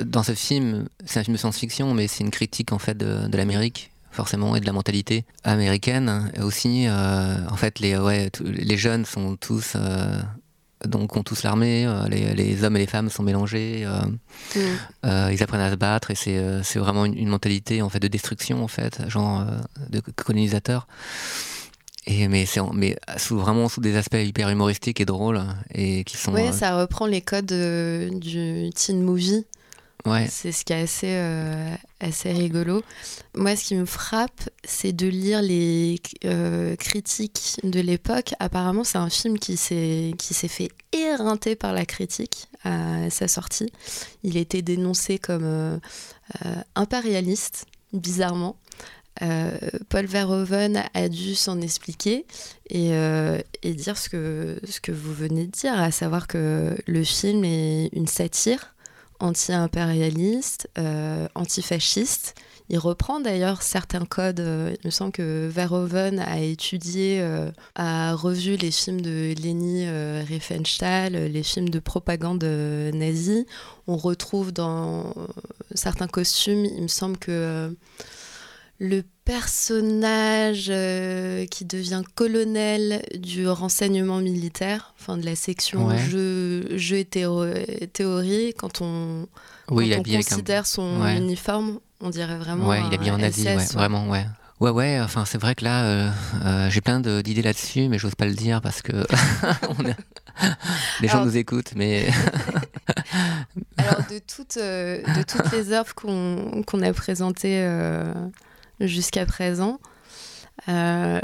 dans 0.06 0.24
ce 0.24 0.34
film, 0.34 0.88
c'est 1.06 1.20
un 1.20 1.24
film 1.24 1.36
de 1.36 1.40
science-fiction, 1.40 1.94
mais 1.94 2.08
c'est 2.08 2.24
une 2.24 2.32
critique 2.32 2.72
en 2.74 2.80
fait 2.80 2.98
de 2.98 3.38
l'Amérique 3.38 3.92
forcément 4.18 4.56
et 4.56 4.60
de 4.60 4.66
la 4.66 4.74
mentalité 4.74 5.26
américaine 5.44 6.32
aussi. 6.42 6.88
Euh, 6.88 7.36
en 7.50 7.56
fait, 7.56 7.80
les, 7.80 7.96
ouais, 7.98 8.32
les 8.44 8.78
jeunes 8.78 9.06
sont 9.06 9.36
tous 9.36 9.74
euh, 9.76 10.20
donc 10.86 11.16
ont 11.16 11.24
tous 11.24 11.44
l'armée, 11.44 11.86
euh, 11.86 12.08
les, 12.08 12.34
les, 12.34 12.64
hommes 12.64 12.76
et 12.78 12.80
les 12.80 12.88
femmes 12.88 13.10
sont 13.10 13.22
mélangés, 13.22 13.86
mm. 14.56 15.32
ils 15.32 15.44
apprennent 15.44 15.62
à 15.62 15.72
se 15.72 15.76
battre 15.76 16.12
et 16.12 16.16
c'est 16.16 16.80
vraiment 16.80 17.06
une, 17.06 17.30
mentalité 17.30 17.82
en 17.84 17.90
fait 17.90 18.00
de 18.00 18.08
destruction 18.08 18.64
en 18.64 18.68
fait, 18.68 19.08
genre 19.08 19.46
de 19.90 20.00
colonisateur. 20.16 20.88
Et 22.10 22.28
mais 22.28 22.46
c'est 22.46 22.62
mais 22.74 22.98
sous, 23.18 23.38
vraiment 23.38 23.68
sous 23.70 23.82
des 23.82 23.98
aspects 23.98 24.24
hyper 24.32 24.50
humoristiques 24.50 25.02
et 25.02 25.06
drôles 25.06 25.42
et 25.74 26.04
qui 26.06 26.18
sont. 26.18 26.34
Oui, 26.34 26.54
ça 26.54 26.80
reprend 26.80 27.06
les 27.06 27.22
codes 27.22 27.54
du 28.20 28.70
teen 28.74 29.02
movie. 29.04 29.46
C'est 30.30 30.52
ce 30.52 30.64
qui 30.64 30.74
est 30.74 30.82
assez, 30.82 31.08
euh, 31.10 31.76
assez 32.00 32.32
rigolo. 32.32 32.82
Moi, 33.36 33.56
ce 33.56 33.66
qui 33.66 33.76
me 33.76 33.86
frappe, 33.86 34.50
c'est 34.64 34.94
de 34.94 35.08
lire 35.08 35.42
les 35.42 36.00
euh, 36.26 36.76
critiques 36.76 37.60
de 37.64 37.80
l'époque. 37.80 38.34
Apparemment, 38.40 38.84
c'est 38.84 38.98
un 38.98 39.10
film 39.10 39.38
qui 39.38 39.58
s'est 39.58 40.14
fait 40.48 40.70
éreinter 40.94 41.56
par 41.56 41.74
la 41.74 41.86
critique 41.86 42.48
à 42.64 43.10
sa 43.10 43.28
sortie. 43.28 43.72
Il 44.24 44.38
été 44.38 44.62
dénoncé 44.62 45.20
comme 45.20 45.44
euh, 45.44 45.78
impérialiste, 46.76 47.66
bizarrement. 47.94 48.58
Paul 49.90 50.06
Verhoeven 50.06 50.84
a 50.94 51.10
dû 51.10 51.34
s'en 51.34 51.60
expliquer 51.60 52.28
et, 52.70 52.92
et, 53.64 53.74
dire 53.74 53.98
ce 53.98 54.10
que, 54.10 54.60
ce 54.64 54.80
que 54.80 54.92
vous 54.92 55.12
venez 55.12 55.48
de 55.48 55.52
dire, 55.52 55.74
à 55.74 55.90
savoir 55.90 56.28
que 56.28 56.78
le 56.86 57.04
film 57.04 57.44
est 57.44 57.90
une 57.94 58.06
satire 58.06 58.76
anti-impérialiste, 59.20 60.70
euh, 60.78 61.28
antifasciste. 61.36 62.36
Il 62.70 62.80
reprend 62.80 63.20
d'ailleurs 63.20 63.62
certains 63.62 64.06
codes. 64.06 64.42
Euh, 64.42 64.76
il 64.84 64.88
me 64.88 64.92
semble 64.92 65.12
que 65.12 65.48
Verhoeven 65.48 66.20
a 66.20 66.40
étudié, 66.40 67.20
euh, 67.22 67.50
a 67.76 68.14
revu 68.14 68.58
les 68.58 68.72
films 68.72 69.02
de 69.02 69.34
Leni 69.42 69.90
Riefenstahl, 69.90 71.14
les 71.14 71.44
films 71.44 71.70
de 71.70 71.80
propagande 71.80 72.44
nazie. 72.44 73.46
On 73.88 73.96
retrouve 73.96 74.52
dans 74.52 75.14
certains 75.74 76.08
costumes, 76.08 76.66
il 76.66 76.84
me 76.84 76.88
semble 76.88 77.18
que 77.18 77.74
le 78.80 79.04
personnage 79.26 80.68
euh, 80.70 81.46
qui 81.48 81.66
devient 81.66 82.04
colonel 82.16 83.04
du 83.16 83.48
renseignement 83.48 84.20
militaire, 84.20 84.94
enfin 85.00 85.18
de 85.18 85.26
la 85.26 85.36
section 85.36 85.96
jeu, 85.98 86.78
jeu 86.78 86.98
et 86.98 87.06
théorie, 87.06 88.54
quand 88.58 88.82
on, 88.82 89.28
considère 89.68 90.66
son 90.66 91.06
uniforme, 91.08 91.80
on 92.02 92.10
dirait 92.10 92.38
vraiment. 92.38 92.68
Ouais, 92.68 92.82
il 92.88 92.94
est 92.94 93.00
bien 93.00 93.16
en 93.16 93.22
Asie, 93.22 93.48
vraiment, 93.74 94.08
ouais. 94.10 94.26
Ouais, 94.60 94.72
ouais, 94.72 95.00
enfin, 95.00 95.24
c'est 95.26 95.38
vrai 95.38 95.54
que 95.54 95.64
là, 95.64 95.84
euh, 95.84 96.10
euh, 96.44 96.70
j'ai 96.72 96.82
plein 96.82 97.00
d'idées 97.00 97.44
là-dessus, 97.44 97.90
mais 97.90 98.00
j'ose 98.00 98.16
pas 98.16 98.26
le 98.26 98.34
dire 98.34 98.60
parce 98.60 98.82
que 98.82 98.92
les 101.02 101.08
gens 101.08 101.26
nous 101.26 101.38
écoutent, 101.38 101.74
mais. 101.76 102.08
Alors, 103.78 104.02
de 104.10 104.20
toutes, 104.20 104.58
de 104.58 105.24
toutes 105.24 105.52
les 105.52 105.74
œuvres 105.74 105.94
qu'on 105.94 106.82
a 106.82 106.94
présentées 106.94 107.64
jusqu'à 108.80 109.26
présent. 109.26 109.80
Euh, 110.70 111.22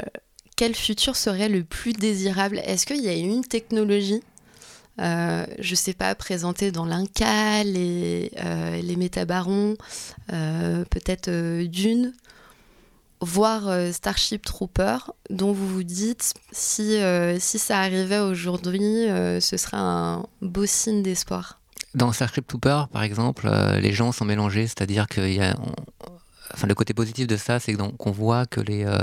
quel 0.56 0.74
futur 0.74 1.16
serait 1.16 1.48
le 1.48 1.64
plus 1.64 1.92
désirable? 1.92 2.60
Est-ce 2.64 2.86
qu'il 2.86 3.02
y 3.02 3.08
a 3.08 3.14
une 3.14 3.44
technologie, 3.44 4.22
euh, 5.00 5.44
je 5.58 5.72
ne 5.72 5.76
sais 5.76 5.94
pas, 5.94 6.14
présentée 6.14 6.70
dans 6.70 6.84
l'Inca, 6.84 7.64
les, 7.64 8.30
euh, 8.38 8.80
les 8.80 8.96
métabarons, 8.96 9.76
peut-être 10.28 11.64
d'une, 11.64 12.12
voire 13.20 13.92
Starship 13.92 14.44
Trooper, 14.44 14.98
dont 15.30 15.52
vous 15.52 15.68
vous 15.68 15.82
dites, 15.82 16.34
si, 16.52 16.98
si 17.38 17.58
ça 17.58 17.80
arrivait 17.80 18.20
aujourd'hui, 18.20 19.06
ce 19.40 19.56
serait 19.56 19.76
un 19.76 20.24
beau 20.40 20.66
signe 20.66 21.02
d'espoir? 21.02 21.60
Dans 21.94 22.12
Starship 22.12 22.46
Trooper, 22.46 22.84
par 22.92 23.02
exemple, 23.02 23.50
les 23.80 23.92
gens 23.92 24.12
sont 24.12 24.24
mélangés, 24.24 24.66
c'est-à-dire 24.66 25.08
qu'il 25.08 25.32
y 25.32 25.40
a 25.40 25.56
enfin 26.54 26.66
le 26.66 26.74
côté 26.74 26.94
positif 26.94 27.26
de 27.26 27.36
ça, 27.36 27.60
c'est 27.60 27.74
qu'on 27.74 28.10
voit 28.10 28.46
que 28.46 28.60
les 28.60 28.84
euh, 28.84 28.98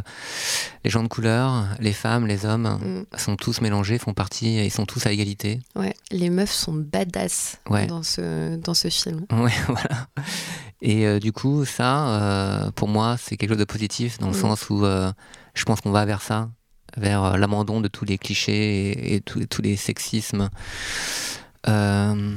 les 0.83 0.89
gens 0.89 1.03
de 1.03 1.07
couleur, 1.07 1.67
les 1.79 1.93
femmes, 1.93 2.25
les 2.27 2.45
hommes 2.45 2.79
Mm. 2.81 3.17
sont 3.17 3.35
tous 3.35 3.61
mélangés, 3.61 3.97
font 3.99 4.13
partie, 4.13 4.65
ils 4.65 4.71
sont 4.71 4.85
tous 4.85 5.05
à 5.05 5.11
égalité. 5.11 5.59
Ouais, 5.75 5.93
les 6.11 6.29
meufs 6.29 6.51
sont 6.51 6.73
badass 6.73 7.57
Ouais. 7.69 7.85
dans 7.87 8.03
ce 8.03 8.55
dans 8.57 8.73
ce 8.73 8.89
film. 8.89 9.25
Ouais, 9.31 9.53
voilà. 9.67 10.07
Et 10.81 11.05
euh, 11.05 11.19
du 11.19 11.31
coup, 11.31 11.63
ça, 11.65 12.07
euh, 12.09 12.71
pour 12.71 12.87
moi, 12.87 13.15
c'est 13.21 13.37
quelque 13.37 13.51
chose 13.51 13.59
de 13.59 13.65
positif 13.65 14.17
dans 14.17 14.27
le 14.31 14.33
Mm. 14.37 14.41
sens 14.41 14.69
où 14.69 14.83
je 14.83 15.63
pense 15.65 15.81
qu'on 15.81 15.91
va 15.91 16.05
vers 16.05 16.21
ça, 16.21 16.49
vers 16.97 17.37
l'abandon 17.37 17.81
de 17.81 17.87
tous 17.87 18.05
les 18.05 18.17
clichés 18.17 18.91
et, 18.91 19.15
et 19.15 19.21
tous- 19.21 19.45
tous 19.45 19.61
les 19.61 19.75
sexismes 19.75 20.49
euh, 21.67 22.35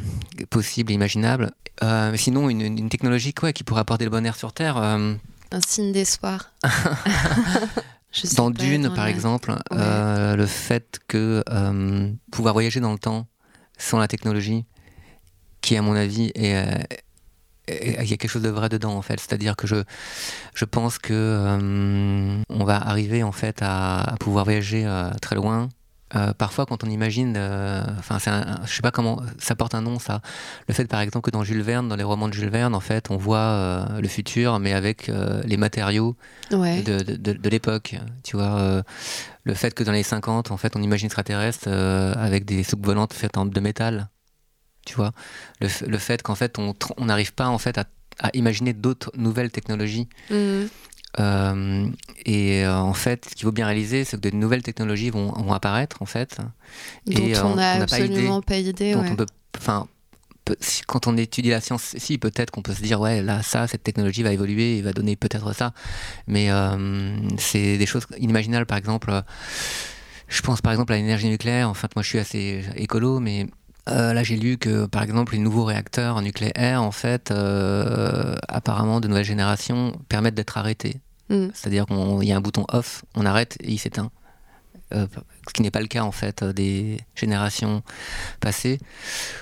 possibles 0.51 0.93
et 0.93 0.95
imaginables. 0.95 1.53
Euh, 1.83 2.15
sinon, 2.17 2.49
une, 2.51 2.61
une 2.61 2.89
technologie 2.89 3.35
quoi, 3.35 3.53
qui 3.53 3.65
pourrait 3.65 3.81
apporter 3.81 4.05
le 4.05 4.11
bonheur 4.11 4.37
sur 4.37 4.53
Terre. 4.53 4.77
euh, 4.77 5.15
Un 5.53 5.61
signe 5.61 5.93
d'espoir. 5.93 6.53
Dans 8.37 8.51
Dune, 8.51 8.91
par 8.95 9.05
la- 9.05 9.11
exemple, 9.11 9.55
le 9.73 10.47
fait 10.47 11.01
que 11.09 11.43
pouvoir 12.31 12.55
voyager 12.55 12.79
dans 12.81 12.93
le 12.93 12.99
temps 12.99 13.27
sans 13.77 13.99
la 13.99 14.07
technologie, 14.07 14.65
qui 15.61 15.77
à 15.77 15.83
mon 15.83 15.97
avis 15.97 16.31
est, 16.37 16.87
il 17.69 17.93
y 17.93 18.13
a 18.13 18.17
quelque 18.17 18.29
chose 18.29 18.43
de 18.43 18.51
vrai 18.51 18.69
dedans 18.69 18.95
en 18.95 19.03
fait. 19.03 19.19
C'est-à-dire 19.19 19.57
que 19.57 19.67
je, 19.67 19.77
je 20.55 20.65
pense 20.65 20.99
que 20.99 21.13
euh, 21.13 22.43
on 22.49 22.65
va 22.65 22.77
arriver 22.77 23.25
en 23.25 23.33
fait 23.33 23.59
à, 23.63 24.03
à 24.03 24.17
pouvoir 24.17 24.45
voyager 24.45 24.85
euh, 24.87 25.11
très 25.21 25.35
loin. 25.35 25.69
Euh, 26.17 26.33
parfois, 26.33 26.65
quand 26.67 26.85
on 26.85 26.89
imagine, 26.91 27.35
euh, 27.37 27.83
enfin, 27.99 28.19
un- 28.31 28.65
je 28.67 28.73
sais 28.75 28.83
pas 28.83 28.91
comment, 28.91 29.21
ça 29.39 29.55
porte 29.57 29.75
un 29.75 29.81
nom, 29.83 29.99
ça. 29.99 30.21
Le 30.69 30.75
fait, 30.75 30.85
par 30.87 31.01
exemple, 31.01 31.25
que 31.27 31.31
dans 31.31 31.43
Jules 31.45 31.63
Verne, 31.63 31.89
dans 31.89 31.97
les 31.97 32.05
romans 32.05 32.29
de 32.29 32.33
Jules 32.35 32.51
Verne, 32.51 32.75
en 32.75 32.81
fait, 32.81 33.11
on 33.11 33.17
voit 33.17 33.39
euh, 33.39 34.01
le 34.01 34.07
futur, 34.09 34.59
mais 34.61 34.73
avec 34.73 35.09
euh, 35.09 35.43
les 35.45 35.57
matériaux 35.57 36.17
Ouais. 36.53 36.83
de, 36.83 36.99
de, 37.01 37.17
de- 37.17 37.33
de 37.33 37.49
l'époque. 37.49 37.97
Tu 38.23 38.37
vois, 38.37 38.59
euh, 38.59 38.83
le 39.45 39.55
fait 39.55 39.75
que 39.75 39.83
dans 39.83 39.93
les 39.93 40.03
50, 40.05 40.51
en 40.51 40.57
fait, 40.57 40.77
on 40.77 40.83
imagine 40.83 41.07
extraterrestres 41.07 41.65
euh, 41.69 42.15
avec 42.17 42.45
des 42.45 42.63
soucoupes 42.63 42.87
volantes 42.87 43.13
faites 43.13 43.37
en 43.37 43.47
de 43.47 43.61
métal. 43.61 44.09
Tu 44.87 44.95
vois, 44.95 45.13
le, 45.61 45.69
fait 45.99 46.23
qu'en 46.23 46.35
fait, 46.35 46.59
on 46.59 46.75
n'arrive 47.07 47.33
pas 47.33 47.49
en 47.49 47.57
fait 47.59 47.79
à, 47.79 47.85
à 48.21 48.31
imaginer 48.35 48.73
d'autres 48.75 49.11
nouvelles 49.17 49.51
technologies. 49.51 50.09
Mhm. 50.31 50.69
Euh, 51.21 51.89
et 52.27 52.65
euh, 52.65 52.77
en 52.77 52.95
fait, 52.95 53.27
ce 53.31 53.35
qu'il 53.35 53.45
faut 53.45 53.53
bien 53.53 53.67
réaliser, 53.67 54.05
c'est 54.05 54.21
que 54.21 54.29
de 54.29 54.35
nouvelles 54.35 54.63
technologies 54.63 55.11
vont, 55.11 55.33
vont 55.33 55.53
apparaître, 55.53 56.03
en 56.03 56.07
fait. 56.07 56.39
Dont 57.07 57.23
et, 57.27 57.37
euh, 57.37 57.45
on 57.45 57.55
n'a 57.55 57.79
n'a 57.81 57.87
pas 57.87 57.99
idée, 58.01 58.05
absolument 58.15 58.43
pas 58.43 58.57
idée. 58.57 58.95
dont 58.95 59.03
ouais. 59.03 59.11
on 59.13 59.17
peut, 59.17 59.27
enfin, 59.57 59.87
peut- 60.45 60.57
si- 60.61 60.83
quand 60.87 61.07
on 61.07 61.17
étudie 61.17 61.51
la 61.51 61.61
science, 61.61 61.95
si 61.99 62.19
peut-être 62.19 62.51
qu'on 62.51 62.63
peut 62.63 62.75
se 62.75 62.83
dire 62.83 63.01
ouais 63.01 63.23
là 63.23 63.43
ça 63.43 63.67
cette 63.69 63.83
technologie 63.85 64.23
va 64.23 64.33
évoluer 64.33 64.79
et 64.79 64.83
va 64.83 64.93
donner 64.93 65.15
peut-être 65.17 65.55
ça, 65.55 65.73
mais 66.27 66.51
euh, 66.51 67.17
c'est 67.39 67.79
des 67.79 67.87
choses 67.87 68.07
inimaginables. 68.19 68.67
Par 68.67 68.79
exemple, 68.79 69.13
je 70.29 70.43
pense 70.43 70.61
par 70.63 70.73
exemple 70.73 70.93
à 70.93 70.97
l'énergie 70.97 71.29
nucléaire. 71.29 71.69
En 71.69 71.75
fait, 71.75 71.95
moi 71.95 72.03
je 72.03 72.09
suis 72.09 72.19
assez 72.19 72.65
écolo, 72.77 73.21
mais 73.21 73.47
euh, 73.89 74.15
là, 74.15 74.23
j'ai 74.23 74.37
lu 74.37 74.57
que, 74.57 74.87
par 74.87 75.03
exemple, 75.03 75.35
les 75.35 75.39
nouveaux 75.39 75.65
réacteurs 75.65 76.21
nucléaires, 76.23 76.83
en 76.83 76.91
fait, 76.91 77.31
euh, 77.31 78.35
apparemment 78.49 79.01
de 79.01 79.09
nouvelle 79.09 79.25
génération, 79.25 79.93
permettent 80.09 80.35
d'être 80.35 80.57
arrêtés. 80.57 81.01
Mm. 81.29 81.49
C'est-à-dire 81.53 81.87
qu'il 81.87 82.29
y 82.29 82.33
a 82.33 82.37
un 82.37 82.41
bouton 82.41 82.65
off, 82.73 83.05
on 83.15 83.27
arrête 83.27 83.57
et 83.61 83.73
il 83.73 83.79
s'éteint. 83.79 84.11
Euh, 84.95 85.07
ce 85.49 85.53
qui 85.53 85.63
n'est 85.63 85.71
pas 85.71 85.81
le 85.81 85.87
cas 85.87 86.03
en 86.03 86.13
fait 86.13 86.45
des 86.45 86.99
générations 87.15 87.83
passées, 88.41 88.79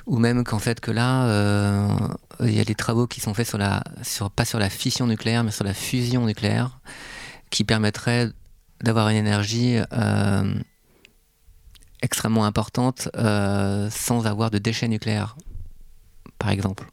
ou 0.06 0.18
même 0.18 0.44
qu'en 0.44 0.60
fait 0.60 0.80
que 0.80 0.90
là, 0.90 1.88
il 2.40 2.54
y 2.54 2.60
a 2.60 2.64
des 2.64 2.74
travaux 2.74 3.06
qui 3.06 3.20
sont 3.20 3.34
faits 3.34 3.48
sur 3.48 3.58
la, 3.58 3.82
sur, 4.02 4.30
pas 4.30 4.44
sur 4.44 4.58
la 4.58 4.70
fission 4.70 5.06
nucléaire, 5.06 5.44
mais 5.44 5.50
sur 5.50 5.64
la 5.64 5.74
fusion 5.74 6.26
nucléaire, 6.26 6.80
qui 7.50 7.64
permettrait 7.64 8.30
d'avoir 8.82 9.08
une 9.08 9.16
énergie 9.16 9.78
extrêmement 12.02 12.44
importante 12.44 13.08
euh, 13.16 13.88
sans 13.90 14.26
avoir 14.26 14.50
de 14.50 14.58
déchets 14.58 14.88
nucléaires, 14.88 15.36
par 16.38 16.50
exemple, 16.50 16.86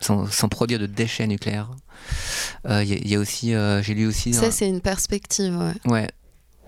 sans, 0.00 0.26
sans 0.30 0.48
produire 0.48 0.78
de 0.78 0.86
déchets 0.86 1.26
nucléaires. 1.26 1.70
Euh, 2.68 2.82
Il 2.82 2.88
y, 2.90 2.92
a- 2.92 2.96
il 2.96 3.08
y 3.08 3.14
a 3.14 3.18
aussi, 3.18 3.54
euh, 3.54 3.82
j'ai 3.82 3.94
lu 3.94 4.06
aussi. 4.06 4.32
Ça, 4.34 4.50
c'est 4.50 4.68
une 4.68 4.80
perspective. 4.80 5.56
ouais. 5.56 5.90
Ouais. 5.90 6.08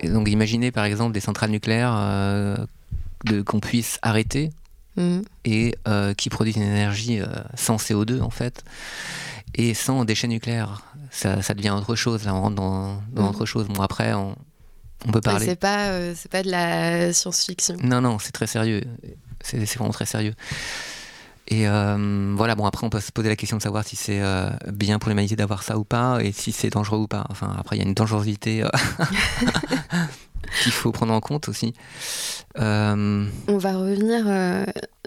Et 0.00 0.08
donc 0.10 0.28
imaginez 0.28 0.70
par 0.72 0.84
exemple 0.84 1.12
des 1.12 1.20
centrales 1.20 1.50
nucléaires 1.50 1.94
euh, 1.96 2.56
de- 3.24 3.40
qu'on 3.42 3.60
puisse 3.60 3.98
arrêter 4.02 4.50
Mhm. 4.98 5.22
et 5.46 5.74
euh, 5.88 6.12
qui 6.14 6.28
produisent 6.30 6.56
une 6.56 6.62
énergie 6.62 7.18
euh, 7.20 7.26
sans 7.54 7.76
CO2 7.76 8.20
en 8.20 8.30
fait 8.30 8.62
et 9.54 9.72
sans 9.74 10.04
déchets 10.04 10.28
nucléaires. 10.28 10.82
Ça, 11.10 11.40
ça 11.40 11.54
devient 11.54 11.70
autre 11.70 11.94
chose, 11.96 12.24
là 12.24 12.34
on 12.34 12.42
rentre 12.42 12.56
dans, 12.56 13.02
dans 13.12 13.22
Mhm. 13.22 13.28
autre 13.28 13.46
chose. 13.46 13.66
Bon 13.68 13.80
après 13.82 14.12
on, 14.12 14.36
on 15.04 15.12
peut 15.12 15.20
parler. 15.20 15.46
c'est 15.46 15.56
pas, 15.56 15.88
euh, 15.88 16.14
c'est 16.16 16.30
pas 16.30 16.42
de 16.42 16.50
la 16.50 17.12
science-fiction. 17.12 17.76
Non, 17.82 18.00
non, 18.00 18.18
c'est 18.18 18.32
très 18.32 18.46
sérieux. 18.46 18.82
C'est 19.40 19.62
vraiment 19.76 19.92
très 19.92 20.06
sérieux. 20.06 20.34
Et 21.48 21.68
euh, 21.68 22.34
voilà, 22.36 22.56
bon, 22.56 22.64
après, 22.64 22.84
on 22.84 22.90
peut 22.90 23.00
se 23.00 23.12
poser 23.12 23.28
la 23.28 23.36
question 23.36 23.56
de 23.56 23.62
savoir 23.62 23.84
si 23.84 23.94
c'est 23.94 24.20
euh, 24.20 24.50
bien 24.72 24.98
pour 24.98 25.10
l'humanité 25.10 25.36
d'avoir 25.36 25.62
ça 25.62 25.78
ou 25.78 25.84
pas, 25.84 26.18
et 26.20 26.32
si 26.32 26.50
c'est 26.50 26.70
dangereux 26.70 26.98
ou 26.98 27.06
pas. 27.06 27.24
Enfin, 27.30 27.54
après, 27.56 27.76
il 27.76 27.78
y 27.80 27.82
a 27.82 27.86
une 27.86 27.94
dangerosité 27.94 28.64
qu'il 30.62 30.72
faut 30.72 30.90
prendre 30.90 31.12
en 31.12 31.20
compte 31.20 31.48
aussi. 31.48 31.72
On 32.56 33.28
va 33.46 33.76
revenir 33.76 34.26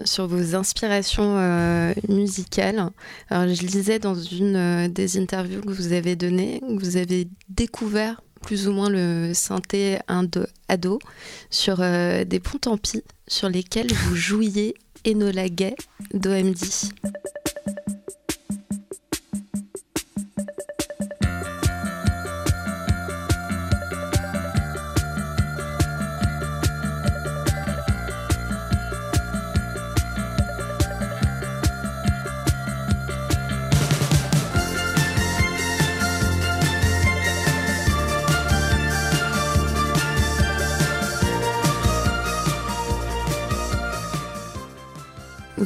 sur 0.04 0.28
vos 0.28 0.54
inspirations 0.54 1.92
musicales. 2.08 2.88
Alors, 3.28 3.54
je 3.54 3.62
lisais 3.66 3.98
dans 3.98 4.14
une 4.14 4.88
des 4.88 5.18
interviews 5.18 5.60
que 5.60 5.72
vous 5.72 5.92
avez 5.92 6.16
données, 6.16 6.60
que 6.60 6.82
vous 6.82 6.96
avez 6.96 7.28
découvert 7.50 8.22
plus 8.42 8.68
ou 8.68 8.72
moins 8.72 8.88
le 8.90 9.32
synthé 9.34 9.98
indo- 10.08 10.46
ado 10.68 10.98
sur 11.50 11.78
euh, 11.80 12.24
des 12.24 12.40
ponts 12.40 12.58
tant 12.58 12.76
pis 12.78 13.02
sur 13.28 13.48
lesquels 13.48 13.92
vous 13.92 14.16
jouiez 14.16 14.74
Enola 15.06 15.48
Gay 15.48 15.74
d'OMD. 16.14 16.56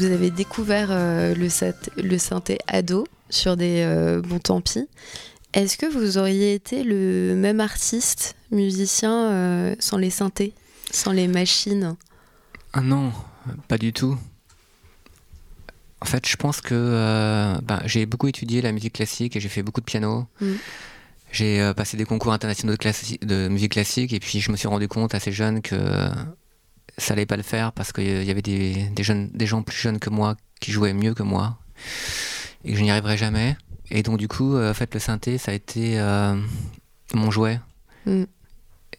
Vous 0.05 0.13
avez 0.13 0.31
découvert 0.31 0.89
euh, 0.91 1.35
le, 1.35 2.19
synthé 2.19 2.59
ado 2.67 3.07
sur 3.31 3.57
des 3.57 3.83
euh, 3.87 4.21
bons 4.21 4.39
tant 4.39 4.61
pis. 4.61 4.87
Est-ce 5.55 5.79
que 5.79 5.87
vous 5.87 6.19
auriez 6.19 6.53
été 6.53 6.85
le 6.85 7.35
même 7.35 7.59
artiste, 7.59 8.37
musicien, 8.51 9.31
euh, 9.31 9.75
sans 9.79 9.97
les 9.97 10.11
synthés, 10.11 10.53
sans 10.91 11.13
les 11.13 11.27
machines? 11.27 11.97
Ah 12.75 12.83
non, 12.83 13.15
pas 13.67 13.79
du 13.79 13.95
tout. 13.95 14.19
En 16.03 16.05
fait, 16.05 16.29
je 16.29 16.37
pense 16.37 16.61
que 16.61 16.75
euh, 16.75 17.55
ben, 17.63 17.81
j'ai 17.87 18.05
beaucoup 18.05 18.29
étudié 18.29 18.61
la 18.61 18.73
musique 18.73 18.93
classique 18.93 19.37
et 19.37 19.41
j'ai 19.41 19.49
fait 19.49 19.63
beaucoup 19.63 19.81
de 19.81 19.87
piano. 19.87 20.27
Mm. 20.43 20.53
J'ai 21.33 21.73
passé 21.75 21.97
des 21.97 22.05
concours 22.05 22.35
internationaux 22.35 22.75
de 22.77 23.49
musique 23.49 23.73
classique 23.73 24.13
et 24.13 24.21
puis 24.21 24.41
je 24.41 24.53
me 24.53 24.57
suis 24.59 24.69
rendu 24.69 24.87
compte 24.87 25.15
assez 25.15 25.33
jeune 25.33 25.63
que 25.63 25.75
ça 26.99 27.15
allait 27.15 27.27
pas 27.27 27.37
le 27.37 27.43
faire 27.43 27.73
parce 27.73 27.93
qu'il 27.93 28.25
y 28.25 28.31
avait 28.31 28.43
des, 28.43 28.89
des, 28.91 29.03
jeunes, 29.03 29.31
des 29.33 29.47
gens 29.47 29.63
plus 29.63 29.77
jeunes 29.77 29.99
que 29.99 30.11
moi 30.11 30.37
qui 30.61 30.73
jouaient 30.73 30.93
mieux 30.93 31.15
que 31.15 31.23
moi 31.23 31.59
et 32.65 32.73
que 32.73 32.79
je 32.79 32.83
n'y 32.83 32.91
arriverais 32.91 33.17
jamais. 33.17 33.57
Et 33.91 34.03
donc 34.03 34.19
du 34.19 34.29
coup, 34.29 34.55
euh, 34.55 34.71
en 34.71 34.75
fait, 34.75 34.93
le 34.95 35.01
synthé, 35.01 35.39
ça 35.39 35.53
a 35.53 35.55
été 35.55 35.99
euh, 35.99 36.35
mon 37.13 37.31
jouet. 37.31 37.61
Mm. 38.07 38.25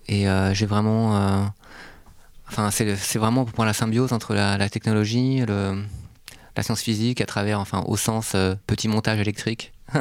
Et 0.08 0.30
euh, 0.30 0.54
j'ai 0.54 0.66
vraiment... 0.66 1.18
euh, 1.18 1.46
Enfin, 2.48 2.70
c'est 2.70 3.18
vraiment 3.18 3.44
pour 3.44 3.58
moi 3.58 3.66
la 3.66 3.74
symbiose 3.74 4.14
entre 4.14 4.36
la, 4.36 4.56
la 4.56 4.70
technologie, 4.70 5.44
le, 5.48 5.84
la 6.56 6.62
science 6.62 6.82
physique 6.84 7.20
à 7.20 7.26
travers, 7.26 7.60
enfin, 7.60 7.84
au 7.88 7.98
sens 7.98 8.36
petit 8.68 8.88
montage 8.88 9.20
électrique 9.20 9.74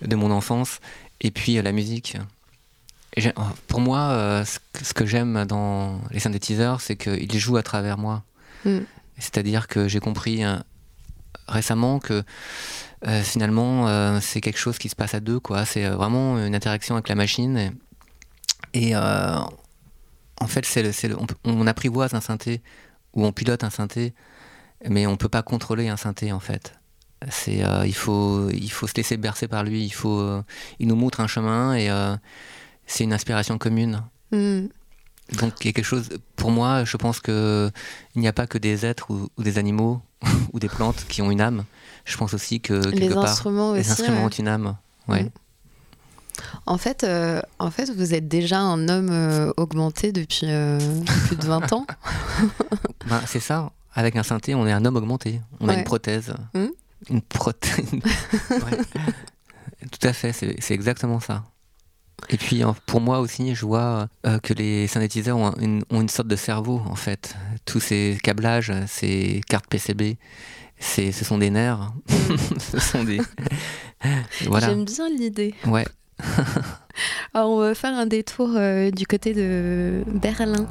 de 0.00 0.16
mon 0.16 0.30
enfance, 0.30 0.80
et 1.20 1.30
puis 1.30 1.60
la 1.60 1.72
musique. 1.72 2.16
Et 3.16 3.22
pour 3.68 3.80
moi, 3.80 3.98
euh, 4.10 4.44
ce, 4.44 4.92
que- 4.92 5.06
j'aime 5.06 5.44
dans 5.44 6.00
les 6.10 6.18
synthétiseurs, 6.18 6.80
c'est 6.80 6.96
qu'ils 6.96 7.38
jouent 7.38 7.56
à 7.56 7.62
travers 7.62 7.96
moi. 7.96 8.24
Mm. 8.64 8.80
C'est-à-dire 9.18 9.68
que 9.68 9.86
j'ai 9.86 10.00
compris 10.00 10.44
euh, 10.44 10.56
récemment 11.46 12.00
que 12.00 12.24
euh, 13.06 13.22
finalement, 13.22 13.86
euh, 13.86 14.18
c'est 14.20 14.40
quelque 14.40 14.58
chose 14.58 14.78
qui 14.78 14.88
se 14.88 14.96
passe 14.96 15.14
à 15.14 15.20
deux, 15.20 15.38
quoi. 15.38 15.64
C'est 15.64 15.88
vraiment 15.88 16.38
une 16.38 16.54
interaction 16.54 16.96
avec 16.96 17.08
la 17.08 17.14
machine. 17.14 17.56
Et, 17.56 17.70
et, 18.88 18.96
en 18.96 20.46
fait, 20.48 20.66
c'est 20.66 21.12
on, 21.44 21.66
apprivoise 21.66 22.14
un 22.14 22.20
synthé 22.20 22.60
ou 23.12 23.24
on 23.24 23.32
pilote 23.32 23.62
un 23.62 23.70
synthé, 23.70 24.14
mais 24.88 25.06
on 25.06 25.16
peut 25.16 25.28
pas 25.28 25.42
contrôler 25.42 25.88
un 25.88 25.96
synthé 25.96 26.32
en 26.32 26.40
fait. 26.40 26.74
C'est, 27.30 27.62
il 27.86 27.94
faut, 27.94 28.50
il 28.50 28.70
faut 28.70 28.86
se 28.88 28.94
laisser 28.96 29.16
bercer 29.16 29.46
par 29.46 29.62
lui. 29.62 29.84
Il 29.84 29.92
faut, 29.92 30.42
il 30.80 30.88
nous 30.88 30.96
montre 30.96 31.20
un 31.20 31.28
chemin 31.28 31.74
et 31.74 31.88
c'est 32.86 33.04
une 33.04 33.12
inspiration 33.12 33.58
commune. 33.58 34.02
Mm. 34.32 34.66
Donc 35.38 35.54
il 35.60 35.66
y 35.66 35.70
a 35.70 35.72
quelque 35.72 35.84
chose. 35.84 36.10
Pour 36.36 36.50
moi, 36.50 36.84
je 36.84 36.96
pense 36.96 37.20
que 37.20 37.70
il 38.14 38.20
n'y 38.20 38.28
a 38.28 38.32
pas 38.32 38.46
que 38.46 38.58
des 38.58 38.84
êtres 38.84 39.10
ou, 39.10 39.28
ou 39.36 39.42
des 39.42 39.58
animaux 39.58 40.02
ou 40.52 40.58
des 40.58 40.68
plantes 40.68 41.06
qui 41.08 41.22
ont 41.22 41.30
une 41.30 41.40
âme. 41.40 41.64
Je 42.04 42.16
pense 42.16 42.34
aussi 42.34 42.60
que 42.60 42.82
quelque 42.82 42.96
Les 42.96 43.08
part, 43.08 43.24
instruments 43.24 43.72
les 43.72 43.80
aussi, 43.80 43.92
instruments 43.92 44.18
ouais. 44.18 44.24
ont 44.24 44.28
une 44.28 44.48
âme. 44.48 44.76
Ouais. 45.08 45.24
Mm. 45.24 45.30
En 46.66 46.78
fait, 46.78 47.04
euh, 47.04 47.40
en 47.58 47.70
fait, 47.70 47.90
vous 47.90 48.14
êtes 48.14 48.28
déjà 48.28 48.58
un 48.58 48.88
homme 48.88 49.10
euh, 49.10 49.52
augmenté 49.56 50.12
depuis 50.12 50.46
euh, 50.50 50.78
plus 51.26 51.36
de 51.36 51.46
20 51.46 51.72
ans. 51.72 51.86
Ben, 53.06 53.20
c'est 53.26 53.40
ça. 53.40 53.70
Avec 53.92 54.16
un 54.16 54.22
synthé, 54.22 54.54
on 54.54 54.66
est 54.66 54.72
un 54.72 54.82
homme 54.86 54.96
augmenté. 54.96 55.42
On 55.60 55.68
a 55.68 55.74
une 55.74 55.84
prothèse. 55.84 56.32
Hmm. 56.54 56.68
Une 57.10 57.20
prothèse. 57.20 57.84
Ouais. 58.50 58.78
Tout 59.90 60.08
à 60.08 60.14
fait, 60.14 60.32
c'est 60.32 60.74
exactement 60.74 61.20
ça. 61.20 61.44
Et 62.30 62.36
puis 62.36 62.62
pour 62.86 63.00
moi 63.00 63.20
aussi, 63.20 63.54
je 63.54 63.66
vois 63.66 64.08
euh, 64.26 64.38
que 64.38 64.54
les 64.54 64.86
synthétiseurs 64.86 65.36
ont 65.36 65.52
une, 65.60 65.82
ont 65.90 66.00
une 66.00 66.08
sorte 66.08 66.28
de 66.28 66.36
cerveau 66.36 66.80
en 66.86 66.94
fait. 66.94 67.36
Tous 67.64 67.80
ces 67.80 68.18
câblages, 68.22 68.72
ces 68.86 69.40
cartes 69.48 69.66
PCB, 69.68 70.16
ce 70.78 71.24
sont 71.24 71.38
des 71.38 71.50
nerfs. 71.50 71.92
ce 72.58 72.78
sont 72.78 73.04
des. 73.04 73.20
voilà. 74.46 74.68
J'aime 74.68 74.84
bien 74.84 75.08
l'idée. 75.08 75.54
Ouais. 75.66 75.84
Alors, 77.34 77.50
on 77.50 77.58
va 77.58 77.74
faire 77.74 77.94
un 77.94 78.06
détour 78.06 78.50
euh, 78.54 78.90
du 78.90 79.06
côté 79.06 79.34
de 79.34 80.04
Berlin. 80.06 80.66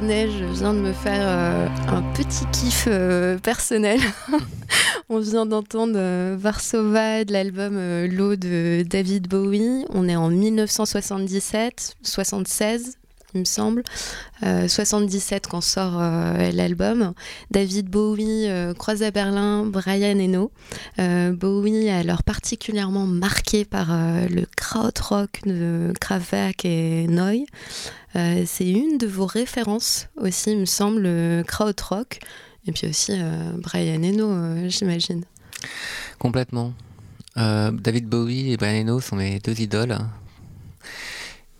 Je 0.00 0.44
viens 0.52 0.74
de 0.74 0.80
me 0.80 0.92
faire 0.92 1.22
euh, 1.22 1.68
un 1.88 2.02
petit 2.12 2.44
kiff 2.52 2.84
euh, 2.86 3.38
personnel. 3.38 3.98
On 5.08 5.20
vient 5.20 5.46
d'entendre 5.46 5.94
euh, 5.96 6.36
Varsova 6.38 7.24
de 7.24 7.32
l'album 7.32 7.76
L'eau 8.06 8.36
de 8.36 8.82
David 8.82 9.26
Bowie. 9.28 9.86
On 9.90 10.06
est 10.06 10.16
en 10.16 10.28
1977, 10.28 11.94
76 12.02 12.98
me 13.36 13.44
semble. 13.44 13.82
Euh, 14.42 14.68
77 14.68 15.46
quand 15.46 15.60
sort 15.60 15.98
euh, 15.98 16.50
l'album. 16.52 17.12
David 17.50 17.88
Bowie 17.88 18.48
euh, 18.48 18.74
croise 18.74 19.02
à 19.02 19.10
Berlin 19.10 19.64
Brian 19.64 20.18
Eno. 20.18 20.50
Euh, 20.98 21.32
Bowie 21.32 21.88
alors 21.88 22.22
particulièrement 22.22 23.06
marqué 23.06 23.64
par 23.64 23.88
euh, 23.90 24.26
le 24.28 24.46
krautrock 24.56 25.40
de 25.46 25.92
Kraftwerk 26.00 26.64
et 26.64 27.06
Neu. 27.08 27.44
Euh, 28.16 28.44
c'est 28.46 28.68
une 28.68 28.98
de 28.98 29.06
vos 29.06 29.26
références 29.26 30.08
aussi, 30.16 30.52
il 30.52 30.58
me 30.58 30.64
semble, 30.64 31.02
le 31.02 31.42
krautrock. 31.46 32.20
Et 32.66 32.72
puis 32.72 32.88
aussi 32.88 33.12
euh, 33.12 33.52
Brian 33.58 34.02
Eno, 34.02 34.30
euh, 34.30 34.68
j'imagine. 34.68 35.24
Complètement. 36.18 36.72
Euh, 37.36 37.70
David 37.70 38.08
Bowie 38.08 38.52
et 38.52 38.56
Brian 38.56 38.82
Eno 38.82 39.00
sont 39.00 39.16
mes 39.16 39.38
deux 39.38 39.60
idoles. 39.60 39.96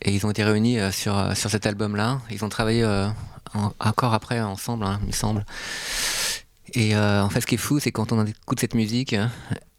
Et 0.06 0.12
ils 0.14 0.24
ont 0.26 0.30
été 0.30 0.42
réunis 0.44 0.78
euh, 0.78 0.90
sur, 0.90 1.18
euh, 1.18 1.34
sur 1.34 1.50
cet 1.50 1.66
album-là. 1.66 2.20
Ils 2.30 2.44
ont 2.44 2.48
travaillé 2.48 2.82
euh, 2.84 3.08
en- 3.54 3.72
encore 3.80 4.14
après 4.14 4.40
ensemble, 4.40 4.84
hein, 4.84 4.98
il 5.02 5.08
me 5.08 5.12
semble. 5.12 5.44
Et 6.74 6.96
en 6.96 7.28
fait, 7.30 7.40
ce 7.40 7.46
qui 7.46 7.54
est 7.54 7.58
fou, 7.58 7.78
c'est 7.78 7.92
quand 7.92 8.12
on 8.12 8.24
écoute 8.26 8.60
cette 8.60 8.74
musique 8.74 9.14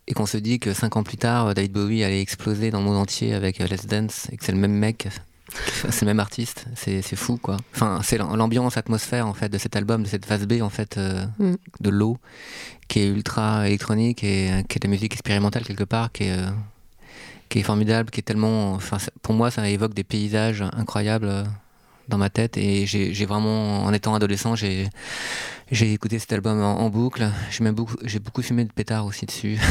et 0.07 0.13
qu'on 0.13 0.25
se 0.25 0.37
dit 0.37 0.59
que 0.59 0.73
cinq 0.73 0.95
ans 0.95 1.03
plus 1.03 1.17
tard, 1.17 1.53
David 1.53 1.71
Bowie 1.73 2.03
allait 2.03 2.21
exploser 2.21 2.71
dans 2.71 2.79
le 2.79 2.85
monde 2.85 2.97
entier 2.97 3.33
avec 3.33 3.59
Let's 3.59 3.85
Dance 3.85 4.27
et 4.31 4.37
que 4.37 4.43
c'est 4.45 4.53
le 4.53 4.57
même 4.57 4.71
mec, 4.73 5.07
c'est 5.89 6.01
le 6.01 6.07
même 6.07 6.19
artiste. 6.19 6.65
C'est 6.75 7.03
fou, 7.15 7.37
quoi. 7.37 7.57
Enfin, 7.75 7.99
c'est 8.03 8.17
l'am- 8.17 8.35
l'ambiance, 8.35 8.75
l'atmosphère 8.75 9.27
en 9.27 9.33
fait 9.33 9.49
de 9.49 9.57
cet 9.57 9.75
album, 9.75 10.03
de 10.03 10.07
cette 10.07 10.25
phase 10.25 10.47
B 10.47 10.61
en 10.61 10.69
fait 10.69 10.97
euh, 10.97 11.25
Mm. 11.39 11.55
de 11.81 11.89
l'eau, 11.89 12.17
qui 12.87 12.99
est 13.01 13.07
ultra 13.09 13.67
électronique 13.67 14.23
et 14.23 14.63
qui 14.69 14.77
est 14.77 14.79
de 14.79 14.87
la 14.87 14.89
musique 14.91 15.13
expérimentale 15.13 15.63
quelque 15.65 15.83
part, 15.83 16.11
qui 16.11 16.23
est 16.23 16.31
euh, 16.37 16.47
qui 17.49 17.59
est 17.59 17.63
formidable, 17.63 18.09
qui 18.11 18.19
est 18.19 18.23
tellement. 18.23 18.73
Enfin, 18.73 18.97
pour 19.21 19.33
moi, 19.33 19.51
ça 19.51 19.67
évoque 19.69 19.93
des 19.93 20.03
paysages 20.03 20.63
incroyables 20.73 21.27
euh, 21.29 21.43
dans 22.07 22.17
ma 22.17 22.29
tête. 22.29 22.57
Et 22.57 22.85
j'ai 22.85 23.25
vraiment, 23.25 23.83
en 23.83 23.93
étant 23.93 24.13
adolescent, 24.15 24.55
j'ai 24.55 24.87
j'ai 25.71 25.91
écouté 25.91 26.17
cet 26.19 26.31
album 26.33 26.61
en, 26.61 26.79
en 26.79 26.89
boucle. 26.89 27.29
J'ai 27.51 27.63
même 27.63 27.75
beaucoup, 27.75 27.95
j'ai 28.05 28.19
beaucoup 28.19 28.41
fumé 28.41 28.63
de 28.63 28.71
pétard 28.71 29.05
aussi 29.05 29.25
dessus. 29.25 29.57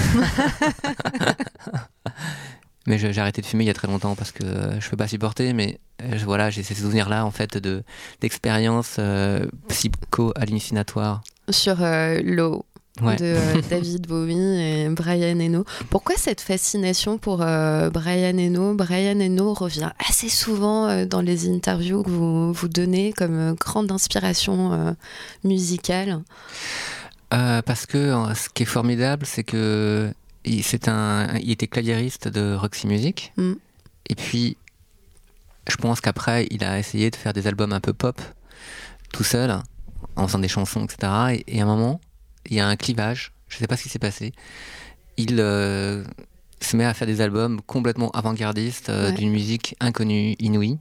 mais 2.86 2.98
j'ai 2.98 3.18
arrêté 3.20 3.40
de 3.42 3.46
fumer 3.46 3.64
il 3.64 3.66
y 3.66 3.70
a 3.70 3.74
très 3.74 3.88
longtemps 3.88 4.14
parce 4.14 4.30
que 4.30 4.44
euh, 4.44 4.80
je 4.80 4.88
peux 4.90 4.96
pas 4.96 5.08
supporter. 5.08 5.52
Mais 5.52 5.80
euh, 6.02 6.16
je- 6.18 6.24
voilà, 6.24 6.50
j'ai 6.50 6.62
ces 6.62 6.74
souvenirs-là 6.74 7.24
en 7.24 7.30
fait 7.30 7.56
de 7.58 7.82
d'expériences 8.20 8.96
euh, 8.98 9.46
psycho-hallucinatoires. 9.68 11.22
Sur 11.48 11.82
euh, 11.82 12.20
l'eau 12.22 12.64
Ouais. 13.02 13.16
de 13.16 13.24
euh, 13.24 13.60
David 13.70 14.06
Bowie 14.06 14.34
et 14.34 14.88
Brian 14.88 15.38
Eno. 15.38 15.64
Pourquoi 15.90 16.16
cette 16.16 16.40
fascination 16.40 17.18
pour 17.18 17.42
euh, 17.42 17.90
Brian 17.90 18.38
Eno? 18.38 18.74
Brian 18.74 19.20
Eno 19.20 19.52
revient 19.52 19.90
assez 20.08 20.28
souvent 20.28 20.88
euh, 20.88 21.04
dans 21.04 21.20
les 21.20 21.48
interviews 21.48 22.02
que 22.02 22.10
vous, 22.10 22.52
vous 22.52 22.68
donnez 22.68 23.12
comme 23.12 23.54
grande 23.54 23.92
inspiration 23.92 24.96
musicale. 25.44 26.22
Parce 27.30 27.86
que 27.86 28.14
ce 28.34 28.48
qui 28.48 28.62
est 28.62 28.66
formidable, 28.66 29.26
c'est 29.26 29.44
que 29.44 30.10
il, 30.44 30.62
c'est 30.62 30.88
un, 30.88 31.36
il 31.38 31.50
était 31.50 31.66
claviériste 31.66 32.28
de 32.28 32.54
Roxy 32.54 32.86
Music. 32.86 33.32
Mm. 33.36 33.52
Et 34.08 34.14
puis, 34.14 34.56
je 35.68 35.76
pense 35.76 36.00
qu'après, 36.00 36.46
il 36.50 36.64
a 36.64 36.78
essayé 36.78 37.10
de 37.10 37.16
faire 37.16 37.32
des 37.32 37.46
albums 37.46 37.72
un 37.72 37.80
peu 37.80 37.92
pop, 37.92 38.20
tout 39.12 39.24
seul, 39.24 39.58
en 40.14 40.26
faisant 40.28 40.38
des 40.38 40.48
chansons, 40.48 40.84
etc. 40.84 41.12
Et, 41.32 41.56
et 41.56 41.60
à 41.60 41.64
un 41.64 41.66
moment, 41.66 42.00
il 42.50 42.56
y 42.56 42.60
a 42.60 42.66
un 42.66 42.76
clivage. 42.76 43.32
Je 43.48 43.56
sais 43.58 43.66
pas 43.66 43.76
ce 43.76 43.84
qui 43.84 43.88
s'est 43.88 43.98
passé. 43.98 44.32
Il 45.16 45.36
euh, 45.40 46.04
se 46.60 46.76
met 46.76 46.84
à 46.84 46.92
faire 46.94 47.06
des 47.06 47.20
albums 47.20 47.60
complètement 47.62 48.10
avant-gardistes, 48.10 48.88
euh, 48.90 49.10
Ouais. 49.10 49.12
d'une 49.16 49.30
musique 49.30 49.76
inconnue, 49.80 50.34
inouïe, 50.38 50.78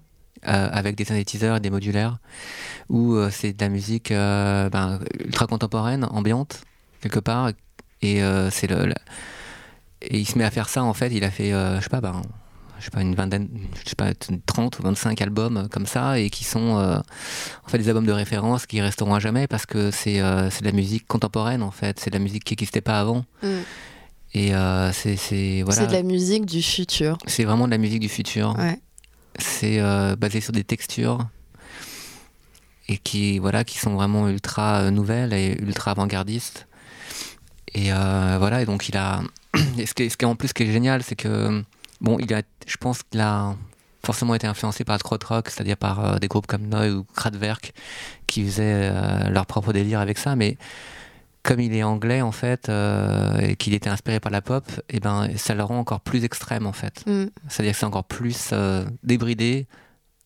euh, 0.48 0.70
avec 0.72 0.96
des 0.96 1.06
synthétiseurs 1.06 1.58
et 1.58 1.60
des 1.60 1.70
modulaires, 1.70 2.18
où 2.90 3.18
c'est 3.32 3.54
de 3.54 3.62
la 3.64 3.70
musique 3.70 4.10
ben, 4.12 5.00
ultra 5.24 5.48
contemporaine, 5.48 6.06
ambiante, 6.06 6.62
quelque 7.02 7.20
part. 7.20 7.52
Et 8.02 8.22
c'est 8.52 8.68
le, 8.68 8.86
le- 8.88 8.94
et 10.02 10.20
il 10.20 10.26
se 10.28 10.38
met 10.38 10.44
à 10.44 10.52
faire 10.52 10.70
ça 10.70 10.84
en 10.84 10.94
fait. 10.94 11.12
Il 11.12 11.24
a 11.24 11.32
fait, 11.32 11.50
je 11.52 11.80
sais 11.82 11.90
pas, 11.90 12.02
ben, 12.02 12.22
je 12.80 12.86
sais 12.86 12.92
pas 12.92 13.02
une 13.02 13.16
vingtaine, 13.16 13.48
je 13.84 13.90
sais 13.90 13.96
pas 13.96 14.12
30 14.46 14.80
ou 14.80 14.84
25 14.84 15.22
albums 15.22 15.58
euh, 15.58 15.68
comme 15.68 15.86
ça 15.86 16.20
et 16.20 16.30
qui 16.30 16.44
sont 16.44 16.78
euh, 16.78 16.98
en 17.66 17.70
fait 17.70 17.78
des 17.78 17.90
albums 17.90 18.06
de 18.06 18.12
référence 18.12 18.66
qui 18.66 18.82
resteront 18.82 19.14
à 19.14 19.20
jamais 19.20 19.48
parce 19.48 19.66
que 19.66 19.92
c'est 19.92 20.20
euh, 20.20 20.50
de 20.50 20.66
la 20.66 20.72
musique 20.72 21.08
contemporaine 21.08 21.64
en 21.64 21.72
fait. 21.72 22.00
C'est 22.00 22.10
de 22.10 22.16
la 22.16 22.24
musique 22.24 22.44
qui 22.44 22.54
n'existait 22.54 22.82
pas 22.82 23.00
avant. 23.00 23.26
Mm. 23.44 23.48
Et 24.34 24.56
euh, 24.56 24.92
c'est 24.92 25.62
voilà. 25.64 25.82
C'est 25.82 25.88
de 25.88 25.94
la 25.94 26.04
musique 26.04 26.46
du 26.46 26.62
futur. 26.62 27.18
C'est 27.26 27.46
vraiment 27.46 27.66
de 27.66 27.72
la 27.72 27.78
musique 27.78 28.02
du 28.02 28.10
futur. 28.10 28.56
Ouais. 28.58 28.80
C'est 29.40 29.80
euh, 29.80 30.16
basé 30.16 30.42
sur 30.42 30.52
des 30.52 30.64
textures 30.64 31.28
et 32.88 32.98
qui 32.98 33.40
voilà 33.40 33.64
qui 33.64 33.80
sont 33.80 33.96
vraiment 33.96 34.30
ultra 34.30 34.92
nouvelles 34.92 35.34
et 35.34 35.58
ultra 35.62 35.92
avant-gardistes. 35.92 36.68
Et 37.74 37.90
voilà 37.90 38.62
et 38.62 38.66
donc 38.66 38.88
il 38.88 38.96
a 38.96 39.22
et 39.78 39.86
ce 39.86 39.94
qui 39.94 40.04
est, 40.04 40.10
ce 40.10 40.18
qui 40.18 40.26
est 40.26 40.28
en 40.28 40.36
plus 40.36 40.50
ce 40.50 40.54
qui 40.54 40.64
est 40.64 40.72
génial 40.72 41.04
c'est 41.04 41.16
que 41.16 41.64
bon 42.02 42.18
il 42.20 42.34
a 42.34 42.42
je 42.68 42.78
pense 42.78 43.04
qu'il 43.04 43.22
a 43.22 43.56
forcément 44.06 44.36
été 44.36 44.48
influencé 44.48 44.84
par 44.84 44.98
le 44.98 45.04
krautrock, 45.04 45.50
c'est-à-dire 45.50 45.78
par 45.78 46.06
euh, 46.06 46.18
des 46.20 46.28
groupes 46.28 46.48
comme 46.48 46.68
Neu 46.68 46.98
ou 46.98 47.04
Kraftwerk 47.16 47.74
qui 48.28 48.46
faisaient 48.46 48.92
euh, 48.94 49.30
leur 49.30 49.46
propre 49.46 49.74
délire 49.74 50.00
avec 50.00 50.18
ça 50.18 50.36
mais 50.36 50.58
comme 51.44 51.60
il 51.60 51.76
est 51.76 51.84
anglais 51.84 52.22
en 52.22 52.32
fait 52.32 52.70
euh, 52.70 53.40
et 53.40 53.56
qu'il 53.56 53.74
était 53.74 53.90
inspiré 53.90 54.20
par 54.20 54.32
la 54.32 54.42
pop, 54.42 54.64
et 54.90 55.00
ben 55.00 55.30
ça 55.38 55.54
le 55.54 55.64
rend 55.64 55.78
encore 55.78 56.02
plus 56.02 56.24
extrême 56.24 56.66
en 56.66 56.72
fait. 56.72 57.06
Mm. 57.06 57.26
C'est-à-dire 57.50 57.74
que 57.74 57.80
c'est 57.80 57.86
encore 57.86 58.06
plus 58.06 58.52
débridé, 59.04 59.68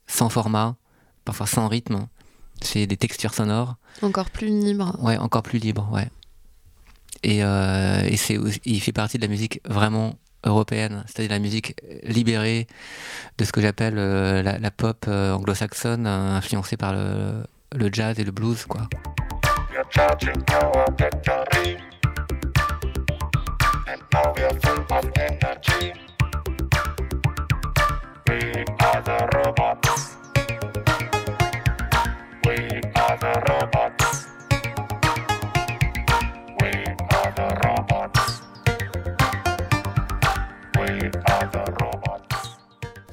sans 0.07 0.29
format, 0.29 0.77
parfois 1.25 1.45
sans 1.45 1.67
rythme. 1.67 2.07
C'est 2.61 2.87
des 2.87 2.95
textures 2.95 3.33
sonores. 3.33 3.75
Encore 4.01 4.29
plus 4.29 4.47
libre. 4.47 4.97
Ouais, 5.01 5.17
encore 5.17 5.43
plus 5.43 5.59
libre, 5.59 5.89
ouais. 5.91 6.09
Et, 7.23 7.39
et 7.39 8.17
c'est 8.17 8.39
il 8.63 8.79
fait 8.79 8.93
partie 8.93 9.17
de 9.17 9.23
la 9.23 9.27
musique 9.27 9.59
vraiment 9.65 10.15
européenne, 10.45 11.03
c'est-à-dire 11.07 11.31
la 11.31 11.39
musique 11.39 11.75
libérée 12.03 12.67
de 13.37 13.43
ce 13.45 13.51
que 13.51 13.61
j'appelle 13.61 13.95
euh, 13.97 14.41
la, 14.41 14.71
pop 14.71 15.05
euh, 15.07 15.33
anglo-saxonne, 15.33 16.07
euh, 16.07 16.37
influencée 16.37 16.77
par 16.77 16.93
le, 16.93 17.89
jazz 17.91 18.19
et 18.19 18.23
le 18.23 18.31
blues, 18.31 18.65
quoi. 18.65 18.81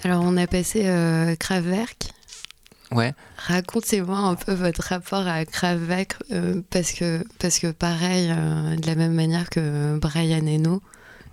Alors, 0.06 0.22
on 0.22 0.36
a 0.36 0.46
passé 0.46 0.82
euh, 0.84 1.34
Kraftwerk. 1.34 2.12
Ouais. 2.92 3.12
Racontez-moi 3.38 4.16
un 4.16 4.36
peu 4.36 4.54
votre 4.54 4.80
rapport 4.82 5.26
à 5.26 5.44
Kraftwerk, 5.44 6.14
euh, 6.30 6.62
parce, 6.70 6.92
que, 6.92 7.24
parce 7.40 7.58
que 7.58 7.72
pareil, 7.72 8.30
euh, 8.30 8.76
de 8.76 8.86
la 8.86 8.94
même 8.94 9.14
manière 9.14 9.50
que 9.50 9.98
Brian 9.98 10.46
Eno, 10.46 10.80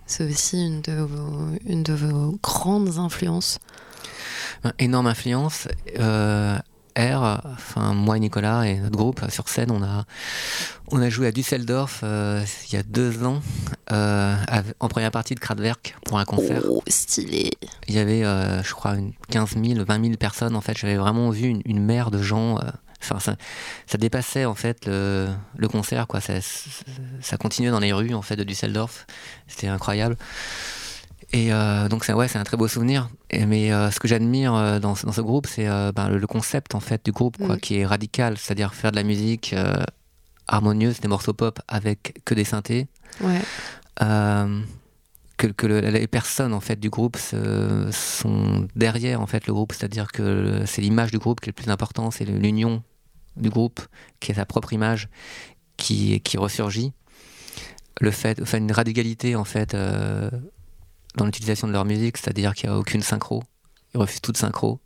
c'est 0.07 0.27
aussi 0.27 0.65
une 0.65 0.81
de 0.81 0.93
vos, 0.93 1.49
une 1.67 1.83
de 1.83 1.93
vos 1.93 2.39
grandes 2.41 2.97
influences. 2.97 3.59
Énorme 4.79 5.05
influence. 5.05 5.67
R, 6.97 7.41
enfin 7.45 7.93
moi 7.93 8.17
et 8.17 8.19
Nicolas 8.19 8.67
et 8.67 8.77
notre 8.77 8.97
groupe 8.97 9.21
sur 9.29 9.49
scène, 9.49 9.71
on 9.71 9.83
a, 9.83 10.05
on 10.91 11.01
a 11.01 11.09
joué 11.09 11.27
à 11.27 11.31
Düsseldorf 11.31 12.01
euh, 12.03 12.43
il 12.67 12.75
y 12.75 12.77
a 12.77 12.83
deux 12.83 13.23
ans 13.23 13.41
euh, 13.91 14.35
en 14.79 14.87
première 14.87 15.11
partie 15.11 15.35
de 15.35 15.39
Kraftwerk 15.39 15.95
pour 16.05 16.19
un 16.19 16.25
concert. 16.25 16.61
Oh, 16.67 16.83
stylé. 16.87 17.51
Il 17.87 17.95
y 17.95 17.99
avait, 17.99 18.23
euh, 18.23 18.61
je 18.63 18.73
crois, 18.73 18.95
une 18.95 19.13
15 19.31 19.55
000, 19.63 19.83
20 19.85 20.03
000 20.03 20.17
personnes. 20.17 20.55
En 20.55 20.61
fait, 20.61 20.77
j'avais 20.77 20.95
vraiment 20.95 21.29
vu 21.29 21.47
une, 21.47 21.61
une 21.65 21.83
mer 21.83 22.11
de 22.11 22.21
gens. 22.21 22.59
Enfin, 23.01 23.19
ça, 23.19 23.35
ça 23.87 23.97
dépassait 23.97 24.45
en 24.45 24.55
fait 24.55 24.85
le, 24.85 25.29
le 25.57 25.67
concert, 25.67 26.07
quoi. 26.07 26.21
Ça, 26.21 26.35
ça 27.21 27.37
continuait 27.37 27.71
dans 27.71 27.79
les 27.79 27.93
rues 27.93 28.13
en 28.13 28.21
fait 28.21 28.35
de 28.35 28.43
Düsseldorf. 28.43 29.05
C'était 29.47 29.67
incroyable. 29.67 30.15
Et 31.35 31.51
euh, 31.51 31.89
donc 31.89 32.05
c'est 32.05 32.13
ouais, 32.13 32.27
c'est 32.27 32.37
un 32.37 32.43
très 32.43 32.57
beau 32.57 32.67
souvenir. 32.67 33.09
Et, 33.31 33.45
mais 33.47 33.71
euh, 33.73 33.89
ce 33.89 33.99
que 33.99 34.07
j'admire 34.07 34.53
euh, 34.53 34.79
dans, 34.79 34.93
ce- 34.95 35.05
dans 35.05 35.11
ce 35.11 35.21
groupe, 35.21 35.47
c'est 35.47 35.65
ben, 35.93 36.09
le, 36.09 36.17
le 36.19 36.27
concept 36.27 36.75
en 36.75 36.79
fait 36.79 37.03
du 37.03 37.11
groupe, 37.11 37.37
quoi, 37.37 37.55
Mm. 37.55 37.59
qui 37.59 37.77
est 37.79 37.85
radical, 37.85 38.37
c'est-à-dire 38.37 38.73
faire 38.75 38.91
de 38.91 38.95
la 38.97 39.03
musique 39.03 39.55
harmonieuse, 40.47 40.99
des 40.99 41.07
morceaux 41.07 41.33
pop 41.33 41.59
avec 41.67 42.21
que 42.25 42.33
des 42.35 42.43
synthés. 42.43 42.87
Ouais. 43.21 43.41
Que, 45.35 45.47
que 45.47 45.65
le- 45.65 45.79
les 45.81 46.05
personnes 46.07 46.53
en 46.53 46.59
fait 46.59 46.79
du 46.79 46.89
groupe 46.91 47.17
se- 47.17 47.89
sont 47.91 48.67
derrière 48.75 49.19
en 49.19 49.25
fait 49.25 49.47
le 49.47 49.53
groupe, 49.53 49.73
c'est-à-dire 49.73 50.11
que 50.11 50.61
c'est 50.67 50.81
l'image 50.81 51.09
du 51.11 51.17
groupe 51.17 51.41
qui 51.41 51.49
est 51.49 51.51
le 51.57 51.61
plus 51.63 51.71
important, 51.71 52.11
c'est 52.11 52.25
l'union 52.25 52.83
du 53.35 53.49
groupe 53.49 53.81
qui 54.19 54.31
est 54.31 54.35
sa 54.35 54.45
propre 54.45 54.73
image 54.73 55.09
qui, 55.75 56.21
qui 56.21 56.37
ressurgit. 56.37 56.93
Le 57.99 58.11
fait, 58.11 58.39
enfin 58.43 58.59
une 58.59 58.71
radicalité 58.71 59.35
en 59.35 59.43
fait 59.43 59.73
dans 61.15 61.25
l'utilisation 61.25 61.67
de 61.67 61.73
leur 61.73 61.85
musique, 61.85 62.17
c'est-à-dire 62.17 62.53
qu'il 62.53 62.69
n'y 62.69 62.75
a 62.75 62.79
aucune 62.79 63.01
synchro, 63.01 63.43
ils 63.93 63.97
refusent 63.99 64.21
toute 64.21 64.37
synchro. 64.37 64.79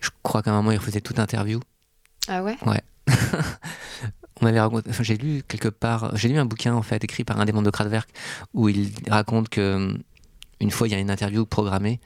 Je 0.00 0.10
crois 0.22 0.42
qu'à 0.42 0.50
un 0.52 0.54
moment 0.54 0.70
ils 0.70 0.78
refusaient 0.78 1.00
toute 1.00 1.18
interview. 1.18 1.60
Ah 2.28 2.42
ouais? 2.42 2.56
Ouais. 2.66 2.82
On 4.40 4.44
m'avait 4.44 4.60
raconté, 4.60 4.90
j'ai 5.00 5.16
lu 5.16 5.42
quelque 5.48 5.68
part, 5.68 6.16
j'ai 6.16 6.28
lu 6.28 6.38
un 6.38 6.44
bouquin 6.44 6.74
en 6.74 6.82
fait 6.82 7.02
écrit 7.02 7.24
par 7.24 7.40
un 7.40 7.44
des 7.44 7.50
membres 7.52 7.66
de 7.66 7.70
Kraftwerk 7.70 8.08
où 8.54 8.68
il 8.68 8.92
raconte 9.08 9.48
que 9.48 9.74
hum, 9.74 9.98
une 10.60 10.70
fois 10.70 10.86
il 10.86 10.92
y 10.92 10.94
a 10.94 10.98
une 10.98 11.10
interview 11.10 11.44
programmée, 11.44 12.00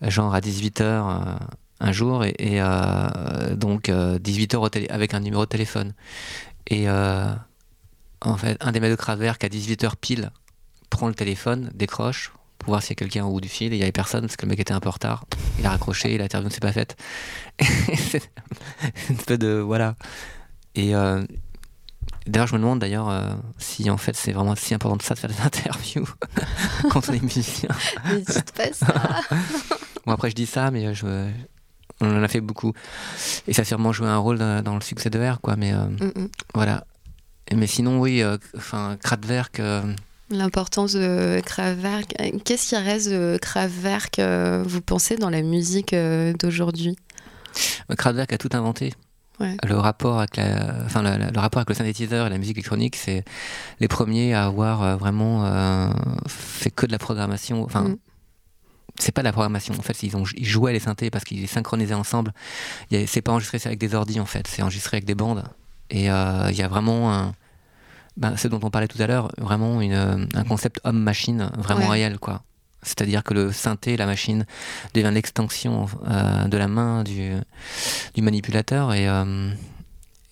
genre 0.00 0.34
à 0.34 0.40
18h 0.40 1.38
un 1.80 1.92
jour, 1.92 2.24
et, 2.24 2.34
et, 2.38 2.60
euh, 2.60 3.54
donc 3.54 3.88
18h 3.88 4.90
avec 4.90 5.14
un 5.14 5.20
numéro 5.20 5.44
de 5.44 5.48
téléphone. 5.48 5.94
Et 6.68 6.88
euh, 6.88 7.32
en 8.20 8.36
fait, 8.36 8.56
un 8.60 8.72
des 8.72 8.80
mecs 8.80 8.90
de 8.90 8.96
Kraftwerk 8.96 9.42
à 9.44 9.48
18h 9.48 9.92
pile 10.00 10.30
prend 10.90 11.08
le 11.08 11.14
téléphone, 11.14 11.70
décroche 11.74 12.32
pour 12.58 12.70
voir 12.70 12.82
s'il 12.82 12.90
y 12.90 12.92
a 12.92 12.96
quelqu'un 12.96 13.24
au 13.24 13.32
bout 13.32 13.40
du 13.40 13.48
fil, 13.48 13.72
et 13.72 13.76
il 13.76 13.78
n'y 13.78 13.82
avait 13.82 13.92
personne 13.92 14.22
parce 14.22 14.36
que 14.36 14.44
le 14.46 14.50
mec 14.50 14.60
était 14.60 14.72
un 14.72 14.80
peu 14.80 14.88
en 14.88 14.92
retard. 14.92 15.24
Il 15.58 15.66
a 15.66 15.70
raccroché, 15.70 16.16
l'interview 16.18 16.48
ne 16.48 16.52
s'est 16.52 16.60
pas 16.60 16.72
faite. 16.72 16.96
c'est 17.60 18.30
une 19.10 19.16
peu 19.16 19.38
de. 19.38 19.58
Voilà. 19.58 19.94
Et 20.74 20.94
euh, 20.94 21.24
d'ailleurs, 22.26 22.46
je 22.48 22.54
me 22.54 22.58
demande 22.58 22.78
d'ailleurs 22.80 23.08
euh, 23.08 23.30
si 23.58 23.88
en 23.90 23.96
fait 23.96 24.16
c'est 24.16 24.32
vraiment 24.32 24.54
si 24.54 24.74
important 24.74 24.96
de 24.96 25.02
ça 25.02 25.14
de 25.14 25.20
faire 25.20 25.30
des 25.30 25.40
interviews 25.44 26.08
quand 26.90 27.08
on 27.08 27.12
est 27.12 27.22
musicien. 27.22 27.70
Mais 28.06 28.20
dites 28.20 28.52
pas 28.52 28.72
ça 28.72 29.20
Bon, 30.06 30.12
après, 30.12 30.30
je 30.30 30.36
dis 30.36 30.46
ça, 30.46 30.70
mais 30.70 30.94
je, 30.94 31.30
on 32.00 32.18
en 32.18 32.22
a 32.22 32.28
fait 32.28 32.40
beaucoup. 32.40 32.72
Et 33.48 33.52
ça 33.52 33.62
a 33.62 33.64
sûrement 33.64 33.92
joué 33.92 34.06
un 34.06 34.18
rôle 34.18 34.38
dans, 34.38 34.62
dans 34.62 34.74
le 34.74 34.80
succès 34.80 35.10
de 35.10 35.18
R, 35.18 35.40
quoi. 35.40 35.56
Mais 35.56 35.72
euh, 35.72 35.86
Mm, 35.86 36.12
mm. 36.14 36.28
voilà. 36.54 36.84
Mais 37.54 37.66
sinon, 37.66 38.00
oui, 38.00 38.22
euh, 38.22 38.38
enfin, 38.56 38.96
Kraftwerk. 39.02 39.60
L'importance 40.30 40.92
de 40.94 41.40
Kraftwerk. 41.44 42.14
Qu'est-ce 42.44 42.68
qui 42.70 42.76
reste 42.76 43.08
de 43.08 43.38
Kraftwerk, 43.40 44.18
euh, 44.18 44.64
vous 44.66 44.80
pensez, 44.80 45.16
dans 45.16 45.30
la 45.30 45.42
musique 45.42 45.92
euh, 45.92 46.32
d'aujourd'hui? 46.32 46.96
Kraftwerk 47.96 48.32
a 48.32 48.38
tout 48.38 48.48
inventé. 48.52 48.92
Ouais. 49.38 49.56
Le 49.64 49.76
rapport 49.76 50.18
avec 50.18 50.36
la, 50.36 50.74
enfin, 50.84 51.02
la- 51.02 51.18
la- 51.18 51.30
le 51.30 51.38
rapport 51.38 51.60
avec 51.60 51.68
le 51.68 51.74
synthétiseur 51.74 52.26
et 52.26 52.30
la 52.30 52.38
musique 52.38 52.56
électronique, 52.56 52.96
c'est 52.96 53.22
les 53.80 53.86
premiers 53.88 54.34
à 54.34 54.46
avoir 54.46 54.82
euh, 54.82 54.96
vraiment 54.96 55.44
euh, 55.44 55.90
fait 56.26 56.70
que 56.70 56.86
de 56.86 56.92
la 56.92 56.98
programmation. 56.98 57.62
Enfin, 57.62 57.82
Mm. 57.82 57.96
c'est 58.98 59.12
pas 59.12 59.20
de 59.20 59.26
la 59.26 59.32
programmation. 59.32 59.74
En 59.78 59.82
fait, 59.82 60.02
ils, 60.02 60.16
ont, 60.16 60.24
ils 60.36 60.46
jouaient 60.46 60.72
les 60.72 60.80
synthés 60.80 61.10
parce 61.10 61.24
qu'ils 61.24 61.40
les 61.42 61.46
synchronisaient 61.46 61.94
ensemble. 61.94 62.32
C'est 63.06 63.20
pas 63.22 63.30
enregistré 63.32 63.60
avec 63.64 63.78
des 63.78 63.94
ordis 63.94 64.18
en 64.20 64.26
fait, 64.26 64.46
c'est 64.48 64.62
enregistré 64.62 64.96
avec 64.96 65.04
des 65.04 65.14
bandes. 65.14 65.44
Et 65.90 66.10
euh, 66.10 66.48
il 66.50 66.56
y 66.56 66.62
a 66.62 66.68
vraiment 66.68 67.12
un, 67.14 67.34
ben, 68.16 68.36
ce 68.36 68.48
dont 68.48 68.60
on 68.62 68.70
parlait 68.70 68.88
tout 68.88 69.00
à 69.00 69.06
l'heure, 69.06 69.30
vraiment 69.38 69.80
une, 69.80 69.92
euh, 69.92 70.24
un 70.34 70.44
concept 70.44 70.80
homme-machine 70.84 71.50
vraiment 71.58 71.82
Ouais. 71.88 71.98
réel, 71.98 72.18
quoi. 72.18 72.42
C'est-à-dire 72.82 73.24
que 73.24 73.34
le 73.34 73.52
synthé, 73.52 73.96
la 73.96 74.06
machine, 74.06 74.46
devient 74.94 75.10
l'extension 75.12 75.86
euh, 76.08 76.44
de 76.44 76.56
la 76.56 76.68
main 76.68 77.02
du, 77.02 77.32
du 78.14 78.22
manipulateur 78.22 78.94
et, 78.94 79.08
euh, 79.08 79.50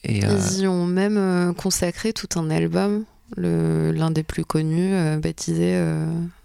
et 0.05 0.25
euh, 0.25 0.39
Ils 0.57 0.61
y 0.63 0.67
ont 0.69 0.87
même 0.87 1.53
consacré 1.57 2.13
tout 2.13 2.29
un 2.39 2.51
album, 2.51 3.05
l'un 3.37 4.11
des 4.13 4.23
plus 4.23 4.45
connus, 4.45 4.95
baptisé 5.19 5.83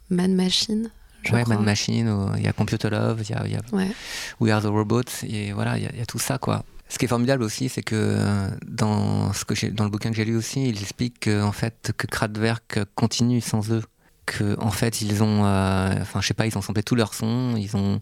Man 0.10 0.34
Machine. 0.34 0.90
je 1.24 1.34
ouais, 1.34 1.44
crois. 1.44 1.56
Man 1.56 1.64
Machine, 1.66 2.32
il 2.38 2.44
y 2.44 2.48
a 2.48 2.54
Computer 2.54 2.90
Love, 2.90 3.22
il 3.24 3.30
y 3.30 3.34
a, 3.34 3.42
il 3.46 3.52
y 3.52 3.56
a 3.56 3.62
Ouais. 3.72 3.92
We 4.40 4.52
Are 4.52 4.62
the 4.62 4.66
Robots, 4.68 5.24
et 5.28 5.52
voilà, 5.52 5.78
il 5.78 5.84
y, 5.84 5.98
y 5.98 6.02
a 6.02 6.06
tout 6.08 6.20
ça, 6.20 6.38
quoi. 6.40 6.64
Ce 6.92 6.98
qui 6.98 7.06
est 7.06 7.08
formidable 7.08 7.44
aussi, 7.44 7.70
c'est 7.70 7.84
que 7.84 7.96
euh, 7.96 8.50
dans, 8.68 9.32
ce 9.34 9.46
que 9.46 9.68
dans 9.68 9.84
le 9.84 9.90
bouquin 9.92 10.10
que 10.10 10.16
j'ai 10.16 10.26
lu 10.26 10.36
aussi, 10.36 10.70
il 10.70 10.82
explique 10.82 11.20
que, 11.22 11.42
en 11.44 11.52
fait, 11.52 11.94
que 11.96 12.08
Kraftwerk 12.08 12.80
continue 12.96 13.42
sans 13.42 13.70
eux. 13.72 13.84
Que, 14.26 14.60
en 14.60 14.70
fait, 14.72 15.02
ils 15.02 15.24
ont, 15.24 15.46
euh, 15.46 15.94
enfin, 16.02 16.20
je 16.22 16.28
sais 16.28 16.34
pas, 16.34 16.46
ils 16.48 16.58
ont 16.58 16.62
samplé 16.62 16.84
tous 16.84 16.96
leurs 16.96 17.14
sons, 17.14 17.56
ils 17.58 17.76
ont, 17.78 18.00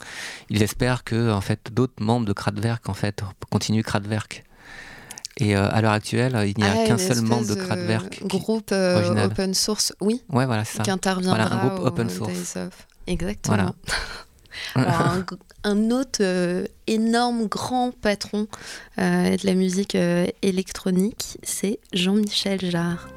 ils 0.49 0.61
espèrent 0.63 1.03
que, 1.03 1.31
en 1.31 1.41
fait, 1.41 1.69
d'autres 1.73 2.01
membres 2.01 2.25
de 2.25 2.33
Kraftwerk, 2.33 2.87
en 2.89 2.93
fait, 2.93 3.21
continuent 3.51 3.83
Kraftwerk. 3.83 4.43
Et 5.39 5.55
euh, 5.55 5.69
à 5.69 5.81
l'heure 5.81 5.91
actuelle, 5.91 6.35
il 6.47 6.61
n'y 6.61 6.67
a 6.67 6.73
Ah, 6.73 6.87
qu'un 6.87 6.97
seul 6.97 7.21
membre 7.21 7.47
de 7.47 7.55
Kraftwerk. 7.55 8.23
Groupe 8.25 8.71
euh, 8.71 8.95
original. 8.95 9.25
open 9.27 9.53
source, 9.53 9.93
oui. 10.01 10.21
Ouais, 10.29 10.45
voilà, 10.45 10.65
c'est 10.65 10.77
ça. 10.77 10.83
Qui 10.83 10.91
interviendra 10.91 11.37
Voilà, 11.45 11.53
un 11.63 11.67
groupe 11.67 11.85
open 11.85 12.09
source. 12.09 12.57
Exactement. 13.05 13.55
Voilà. 13.55 13.73
Alors, 14.75 15.01
un, 15.11 15.17
g- 15.19 15.23
un 15.67 15.91
autre 15.91 16.19
euh, 16.21 16.65
énorme 16.87 17.47
grand 17.47 17.91
patron 17.91 18.47
euh, 18.99 19.35
de 19.35 19.45
la 19.45 19.53
musique 19.53 19.95
euh, 19.95 20.25
électronique, 20.41 21.37
c'est 21.43 21.79
Jean-Michel 21.91 22.71
Jarre. 22.71 23.09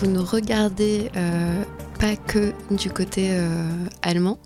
Vous 0.00 0.06
nous 0.06 0.24
regardez 0.24 1.10
pas 1.98 2.14
que 2.14 2.52
du 2.70 2.88
côté 2.90 3.36
allemand, 4.02 4.38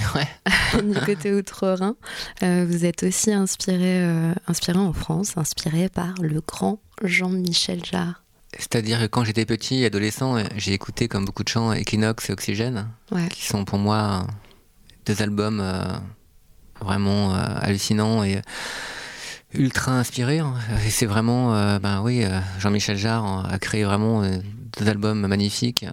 Ouais. 0.14 0.82
du 0.92 0.98
côté 1.00 1.32
outre-Rhin. 1.32 1.96
Euh, 2.42 2.66
vous 2.68 2.84
êtes 2.84 3.02
aussi 3.02 3.32
inspiré, 3.32 4.02
euh, 4.04 4.32
inspiré 4.48 4.78
en 4.78 4.92
France, 4.92 5.36
inspiré 5.36 5.88
par 5.88 6.14
le 6.20 6.40
grand 6.40 6.80
Jean-Michel 7.04 7.84
Jarre. 7.84 8.22
C'est-à-dire 8.58 8.98
que 9.00 9.06
quand 9.06 9.24
j'étais 9.24 9.46
petit, 9.46 9.84
adolescent, 9.84 10.36
euh, 10.36 10.42
j'ai 10.56 10.72
écouté 10.72 11.06
comme 11.08 11.24
beaucoup 11.24 11.44
de 11.44 11.48
gens 11.48 11.72
Equinox 11.72 12.28
et 12.28 12.32
Oxygène, 12.32 12.88
Ouais. 13.12 13.28
qui 13.28 13.46
sont 13.46 13.64
pour 13.64 13.78
moi 13.78 14.24
euh, 14.26 14.32
deux 15.06 15.22
albums 15.22 15.60
euh, 15.60 15.82
vraiment 16.80 17.32
hallucinants 17.34 18.24
et 18.24 18.40
ultra 19.52 19.92
inspirés. 19.92 20.38
hein. 20.40 20.54
Et 20.86 20.90
c'est 20.90 21.06
vraiment, 21.06 21.54
euh, 21.54 21.78
ben 21.78 22.00
oui, 22.02 22.24
euh, 22.24 22.40
Jean-Michel 22.58 22.96
Jarre 22.96 23.48
a 23.52 23.58
créé 23.58 23.84
vraiment 23.84 24.22
euh, 24.22 24.36
deux 24.78 24.88
albums 24.88 25.26
magnifiques. 25.26 25.84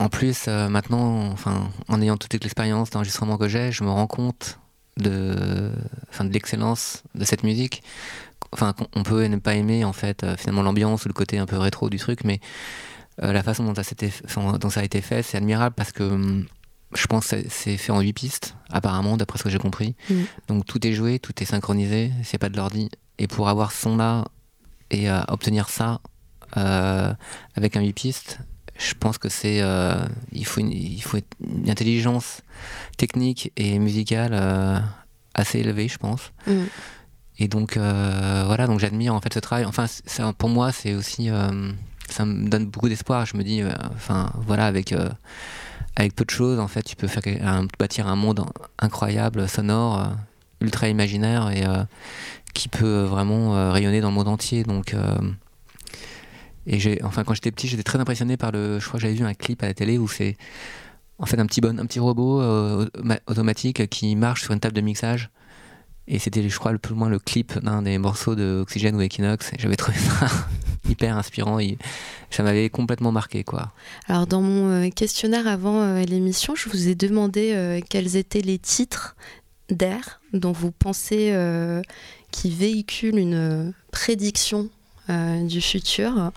En 0.00 0.08
plus, 0.08 0.44
euh, 0.46 0.68
maintenant, 0.68 1.26
enfin, 1.32 1.68
en 1.88 2.00
ayant 2.00 2.16
toute 2.16 2.32
l'expérience 2.34 2.90
d'enregistrement 2.90 3.36
que 3.36 3.48
j'ai, 3.48 3.72
je 3.72 3.82
me 3.82 3.90
rends 3.90 4.06
compte 4.06 4.58
de, 4.96 5.72
enfin, 6.10 6.24
de 6.24 6.32
l'excellence 6.32 7.02
de 7.14 7.24
cette 7.24 7.42
musique. 7.42 7.82
enfin, 8.52 8.74
on 8.94 9.02
peut 9.02 9.24
ne 9.26 9.36
pas 9.36 9.54
aimer 9.54 9.84
en 9.84 9.92
fait 9.92 10.22
euh, 10.24 10.36
finalement 10.36 10.62
l'ambiance 10.62 11.04
ou 11.04 11.08
le 11.08 11.14
côté 11.14 11.38
un 11.38 11.46
peu 11.46 11.58
rétro 11.58 11.90
du 11.90 11.98
truc, 11.98 12.22
mais 12.24 12.40
euh, 13.22 13.32
la 13.32 13.42
façon 13.42 13.64
dont 13.64 13.74
ça, 13.74 13.82
dont 14.58 14.68
a 14.76 14.84
été 14.84 15.00
fait, 15.00 15.22
c'est 15.22 15.36
admirable 15.36 15.74
parce 15.76 15.90
que 15.92 16.04
hum, 16.04 16.46
je 16.94 17.06
pense 17.08 17.26
que 17.28 17.36
c'est- 17.48 17.76
fait 17.76 17.92
en 17.92 18.00
8 18.00 18.12
pistes, 18.12 18.54
apparemment, 18.70 19.16
d'après 19.16 19.38
ce 19.38 19.44
que 19.44 19.50
j'ai 19.50 19.58
compris. 19.58 19.96
Mm. 20.10 20.14
Donc 20.46 20.64
tout 20.64 20.84
est 20.86 20.92
joué, 20.92 21.18
tout 21.18 21.34
est 21.42 21.46
synchronisé, 21.46 22.12
c'est 22.24 22.38
pas 22.38 22.48
de 22.48 22.56
l'ordi. 22.56 22.88
Et 23.18 23.26
pour 23.26 23.48
avoir 23.48 23.72
ce 23.72 23.82
son-là 23.82 24.24
et 24.90 25.10
obtenir 25.28 25.68
ça 25.68 26.00
avec 26.54 27.76
un 27.76 27.82
8 27.82 27.92
pistes, 27.92 28.38
je 28.78 28.94
pense 28.94 29.18
que 29.18 29.28
c'est 29.28 29.60
euh, 29.60 29.94
il 30.32 30.46
faut 30.46 30.60
une, 30.60 30.72
il 30.72 31.02
faut 31.02 31.18
une 31.44 31.68
intelligence 31.68 32.42
technique 32.96 33.52
et 33.56 33.78
musicale 33.78 34.30
euh, 34.32 34.78
assez 35.34 35.58
élevée, 35.58 35.88
je 35.88 35.98
pense. 35.98 36.32
Mm. 36.46 36.64
Et 37.40 37.48
donc 37.48 37.76
euh, 37.76 38.44
voilà, 38.46 38.66
donc 38.66 38.78
j'admire 38.80 39.14
en 39.14 39.20
fait 39.20 39.34
ce 39.34 39.40
travail. 39.40 39.64
Enfin, 39.64 39.86
pour 40.38 40.48
moi, 40.48 40.72
c'est 40.72 40.94
aussi 40.94 41.28
ça 42.08 42.24
me 42.24 42.48
donne 42.48 42.66
beaucoup 42.66 42.88
d'espoir. 42.88 43.26
Je 43.26 43.36
me 43.36 43.42
dis, 43.44 43.62
enfin 43.94 44.32
voilà, 44.46 44.66
avec 44.66 44.94
avec 45.96 46.14
peu 46.14 46.24
de 46.24 46.30
choses, 46.30 46.58
en 46.58 46.68
fait, 46.68 46.82
tu 46.82 46.96
peux 46.96 47.06
faire 47.08 47.22
un- 47.44 47.66
bâtir 47.78 48.06
un 48.08 48.16
monde 48.16 48.44
incroyable, 48.78 49.48
sonore, 49.48 50.08
ultra 50.60 50.88
imaginaire 50.88 51.50
et 51.50 51.64
qui 52.54 52.68
peut 52.68 53.02
vraiment 53.02 53.72
rayonner 53.72 54.00
dans 54.00 54.08
le 54.08 54.14
monde 54.14 54.28
entier. 54.28 54.64
Donc 54.64 54.94
et 56.68 56.78
j'ai, 56.78 57.02
enfin, 57.02 57.24
quand 57.24 57.34
j'étais 57.34 57.50
petit, 57.50 57.66
j'étais 57.66 57.82
très 57.82 57.98
impressionné 57.98 58.36
par 58.36 58.52
le. 58.52 58.78
Je 58.78 58.86
crois 58.86 58.98
que 58.98 59.02
j'avais 59.02 59.14
vu 59.14 59.24
un 59.24 59.34
clip 59.34 59.62
à 59.62 59.66
la 59.66 59.74
télé 59.74 59.96
où 59.98 60.06
c'est 60.06 60.36
en 61.18 61.26
fait 61.26 61.40
un 61.40 61.46
petit 61.46 61.60
bon, 61.60 61.78
un 61.78 61.86
petit 61.86 61.98
robot 61.98 62.40
euh, 62.40 62.86
automa- 62.86 63.20
automatique 63.26 63.88
qui 63.88 64.14
marche 64.14 64.42
sur 64.42 64.52
une 64.52 64.60
table 64.60 64.74
de 64.74 64.82
mixage. 64.82 65.30
Et 66.06 66.18
c'était, 66.18 66.46
je 66.46 66.58
crois, 66.58 66.72
le 66.72 66.78
plus 66.78 66.94
loin 66.94 67.08
le 67.08 67.18
clip 67.18 67.58
d'un 67.58 67.82
des 67.82 67.98
morceaux 67.98 68.34
de 68.34 68.60
Oxygène 68.62 68.96
ou 68.96 69.00
Equinox. 69.00 69.50
J'avais 69.58 69.76
trouvé 69.76 69.98
ça 69.98 70.26
hyper 70.88 71.16
inspirant. 71.16 71.58
Ça 72.30 72.42
m'avait 72.42 72.68
complètement 72.70 73.12
marqué, 73.12 73.44
quoi. 73.44 73.72
Alors 74.06 74.26
dans 74.26 74.40
mon 74.40 74.70
euh, 74.70 74.90
questionnaire 74.90 75.46
avant 75.46 75.82
euh, 75.82 76.02
l'émission, 76.04 76.54
je 76.54 76.68
vous 76.68 76.88
ai 76.88 76.94
demandé 76.94 77.82
quels 77.88 78.16
étaient 78.16 78.40
les 78.40 78.58
titres 78.58 79.16
d'air 79.70 80.20
dont 80.32 80.52
vous 80.52 80.70
pensez 80.70 81.30
euh, 81.32 81.82
qui 82.30 82.50
véhiculent 82.50 83.18
une 83.18 83.72
prédiction 83.92 84.68
du 85.08 85.60
futur, 85.60 86.32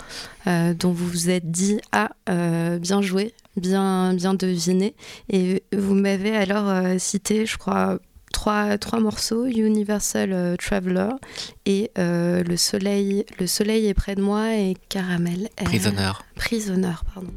euh, 0.47 0.73
dont 0.73 0.91
vous 0.91 1.07
vous 1.07 1.29
êtes 1.29 1.51
dit 1.51 1.79
ah 1.91 2.09
euh, 2.29 2.79
bien 2.79 3.01
joué, 3.01 3.33
bien 3.57 4.13
bien 4.13 4.33
deviné, 4.33 4.95
et 5.29 5.63
vous 5.75 5.93
m'avez 5.93 6.35
alors 6.35 6.69
euh, 6.69 6.97
cité, 6.97 7.45
je 7.45 7.57
crois. 7.57 7.99
Trois, 8.33 8.77
trois 8.77 9.01
morceaux, 9.01 9.45
Universal 9.45 10.31
euh, 10.31 10.55
Traveler 10.55 11.09
et 11.65 11.91
euh, 11.97 12.43
le, 12.43 12.55
soleil, 12.55 13.25
le 13.39 13.45
Soleil 13.45 13.87
est 13.87 13.93
près 13.93 14.15
de 14.15 14.21
moi 14.21 14.55
et 14.55 14.75
Caramel. 14.87 15.49
Air. 15.57 15.65
Prisoner. 15.65 16.11
Prisoner, 16.35 16.95
pardon. 17.13 17.31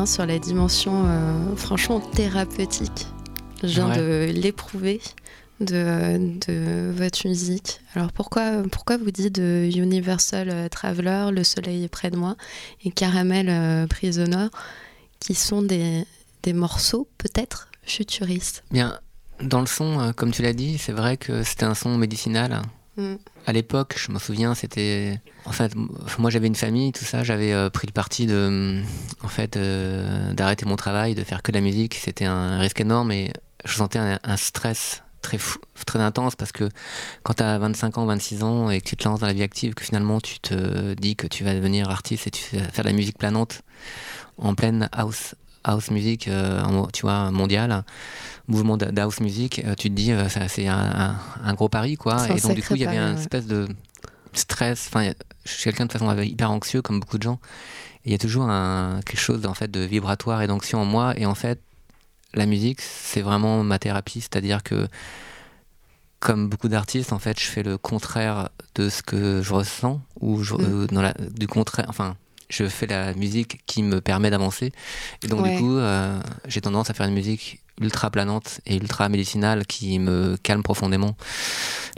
Revient 0.00 0.10
sur 0.10 0.26
la 0.26 0.38
dimension 0.38 1.04
euh, 1.06 1.56
franchement 1.56 2.00
thérapeutique. 2.00 3.06
Je 3.62 3.68
viens 3.68 3.88
de 3.88 4.30
l'éprouver 4.32 5.00
de, 5.60 6.38
de 6.46 6.90
votre 6.90 7.26
musique. 7.26 7.80
Alors 7.94 8.12
pourquoi, 8.12 8.62
pourquoi 8.70 8.96
vous 8.96 9.10
dites 9.10 9.34
de 9.34 9.68
Universal 9.74 10.68
Traveler, 10.70 11.28
Le 11.32 11.44
Soleil 11.44 11.84
est 11.84 11.88
près 11.88 12.10
de 12.10 12.16
moi, 12.16 12.36
et 12.84 12.90
Caramel 12.90 13.48
euh, 13.50 13.86
Prisoner, 13.86 14.46
qui 15.18 15.34
sont 15.34 15.62
des, 15.62 16.04
des 16.42 16.52
morceaux 16.52 17.08
peut-être 17.18 17.68
futuristes? 17.82 18.64
Bien, 18.70 18.98
dans 19.42 19.60
le 19.60 19.66
son, 19.66 20.00
euh, 20.00 20.12
comme 20.12 20.30
tu 20.30 20.42
l'as 20.42 20.54
dit, 20.54 20.78
c'est 20.78 20.92
vrai 20.92 21.16
que 21.16 21.42
c'était 21.42 21.64
un 21.64 21.74
son 21.74 21.98
médicinal. 21.98 22.62
Mm. 22.96 23.14
À 23.46 23.52
l'époque, 23.52 23.96
je 23.96 24.10
m'en 24.12 24.18
souviens, 24.18 24.54
c'était. 24.54 25.20
En 25.44 25.52
fait, 25.52 25.72
moi 26.18 26.30
j'avais 26.30 26.46
une 26.46 26.54
famille, 26.54 26.92
tout 26.92 27.04
ça, 27.04 27.24
j'avais 27.24 27.52
euh, 27.52 27.70
pris 27.70 27.86
le 27.86 27.92
parti 27.92 28.26
de. 28.26 28.82
En 29.22 29.28
fait, 29.28 29.56
euh, 29.56 30.32
d'arrêter 30.32 30.66
mon 30.66 30.76
travail, 30.76 31.14
de 31.14 31.24
faire 31.24 31.42
que 31.42 31.52
de 31.52 31.56
la 31.56 31.62
musique. 31.62 31.94
C'était 31.94 32.26
un 32.26 32.58
risque 32.58 32.80
énorme 32.80 33.12
et 33.12 33.32
je 33.64 33.74
sentais 33.74 33.98
un, 33.98 34.36
stress 34.36 35.02
très, 35.22 35.38
très 35.86 35.98
intense 35.98 36.34
parce 36.34 36.52
que 36.52 36.68
quand 37.22 37.34
tu 37.34 37.42
as 37.42 37.58
25 37.58 37.98
ans, 37.98 38.06
26 38.06 38.42
ans 38.42 38.70
et 38.70 38.80
que 38.80 38.88
tu 38.88 38.96
te 38.96 39.06
lances 39.06 39.20
dans 39.20 39.26
la 39.26 39.34
vie 39.34 39.42
active, 39.42 39.74
que 39.74 39.84
finalement 39.84 40.20
tu 40.20 40.40
te 40.40 40.94
dis 40.94 41.14
que 41.14 41.26
tu 41.26 41.44
vas 41.44 41.54
devenir 41.54 41.90
artiste 41.90 42.26
et 42.26 42.30
tu 42.30 42.56
vas 42.56 42.64
faire 42.64 42.84
de 42.84 42.90
la 42.90 42.96
musique 42.96 43.18
planante 43.18 43.62
en 44.38 44.54
pleine 44.54 44.88
house, 44.92 45.34
house 45.64 45.90
music, 45.90 46.28
euh, 46.28 46.86
tu 46.92 47.02
vois, 47.02 47.30
mondiale 47.30 47.84
mouvement 48.50 48.76
de 48.76 48.86
de 48.86 49.00
house 49.00 49.20
music, 49.20 49.62
euh, 49.64 49.74
tu 49.74 49.88
te 49.90 49.94
dis, 49.94 50.12
euh, 50.12 50.28
ça, 50.28 50.48
c'est 50.48 50.66
un, 50.68 50.76
un- 50.78 51.16
un 51.44 51.54
gros 51.54 51.68
pari, 51.68 51.96
quoi. 51.96 52.26
Et 52.28 52.40
donc, 52.40 52.54
du 52.54 52.62
coup, 52.62 52.74
il 52.74 52.82
y 52.82 52.86
avait 52.86 52.96
une 52.98 53.14
ouais. 53.14 53.20
espèce 53.20 53.46
de 53.46 53.68
stress. 54.32 54.88
Enfin, 54.88 55.12
je 55.44 55.50
suis 55.52 55.64
quelqu'un 55.64 55.86
de 55.86 55.92
façon 55.92 56.14
hyper 56.20 56.50
anxieux, 56.50 56.82
comme 56.82 57.00
beaucoup 57.00 57.18
de 57.18 57.22
gens. 57.22 57.38
Il 58.04 58.12
y 58.12 58.14
a 58.14 58.18
toujours 58.18 58.44
un, 58.48 59.00
quelque 59.06 59.20
chose 59.20 59.44
en 59.46 59.54
fait, 59.54 59.70
de 59.70 59.80
vibratoire 59.80 60.42
et 60.42 60.46
d'anxieux 60.46 60.78
en 60.78 60.84
moi. 60.84 61.14
Et 61.18 61.26
en 61.26 61.34
fait, 61.34 61.60
la 62.34 62.46
musique, 62.46 62.80
c'est 62.80 63.20
vraiment 63.22 63.62
ma 63.62 63.78
thérapie. 63.78 64.20
C'est-à-dire 64.20 64.62
que, 64.62 64.88
comme 66.18 66.48
beaucoup 66.48 66.68
d'artistes, 66.68 67.12
en 67.12 67.18
fait, 67.18 67.38
je 67.40 67.46
fais 67.46 67.62
le 67.62 67.78
contraire 67.78 68.50
de 68.74 68.88
ce 68.88 69.02
que 69.02 69.42
je 69.42 69.52
ressens, 69.52 70.00
ou 70.20 70.42
je- 70.42 70.54
Mm. 70.54 70.58
euh, 70.60 70.86
dans 70.88 71.02
la, 71.02 71.14
du 71.14 71.46
contraire, 71.46 71.86
enfin, 71.88 72.16
je 72.50 72.66
fais 72.68 72.86
la 72.86 73.14
musique 73.14 73.62
qui 73.66 73.82
me 73.82 74.00
permet 74.00 74.30
d'avancer. 74.30 74.72
Et 75.22 75.28
donc, 75.28 75.42
Ouais. 75.42 75.54
du 75.56 75.62
coup, 75.62 75.76
euh, 75.76 76.20
j'ai 76.46 76.60
tendance 76.60 76.90
à 76.90 76.94
faire 76.94 77.06
une 77.06 77.14
musique 77.14 77.60
ultra 77.80 78.10
planante 78.10 78.60
et 78.66 78.76
ultra 78.76 79.08
médicinale 79.08 79.66
qui 79.66 79.98
me 79.98 80.36
calme 80.42 80.62
profondément, 80.62 81.16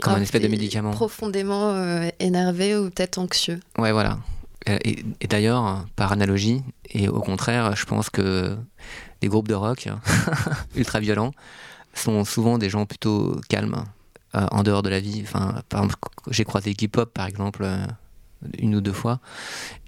comme 0.01 0.13
Ah, 0.13 0.17
un 0.17 0.21
espèce 0.21 0.41
de 0.41 0.47
médicament. 0.47 0.91
Profondément 0.91 1.71
euh, 1.71 2.09
énervé 2.19 2.75
ou 2.77 2.89
peut-être 2.89 3.17
anxieux. 3.17 3.59
Ouais, 3.77 3.91
voilà. 3.91 4.17
Euh, 4.69 4.77
Et, 4.85 5.03
et 5.21 5.27
d'ailleurs, 5.27 5.85
par 5.95 6.11
analogie, 6.11 6.61
et 6.89 7.09
au 7.09 7.19
contraire, 7.19 7.75
je 7.75 7.85
pense 7.85 8.09
que 8.09 8.55
les 9.21 9.27
groupes 9.27 9.47
de 9.47 9.53
rock 9.55 9.89
ultra 10.75 10.99
violents 10.99 11.33
sont 11.93 12.23
souvent 12.25 12.57
des 12.57 12.69
gens 12.69 12.85
plutôt 12.85 13.39
calmes, 13.49 13.83
euh, 14.35 14.47
en 14.51 14.63
dehors 14.63 14.81
de 14.83 14.89
la 14.89 14.99
vie. 14.99 15.21
Enfin, 15.23 15.61
par 15.69 15.83
exemple, 15.83 15.99
j'ai 16.31 16.43
croisé 16.45 16.71
Iggy 16.71 16.87
Pop, 16.87 17.13
par 17.13 17.27
exemple, 17.27 17.67
une 18.57 18.75
ou 18.75 18.81
deux 18.81 18.93
fois, 18.93 19.19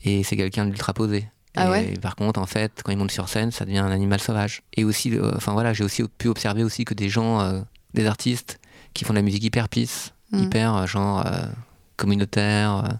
et 0.03 0.23
c'est 0.23 0.37
quelqu'un 0.37 0.65
d'ultra 0.65 0.93
posé. 0.93 1.27
Ah 1.55 1.79
et 1.79 1.93
par 1.99 2.15
contre, 2.15 2.39
en 2.39 2.45
fait, 2.45 2.81
quand 2.83 2.91
il 2.91 2.97
monte 2.97 3.11
sur 3.11 3.29
scène, 3.29 3.51
ça 3.51 3.65
devient 3.65 3.77
un 3.79 3.91
animal 3.91 4.19
sauvage. 4.19 4.61
Et 4.75 4.83
aussi, 4.83 5.13
euh, 5.15 5.31
enfin 5.35 5.53
voilà, 5.53 5.73
j'ai 5.73 5.83
aussi 5.83 6.03
pu 6.17 6.27
observer 6.27 6.63
aussi 6.63 6.85
que 6.85 6.93
des 6.93 7.09
gens, 7.09 7.39
euh, 7.41 7.61
des 7.93 8.05
artistes 8.07 8.59
qui 8.93 9.05
font 9.05 9.13
de 9.13 9.19
la 9.19 9.23
musique 9.23 9.43
hyper 9.43 9.69
peace, 9.69 10.11
Mm. 10.31 10.39
hyper 10.43 10.75
euh, 10.75 10.85
genre 10.87 11.23
euh, 11.25 11.45
communautaire, 11.97 12.97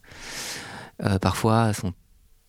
parfois 1.22 1.74
sont 1.74 1.91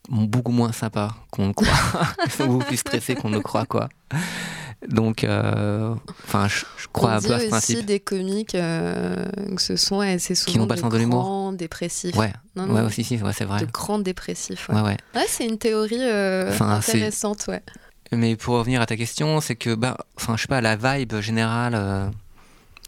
beaucoup 0.08 0.52
moins 0.52 0.70
sympas 0.72 1.14
qu'on 1.30 1.48
le 1.48 1.52
croit. 1.54 1.66
Ils 2.26 2.30
sont 2.30 2.46
beaucoup 2.46 2.66
plus 2.66 2.76
stressés 2.76 3.14
qu'on 3.14 3.30
ne 3.30 3.36
le 3.36 3.42
croit, 3.42 3.66
quoi. 3.66 3.88
Donc, 4.88 5.24
euh, 5.24 5.94
enfin, 6.24 6.48
je, 6.48 6.64
je 6.78 6.86
crois 6.92 7.14
à 7.14 7.20
ce 7.20 7.32
aussi 7.32 7.48
principe. 7.48 7.86
des 7.86 7.98
comiques 8.00 8.54
euh, 8.54 9.24
que 9.54 9.60
ce 9.62 9.76
sont 9.76 10.00
assez 10.00 10.34
souvent 10.34 10.52
Qui 10.52 10.58
n'ont 10.58 10.66
pas 10.66 10.74
de 10.74 10.80
le 10.80 10.84
sens 10.84 10.92
de 10.92 10.98
l'humour. 10.98 11.22
grands 11.22 11.52
dépressifs. 11.52 12.14
Ouais, 12.16 12.32
Non, 12.54 12.64
ouais, 12.68 12.80
non, 12.82 12.86
aussi, 12.86 13.02
si, 13.02 13.16
ouais, 13.16 13.32
c'est 13.32 13.44
vrai. 13.44 13.60
De 13.60 13.66
grands 13.70 13.98
dépressifs. 13.98 14.68
Ouais, 14.68 14.80
ouais. 14.82 14.96
c'est 15.28 15.46
une 15.46 15.58
théorie 15.58 15.96
euh, 16.00 16.52
intéressante, 16.60 17.46
ouais. 17.48 17.62
Mais 18.12 18.36
pour 18.36 18.54
revenir 18.56 18.80
à 18.80 18.86
ta 18.86 18.96
question, 18.96 19.40
c'est 19.40 19.56
que, 19.56 19.74
bah, 19.74 19.96
enfin, 20.16 20.36
je 20.36 20.42
sais 20.42 20.48
pas, 20.48 20.60
la 20.60 20.76
vibe 20.76 21.16
générale, 21.20 21.74
euh, 21.74 22.08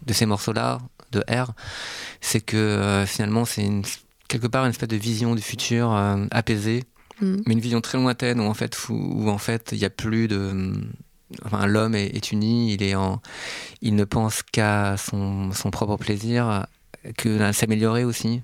de 0.06 0.12
ces 0.12 0.26
morceaux-là, 0.26 0.78
de 1.10 1.20
R, 1.30 1.52
c'est 2.20 2.40
que 2.40 2.56
euh, 2.56 3.06
finalement, 3.06 3.44
c'est 3.44 3.64
une- 3.64 3.82
quelque 4.28 4.46
part 4.46 4.64
une 4.64 4.70
espèce 4.70 4.88
de 4.90 4.96
vision 4.96 5.34
du 5.34 5.42
futur 5.42 5.92
euh, 5.94 6.26
apaisée, 6.30 6.84
Mm. 7.20 7.36
mais 7.46 7.54
une 7.54 7.60
vision 7.60 7.80
très 7.80 7.98
lointaine 7.98 8.38
où 8.40 8.44
en 8.44 8.54
fait, 8.54 8.76
où, 8.90 8.92
où, 8.94 9.28
en 9.28 9.38
fait, 9.38 9.70
il 9.72 9.78
n'y 9.78 9.84
a 9.84 9.90
plus 9.90 10.28
de. 10.28 10.72
Enfin, 11.44 11.66
l'homme 11.66 11.94
est, 11.94 12.06
est 12.16 12.32
uni, 12.32 12.72
il 12.74 12.82
est 12.82 12.94
en, 12.94 13.20
il 13.82 13.94
ne 13.94 14.04
pense 14.04 14.42
qu'à 14.42 14.96
son, 14.96 15.52
son 15.52 15.70
propre 15.70 15.96
plaisir, 15.96 16.66
que 17.16 17.52
s'améliorer 17.52 18.04
aussi, 18.04 18.42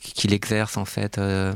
qu'il 0.00 0.32
exerce 0.32 0.76
en 0.76 0.84
fait. 0.84 1.18
euh, 1.18 1.52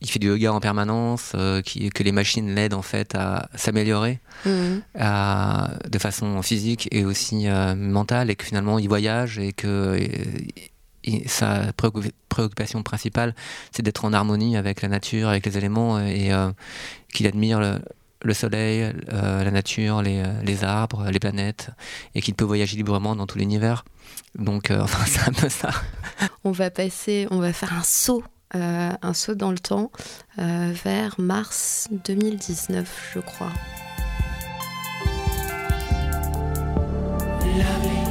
il 0.00 0.08
fait 0.08 0.20
du 0.20 0.28
yoga 0.28 0.52
en 0.52 0.60
permanence, 0.60 1.32
euh, 1.34 1.60
qui- 1.60 1.90
que 1.90 2.04
les 2.04 2.12
machines 2.12 2.54
l'aident 2.54 2.74
en 2.74 2.82
fait 2.82 3.16
à 3.16 3.48
s'améliorer 3.56 4.20
Mhm. 4.46 4.82
à- 4.96 5.72
de 5.90 5.98
façon 5.98 6.40
physique 6.42 6.88
et 6.92 7.04
aussi 7.04 7.48
euh, 7.48 7.74
mentale, 7.74 8.30
et 8.30 8.36
que 8.36 8.44
finalement 8.44 8.78
il 8.78 8.88
voyage 8.88 9.38
et 9.40 9.52
que 9.52 9.98
et 11.04 11.26
sa 11.28 11.72
préoccup- 11.72 12.12
préoccupation 12.28 12.82
principale, 12.82 13.34
c'est 13.72 13.82
d'être 13.82 14.04
en 14.04 14.12
harmonie 14.12 14.56
avec 14.56 14.82
la 14.82 14.88
nature, 14.88 15.28
avec 15.30 15.46
les 15.46 15.56
éléments, 15.56 15.98
et 16.00 16.32
euh, 16.32 16.50
qu'il 17.12 17.26
admire 17.26 17.58
le, 17.60 17.78
le 18.22 18.34
soleil, 18.34 18.92
euh, 19.12 19.44
la 19.44 19.50
nature, 19.50 20.02
les, 20.02 20.18
euh, 20.18 20.42
les 20.42 20.64
arbres, 20.64 21.08
les 21.10 21.18
planètes, 21.18 21.70
et 22.14 22.20
qu'il 22.20 22.34
peut 22.34 22.44
voyager 22.44 22.76
librement 22.76 23.14
dans 23.14 23.26
tout 23.26 23.38
l'univers. 23.38 23.84
Donc, 24.36 24.70
euh, 24.70 24.80
enfin, 24.82 25.04
c'est 25.06 25.28
un 25.28 25.32
peu 25.32 25.48
ça. 25.48 25.70
On 26.44 26.50
va 26.50 26.70
passer, 26.70 27.26
on 27.30 27.38
va 27.38 27.52
faire 27.52 27.72
un 27.72 27.82
saut, 27.82 28.24
euh, 28.54 28.90
un 29.00 29.14
saut 29.14 29.34
dans 29.34 29.50
le 29.50 29.58
temps 29.58 29.90
euh, 30.38 30.72
vers 30.84 31.14
mars 31.18 31.88
2019, 32.04 33.10
je 33.14 33.20
crois. 33.20 33.52
Lovely 37.58 38.07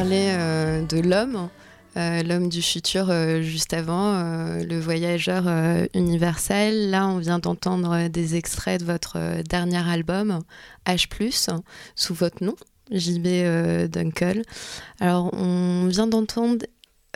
Euh, 0.00 0.84
de 0.84 0.98
l'homme, 0.98 1.48
euh, 1.96 2.22
l'homme 2.24 2.48
du 2.48 2.62
futur 2.62 3.10
euh, 3.10 3.42
juste 3.42 3.72
avant, 3.72 4.12
le 4.60 4.80
voyageur 4.80 5.44
universel. 5.94 6.90
Là, 6.90 7.06
on 7.06 7.18
vient 7.18 7.38
d'entendre 7.38 8.08
des 8.08 8.34
extraits 8.34 8.80
de 8.80 8.86
votre 8.86 9.42
dernier 9.42 9.88
album, 9.88 10.40
H, 10.86 11.06
sous 11.94 12.14
votre 12.14 12.42
nom, 12.42 12.56
JB 12.90 13.88
Dunkel. 13.88 14.42
Alors, 14.98 15.32
on 15.32 15.86
vient 15.86 16.08
d'entendre. 16.08 16.66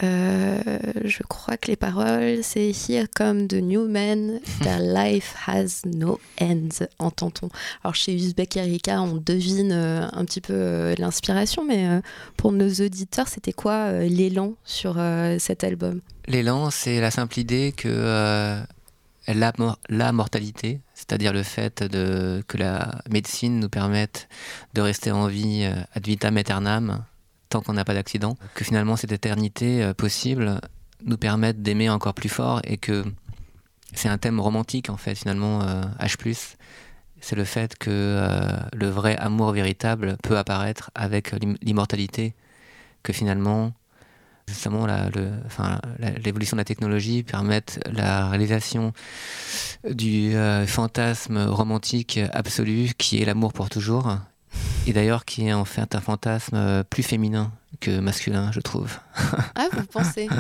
Euh, 0.03 0.61
je 1.05 1.23
crois 1.23 1.57
que 1.57 1.69
les 1.69 1.77
paroles, 1.77 2.39
c'est 2.43 2.71
Here 2.71 3.07
come 3.15 3.47
the 3.49 3.55
new 3.55 3.89
man, 3.89 4.41
their 4.63 4.81
life 4.81 5.35
has 5.47 5.83
no 5.85 6.19
end, 6.41 6.69
entend-on. 6.99 7.49
Alors 7.83 7.95
chez 7.95 8.15
Uzbek 8.15 8.57
Erika, 8.57 9.01
on 9.03 9.17
devine 9.17 9.73
euh, 9.73 10.07
un 10.13 10.25
petit 10.25 10.41
peu 10.41 10.53
euh, 10.55 10.95
l'inspiration, 10.99 11.65
mais 11.65 12.01
pour 12.37 12.53
nos 12.53 12.69
auditeurs, 12.69 13.29
c'était 13.29 13.53
quoi 13.53 13.93
l'élan 13.93 14.55
sur 14.65 14.97
cet 15.39 15.65
album? 15.65 16.01
L'élan, 16.27 16.71
c'est 16.71 17.01
la 17.01 17.11
simple 17.11 17.39
idée 17.39 17.73
que 17.77 17.89
la, 19.27 19.53
mor- 19.59 19.79
la 19.89 20.13
mortalité, 20.13 20.81
c'est-à-dire 20.95 21.33
le 21.33 21.43
fait 21.43 21.83
de, 21.83 22.43
que 22.49 22.57
la 22.57 23.01
médecine 23.11 23.61
nous 23.61 23.69
permette 23.69 24.29
de 24.75 24.81
rester 24.81 25.11
en 25.11 25.27
vie 25.27 25.65
ad 25.95 26.07
vitam 26.07 26.37
aeternam 26.37 27.05
tant 27.49 27.61
qu'on 27.63 27.73
n'a 27.75 27.85
pas 27.85 27.95
d'accident, 27.95 28.37
que 28.55 28.65
finalement 28.65 28.97
cette 28.97 29.13
éternité 29.13 29.83
euh, 29.83 29.95
possible 29.95 30.61
nous 31.05 31.17
permette 31.17 31.63
d'aimer 31.63 31.89
encore 31.91 32.15
plus 32.15 32.29
fort 32.29 32.61
et 32.65 32.77
que 32.77 33.05
c'est 33.95 34.09
un 34.09 34.19
thème 34.19 34.41
romantique 34.41 34.91
en 34.91 34.97
fait 34.97 35.15
finalement 35.15 35.63
euh, 35.63 35.83
H+. 36.01 36.57
C'est 37.21 37.37
le 37.37 37.45
fait 37.45 37.77
que 37.77 37.91
euh, 37.91 38.49
le 38.75 38.89
vrai 38.89 39.17
amour 39.17 39.53
véritable 39.53 40.17
peut 40.23 40.39
apparaître 40.39 40.91
avec 40.95 41.33
l'im- 41.33 41.57
l'immortalité, 41.63 42.35
que 43.03 43.13
finalement 43.13 43.73
justement 44.47 44.87
l'évolution 46.25 46.57
de 46.57 46.61
la 46.61 46.65
technologie 46.65 47.23
permette 47.23 47.81
la 47.93 48.29
réalisation 48.31 48.93
du 49.91 50.33
fantasme 50.67 51.39
romantique 51.45 52.19
absolu 52.33 52.93
qui 52.97 53.21
est 53.21 53.27
l'amour 53.27 53.53
pour 53.53 53.69
toujours 53.69 54.17
et 54.87 54.93
d'ailleurs 54.93 55.25
qui 55.25 55.47
est 55.47 55.53
en 55.53 55.65
fait 55.65 55.95
un 55.95 56.01
fantasme 56.01 56.55
euh, 56.57 56.83
plus 56.83 57.03
féminin 57.03 57.53
que 57.81 57.99
masculin 58.01 58.51
je 58.53 58.61
trouve 58.61 58.99
Ah, 59.55 59.69
vous 59.73 59.85
pensez? 59.87 60.29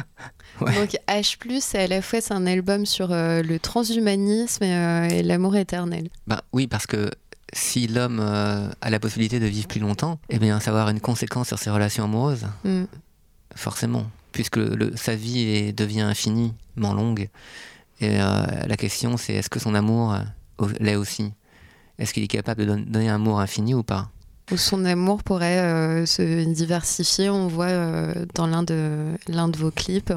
Ouais. 0.61 0.75
Donc 0.75 0.97
H+, 1.07 1.37
c'est 1.61 1.79
à 1.79 1.87
la 1.87 2.03
fois 2.03 2.21
c'est 2.21 2.35
un 2.35 2.45
album 2.47 2.85
sur 2.85 3.13
euh, 3.13 3.43
le 3.45 3.61
transhumanisme 3.61 4.65
et, 4.65 4.75
euh, 4.75 5.09
et 5.09 5.23
l'amour 5.23 5.55
éternel. 5.55 6.09
Ben 6.27 6.41
oui, 6.53 6.67
parce 6.67 6.85
que 6.87 7.11
si 7.53 7.87
l'homme 7.87 8.19
euh, 8.21 8.69
a 8.81 8.91
la 8.91 8.99
possibilité 8.99 9.39
de 9.39 9.47
vivre 9.47 9.69
plus 9.69 9.79
longtemps, 9.79 10.19
eh 10.31 10.39
bien, 10.41 10.59
ça 10.59 10.73
va 10.73 10.81
avoir 10.81 10.91
une 10.93 11.01
conséquence 11.01 11.47
sur 11.47 11.59
ses 11.61 11.71
relations 11.71 12.05
amoureuses, 12.05 12.47
Mm. 12.65 12.85
forcément, 13.55 14.07
puisque 14.33 14.57
le- 14.57 14.97
sa 14.97 15.15
vie 15.15 15.41
est- 15.43 15.73
devient 15.73 16.01
infiniment 16.01 16.53
longue. 16.93 17.29
Et 18.01 18.17
la 18.19 18.77
question, 18.77 19.17
c'est 19.17 19.35
est-ce 19.35 19.49
que 19.51 19.61
son 19.61 19.75
amour 19.77 20.17
l'est 20.81 20.97
aussi? 20.97 21.33
Est-ce 21.99 22.12
qu'il 22.14 22.22
est 22.22 22.28
capable 22.28 22.62
de 22.62 22.66
don- 22.66 22.84
donner 22.86 23.09
un 23.09 23.16
amour 23.16 23.40
infini 23.40 23.74
ou 23.74 23.82
pas? 23.82 24.09
Son 24.57 24.84
amour 24.86 25.22
pourrait 25.24 25.59
euh, 25.59 26.07
se 26.07 26.44
diversifier. 26.44 27.28
On 27.28 27.49
voit 27.49 27.66
euh, 27.66 28.24
dans 28.34 28.46
l'un 28.46 28.62
de, 28.62 29.12
l'un 29.28 29.49
de 29.49 29.59
vos 29.59 29.70
clips, 29.70 30.12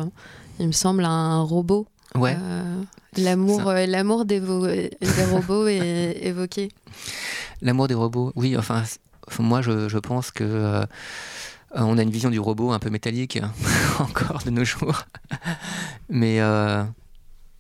il 0.60 0.68
me 0.68 0.72
semble, 0.72 1.04
un 1.04 1.42
robot. 1.42 1.86
Ouais. 2.16 2.38
Euh, 2.40 2.82
l'amour, 3.18 3.64
l'amour 3.74 4.26
des, 4.26 4.40
des 4.40 5.26
robots 5.32 5.68
est 5.68 6.18
évoqué. 6.22 6.70
L'amour 7.62 7.88
des 7.88 7.94
robots, 7.94 8.32
oui, 8.36 8.56
enfin, 8.58 8.84
moi 9.40 9.62
je, 9.62 9.88
je 9.90 9.98
pense 9.98 10.32
que 10.32 10.86
on 11.74 11.98
a 11.98 12.02
une 12.02 12.10
vision 12.10 12.30
du 12.30 12.40
robot 12.40 12.72
un 12.72 12.80
peu 12.80 12.90
métallique 12.90 13.40
encore 14.00 14.42
de 14.46 14.50
nos 14.50 14.64
jours. 14.66 15.04
Mais 16.10 16.40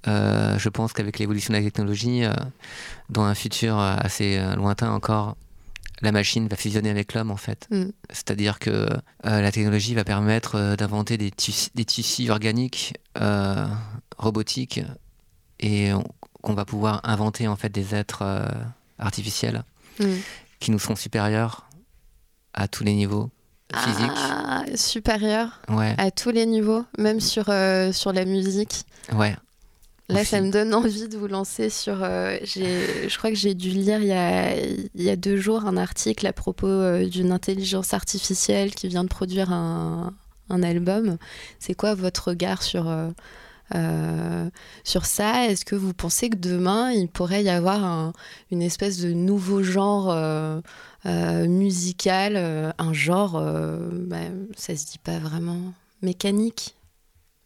euh, 0.07 0.57
je 0.57 0.69
pense 0.69 0.93
qu'avec 0.93 1.19
l'évolution 1.19 1.53
de 1.53 1.57
la 1.59 1.63
technologie, 1.63 2.23
euh, 2.25 2.33
dans 3.09 3.23
un 3.23 3.35
futur 3.35 3.79
euh, 3.79 3.95
assez 3.99 4.39
lointain 4.55 4.91
encore, 4.91 5.35
la 6.01 6.11
machine 6.11 6.47
va 6.47 6.55
fusionner 6.55 6.89
avec 6.89 7.13
l'homme 7.13 7.29
en 7.31 7.37
fait. 7.37 7.67
Mm. 7.69 7.89
C'est-à-dire 8.09 8.57
que 8.59 8.69
euh, 8.71 8.87
la 9.23 9.51
technologie 9.51 9.93
va 9.93 10.03
permettre 10.03 10.75
d'inventer 10.75 11.17
des, 11.17 11.29
tissus 11.31 12.29
organiques, 12.31 12.93
robotiques, 14.17 14.81
et 15.59 15.93
on- 15.93 16.03
qu'on 16.41 16.53
va 16.55 16.65
pouvoir 16.65 17.01
inventer 17.03 17.47
en 17.47 17.55
fait 17.55 17.69
des 17.69 17.93
êtres 17.93 18.23
artificiels 18.97 19.63
Mm. 19.99 20.05
qui 20.59 20.71
nous 20.71 20.79
seront 20.79 20.95
supérieurs 20.95 21.67
à 22.55 22.67
tous 22.67 22.83
les 22.83 22.95
niveaux 22.95 23.29
physiques. 23.75 24.11
Ah, 24.17 24.63
supérieur 24.75 25.61
Ouais. 25.69 25.93
à 25.99 26.09
tous 26.11 26.31
les 26.31 26.45
niveaux, 26.45 26.83
même 26.97 27.19
sur, 27.19 27.45
euh, 27.49 27.91
sur 27.91 28.11
la 28.11 28.25
musique. 28.25 28.85
Ouais. 29.13 29.35
Là, 30.13 30.25
ça 30.25 30.41
me 30.41 30.51
donne 30.51 30.73
envie 30.73 31.07
de 31.07 31.17
vous 31.17 31.27
lancer 31.27 31.69
sur. 31.69 32.03
euh, 32.03 32.37
je 32.43 33.17
crois 33.17 33.29
que 33.29 33.35
j'ai 33.35 33.53
dû 33.53 33.69
lire 33.69 33.99
il 34.01 34.07
y, 34.07 34.11
a, 34.11 34.55
il 34.57 35.01
y 35.01 35.09
a 35.09 35.15
deux 35.15 35.37
jours 35.37 35.65
un 35.65 35.77
article 35.77 36.25
à 36.27 36.33
propos 36.33 36.67
euh, 36.67 37.07
d'une 37.07 37.31
intelligence 37.31 37.93
artificielle 37.93 38.75
qui 38.75 38.87
vient 38.87 39.03
de 39.03 39.09
produire 39.09 39.51
un, 39.51 40.13
un 40.49 40.63
album. 40.63 41.17
C'est 41.59 41.73
quoi 41.73 41.93
votre 41.95 42.29
regard 42.29 42.61
sur, 42.63 42.87
euh, 43.75 44.49
sur 44.83 45.05
ça? 45.05 45.47
Est-ce 45.47 45.65
que 45.65 45.75
vous 45.75 45.93
pensez 45.93 46.29
que 46.29 46.37
demain, 46.37 46.91
il 46.91 47.07
pourrait 47.07 47.43
y 47.43 47.49
avoir 47.49 47.83
un- 47.83 48.13
une 48.51 48.61
espèce 48.61 48.99
de 48.99 49.11
nouveau 49.13 49.63
genre 49.63 50.15
musical, 51.47 52.73
un 52.77 52.93
genre, 52.93 53.41
bah, 53.91 54.17
ça 54.57 54.75
se 54.75 54.85
dit 54.85 54.99
pas 55.03 55.19
vraiment, 55.19 55.73
mécanique? 56.01 56.75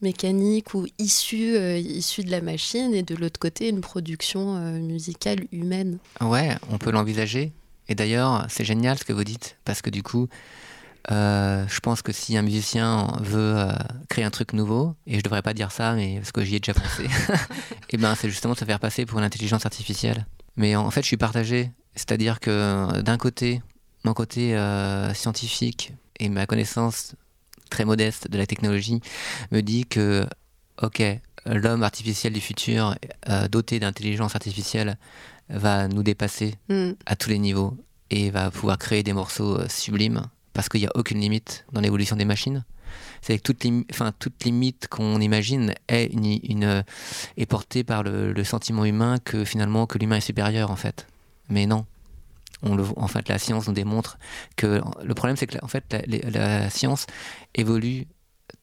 Mécanique 0.01 0.73
ou 0.73 0.85
issu, 0.99 1.55
euh, 1.55 1.77
issu 1.77 2.23
de 2.23 2.31
la 2.31 2.41
machine 2.41 2.93
et 2.93 3.03
de 3.03 3.15
l'autre 3.15 3.39
côté 3.39 3.69
une 3.69 3.81
production 3.81 4.57
euh, 4.57 4.79
musicale 4.79 5.45
humaine. 5.51 5.99
Ouais, 6.21 6.55
on 6.69 6.77
peut 6.77 6.91
l'envisager. 6.91 7.53
Et 7.87 7.95
d'ailleurs, 7.95 8.45
c'est 8.49 8.65
génial 8.65 8.97
ce 8.97 9.03
que 9.03 9.13
vous 9.13 9.23
dites, 9.23 9.57
parce 9.63 9.81
que 9.81 9.89
du 9.89 10.01
coup, 10.01 10.27
euh, 11.11 11.65
je 11.67 11.79
pense 11.79 12.01
que 12.01 12.11
si 12.11 12.35
un 12.35 12.41
musicien 12.41 13.07
veut 13.21 13.67
créer 14.09 14.25
un 14.25 14.31
truc 14.31 14.53
nouveau, 14.53 14.95
et 15.05 15.17
je 15.17 15.21
devrais 15.21 15.43
pas 15.43 15.53
dire 15.53 15.71
ça, 15.71 15.93
mais 15.93 16.15
parce 16.17 16.31
que 16.31 16.43
j'y 16.43 16.55
ai 16.55 16.59
déjà 16.59 16.73
pensé, 16.73 17.05
et 17.91 17.97
ben 17.97 18.15
c'est 18.15 18.29
justement 18.29 18.53
de 18.53 18.59
se 18.59 18.65
faire 18.65 18.79
passer 18.79 19.05
pour 19.05 19.19
une 19.19 19.25
intelligence 19.25 19.67
artificielle. 19.67 20.25
Mais 20.55 20.75
en 20.75 20.89
fait, 20.89 21.01
je 21.01 21.07
suis 21.07 21.17
partagé. 21.17 21.71
C'est-à-dire 21.95 22.39
que 22.39 23.01
d'un 23.01 23.17
côté, 23.17 23.61
mon 24.03 24.13
côté 24.13 24.57
scientifique 25.13 25.93
et 26.19 26.27
ma 26.29 26.45
connaissance 26.45 27.15
très 27.75 27.83
modeste 27.85 28.29
de 28.31 28.37
la 28.37 28.45
technologie 28.47 29.01
me 29.51 29.59
dit 29.61 29.85
que, 29.85 30.25
ok, 30.81 31.03
l'homme 31.45 31.83
artificiel 31.83 32.31
du 32.31 32.39
futur, 32.39 32.95
euh, 33.29 33.47
doté 33.49 33.79
d'intelligence 33.79 34.33
artificielle, 34.35 34.97
va 35.49 35.87
nous 35.89 36.01
dépasser 36.03 36.55
Mm. 36.69 36.91
à 37.05 37.15
tous 37.17 37.29
les 37.29 37.37
niveaux 37.37 37.75
et 38.09 38.31
va 38.31 38.49
pouvoir 38.49 38.77
créer 38.77 39.03
des 39.03 39.11
morceaux 39.13 39.57
euh, 39.59 39.67
sublimes 39.67 40.21
parce 40.53 40.69
qu'il 40.69 40.79
n'y 40.79 40.87
a 40.87 40.95
aucune 40.95 41.19
limite 41.19 41.65
dans 41.73 41.81
l'évolution 41.81 42.15
des 42.15 42.23
machines. 42.25 42.63
C'est 43.21 43.37
que 43.37 43.43
toute, 43.43 43.63
lim- 43.65 43.83
toute 44.19 44.45
limite 44.45 44.87
qu'on 44.87 45.19
imagine 45.19 45.73
est, 45.89 46.05
une, 46.13 46.39
une- 46.53 46.83
est 47.35 47.45
portée 47.45 47.83
par 47.83 48.03
le, 48.03 48.31
le 48.31 48.43
sentiment 48.45 48.85
humain 48.85 49.17
que 49.23 49.43
finalement 49.43 49.85
que 49.85 49.97
l'humain 49.97 50.15
est 50.17 50.21
supérieur 50.31 50.71
en 50.71 50.77
fait. 50.77 51.07
Mais 51.49 51.65
non. 51.67 51.85
On 52.65 52.75
le, 52.75 52.83
voit- 52.83 53.01
en 53.01 53.07
fait, 53.07 53.29
la 53.29 53.37
science 53.39 53.67
nous 53.67 53.73
démontre 53.73 54.17
que 54.55 54.81
le 55.03 55.13
problème 55.13 55.37
c'est 55.37 55.47
que 55.47 55.55
la- 55.55 55.63
en 55.63 55.67
fait 55.67 55.83
la, 56.33 56.69
science 56.69 57.05
évolue 57.53 58.07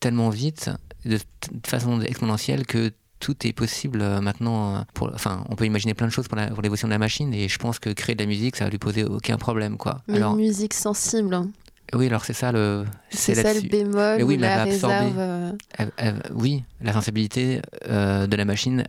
tellement 0.00 0.28
vite, 0.30 0.70
de, 1.04 1.16
de 1.16 1.66
façon 1.66 2.00
exponentielle 2.00 2.66
que 2.66 2.92
tout 3.20 3.46
est 3.46 3.52
possible 3.52 4.02
euh, 4.02 4.20
maintenant. 4.20 4.76
euh, 4.76 4.80
Pour, 4.94 5.10
enfin, 5.14 5.44
on 5.48 5.54
peut 5.54 5.64
imaginer 5.66 5.94
plein 5.94 6.08
de 6.08 6.12
choses 6.12 6.26
pour 6.28 6.36
l'évolution 6.60 6.88
de 6.88 6.92
la 6.92 6.98
machine 6.98 7.32
et 7.32 7.48
je 7.48 7.58
pense 7.58 7.78
que 7.78 7.90
créer 7.90 8.16
de 8.16 8.22
la 8.22 8.26
musique, 8.26 8.56
ça 8.56 8.64
va 8.64 8.70
lui 8.70 8.78
poser 8.78 9.04
aucun 9.04 9.36
problème, 9.38 9.76
quoi. 9.76 10.02
Mais 10.08 10.16
Alors, 10.16 10.32
une 10.32 10.38
musique 10.44 10.74
sensible. 10.74 11.32
hein. 11.34 11.48
oui, 11.94 12.06
alors 12.08 12.24
c'est 12.24 12.32
ça 12.32 12.50
le. 12.50 12.84
C'est 13.10 13.36
ça 13.36 13.54
le 13.54 13.60
bémol 13.60 14.16
Mais 14.16 14.22
oui, 14.24 14.36
la 14.38 14.64
réserve. 14.64 15.14
euh, 15.18 15.52
elle- 15.78 15.92
elle- 15.98 16.22
oui, 16.34 16.64
la 16.80 16.92
sensibilité 16.92 17.60
euh, 17.88 18.26
de 18.26 18.34
la 18.36 18.44
machine, 18.44 18.84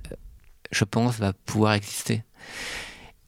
je 0.71 0.83
pense, 0.83 1.17
va 1.19 1.33
pouvoir 1.33 1.73
exister. 1.73 2.23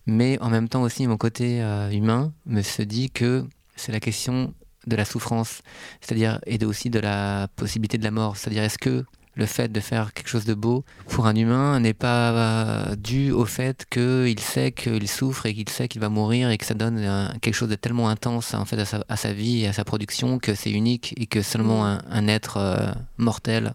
Mais 0.08 0.38
en 0.41 0.49
même 0.49 0.70
temps 0.70 0.84
aussi, 0.84 1.08
mon 1.08 1.18
côté 1.18 1.62
euh, 1.62 1.89
humain 1.89 2.34
me 2.45 2.62
se 2.62 2.82
dit 2.82 3.10
que 3.10 3.45
c'est 3.76 3.91
la 3.91 3.99
question 3.99 4.53
de 4.88 4.95
la 4.95 5.06
souffrance, 5.06 5.62
c'est-à-dire 5.99 6.39
et 6.45 6.58
de- 6.60 6.66
aussi 6.68 6.89
de 6.91 6.99
la 6.99 7.47
possibilité 7.56 7.97
de 7.97 8.03
la 8.03 8.12
mort. 8.12 8.38
C'est-à-dire 8.38 8.64
est-ce 8.64 8.78
que 8.78 9.03
le 9.34 9.45
fait 9.47 9.70
de 9.70 9.80
faire 9.82 10.14
quelque 10.14 10.30
chose 10.30 10.45
de 10.45 10.53
beau 10.53 10.86
pour 11.10 11.26
un 11.28 11.36
humain 11.36 11.80
n'est 11.80 11.95
pas 11.95 12.32
euh, 12.32 12.95
dû 12.95 13.32
au 13.32 13.45
fait 13.45 13.86
qu'il 13.89 14.39
sait 14.39 14.72
qu'il 14.72 15.08
souffre 15.10 15.45
et 15.47 15.53
qu'il 15.53 15.68
sait 15.68 15.88
qu'il 15.89 15.99
va 15.99 16.08
mourir 16.10 16.51
et 16.51 16.58
que 16.58 16.66
ça 16.66 16.74
donne 16.76 16.99
euh, 16.99 17.28
quelque 17.41 17.56
chose 17.56 17.68
de 17.68 17.76
tellement 17.76 18.08
intense 18.08 18.53
en 18.53 18.64
fait 18.64 18.80
à 18.80 18.86
sa, 18.86 19.03
à 19.10 19.18
sa 19.18 19.34
vie 19.34 19.64
et 19.64 19.68
à 19.68 19.74
sa 19.74 19.84
production 19.84 20.38
que 20.39 20.56
c'est 20.56 20.72
unique 20.72 21.14
et 21.18 21.26
que 21.26 21.41
seulement 21.41 21.86
un, 21.86 21.99
un 22.10 22.28
être 22.30 22.58
euh, 22.58 22.91
mortel 23.18 23.74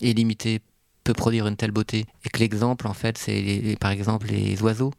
et 0.00 0.12
limité 0.12 0.60
peut 1.04 1.14
produire 1.14 1.46
une 1.46 1.54
telle 1.56 1.70
beauté 1.70 2.06
et 2.24 2.28
que 2.28 2.40
l'exemple 2.40 2.88
en 2.88 2.94
fait 2.94 3.16
c'est 3.16 3.76
par 3.78 3.92
exemple 3.92 4.26
les 4.28 4.60
oiseaux 4.62 4.92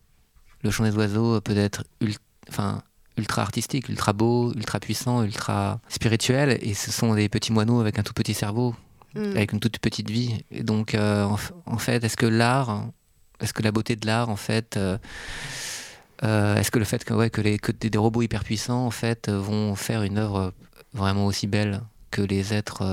le 0.63 0.71
chant 0.71 0.83
des 0.83 0.95
oiseaux 0.95 1.39
peut 1.41 1.55
être 1.57 1.83
ul- 2.01 2.15
enfin 2.49 2.81
ultra 3.17 3.41
artistique 3.41 3.89
ultra 3.89 4.13
beau 4.13 4.53
ultra 4.53 4.79
puissant 4.79 5.23
ultra 5.23 5.79
spirituel 5.89 6.57
et 6.61 6.73
ce 6.73 6.91
sont 6.91 7.15
des 7.15 7.29
petits 7.29 7.51
moineaux 7.51 7.79
avec 7.79 7.97
un 7.99 8.03
tout 8.03 8.13
petit 8.13 8.33
cerveau 8.33 8.75
Mm. 9.15 9.19
avec 9.37 9.53
une 9.53 9.59
toute 9.61 9.79
petite 9.79 10.09
vie. 10.11 10.43
Et 10.51 10.63
donc, 10.63 10.93
euh, 10.93 11.25
en, 11.65 11.77
fait, 11.77 12.03
est-ce 12.03 12.17
que 12.17 12.25
l'art, 12.25 12.85
est-ce 13.39 13.53
que 13.53 13.63
la 13.63 13.71
beauté 13.71 13.95
de 13.95 14.05
l'art, 14.05 14.29
en 14.29 14.35
fait, 14.35 14.75
euh, 14.75 14.97
euh, 16.23 16.57
est-ce 16.57 16.69
que 16.71 16.77
le 16.77 16.85
fait 16.85 17.03
que, 17.05 17.13
ouais, 17.13 17.29
que, 17.29 17.41
les, 17.41 17.57
que 17.57 17.71
des, 17.71 17.97
robots 17.97 18.21
hyper 18.21 18.43
puissants, 18.43 18.85
en 18.85 18.91
fait, 18.91 19.29
vont 19.29 19.75
faire 19.75 20.03
une 20.03 20.17
œuvre 20.17 20.53
vraiment 20.93 21.25
aussi 21.25 21.47
belle 21.47 21.81
que 22.11 22.21
les 22.21 22.53
êtres 22.53 22.83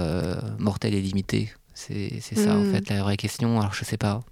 mortels 0.58 0.94
et 0.94 1.02
limités 1.02 1.52
C'est 1.74 2.20
c'est 2.20 2.36
ça, 2.36 2.56
en 2.56 2.60
Mm. 2.62 2.72
fait, 2.72 2.88
la 2.90 3.02
vraie 3.02 3.16
question. 3.16 3.60
Alors, 3.60 3.74
je 3.74 3.84
sais 3.84 3.98
pas. 3.98 4.22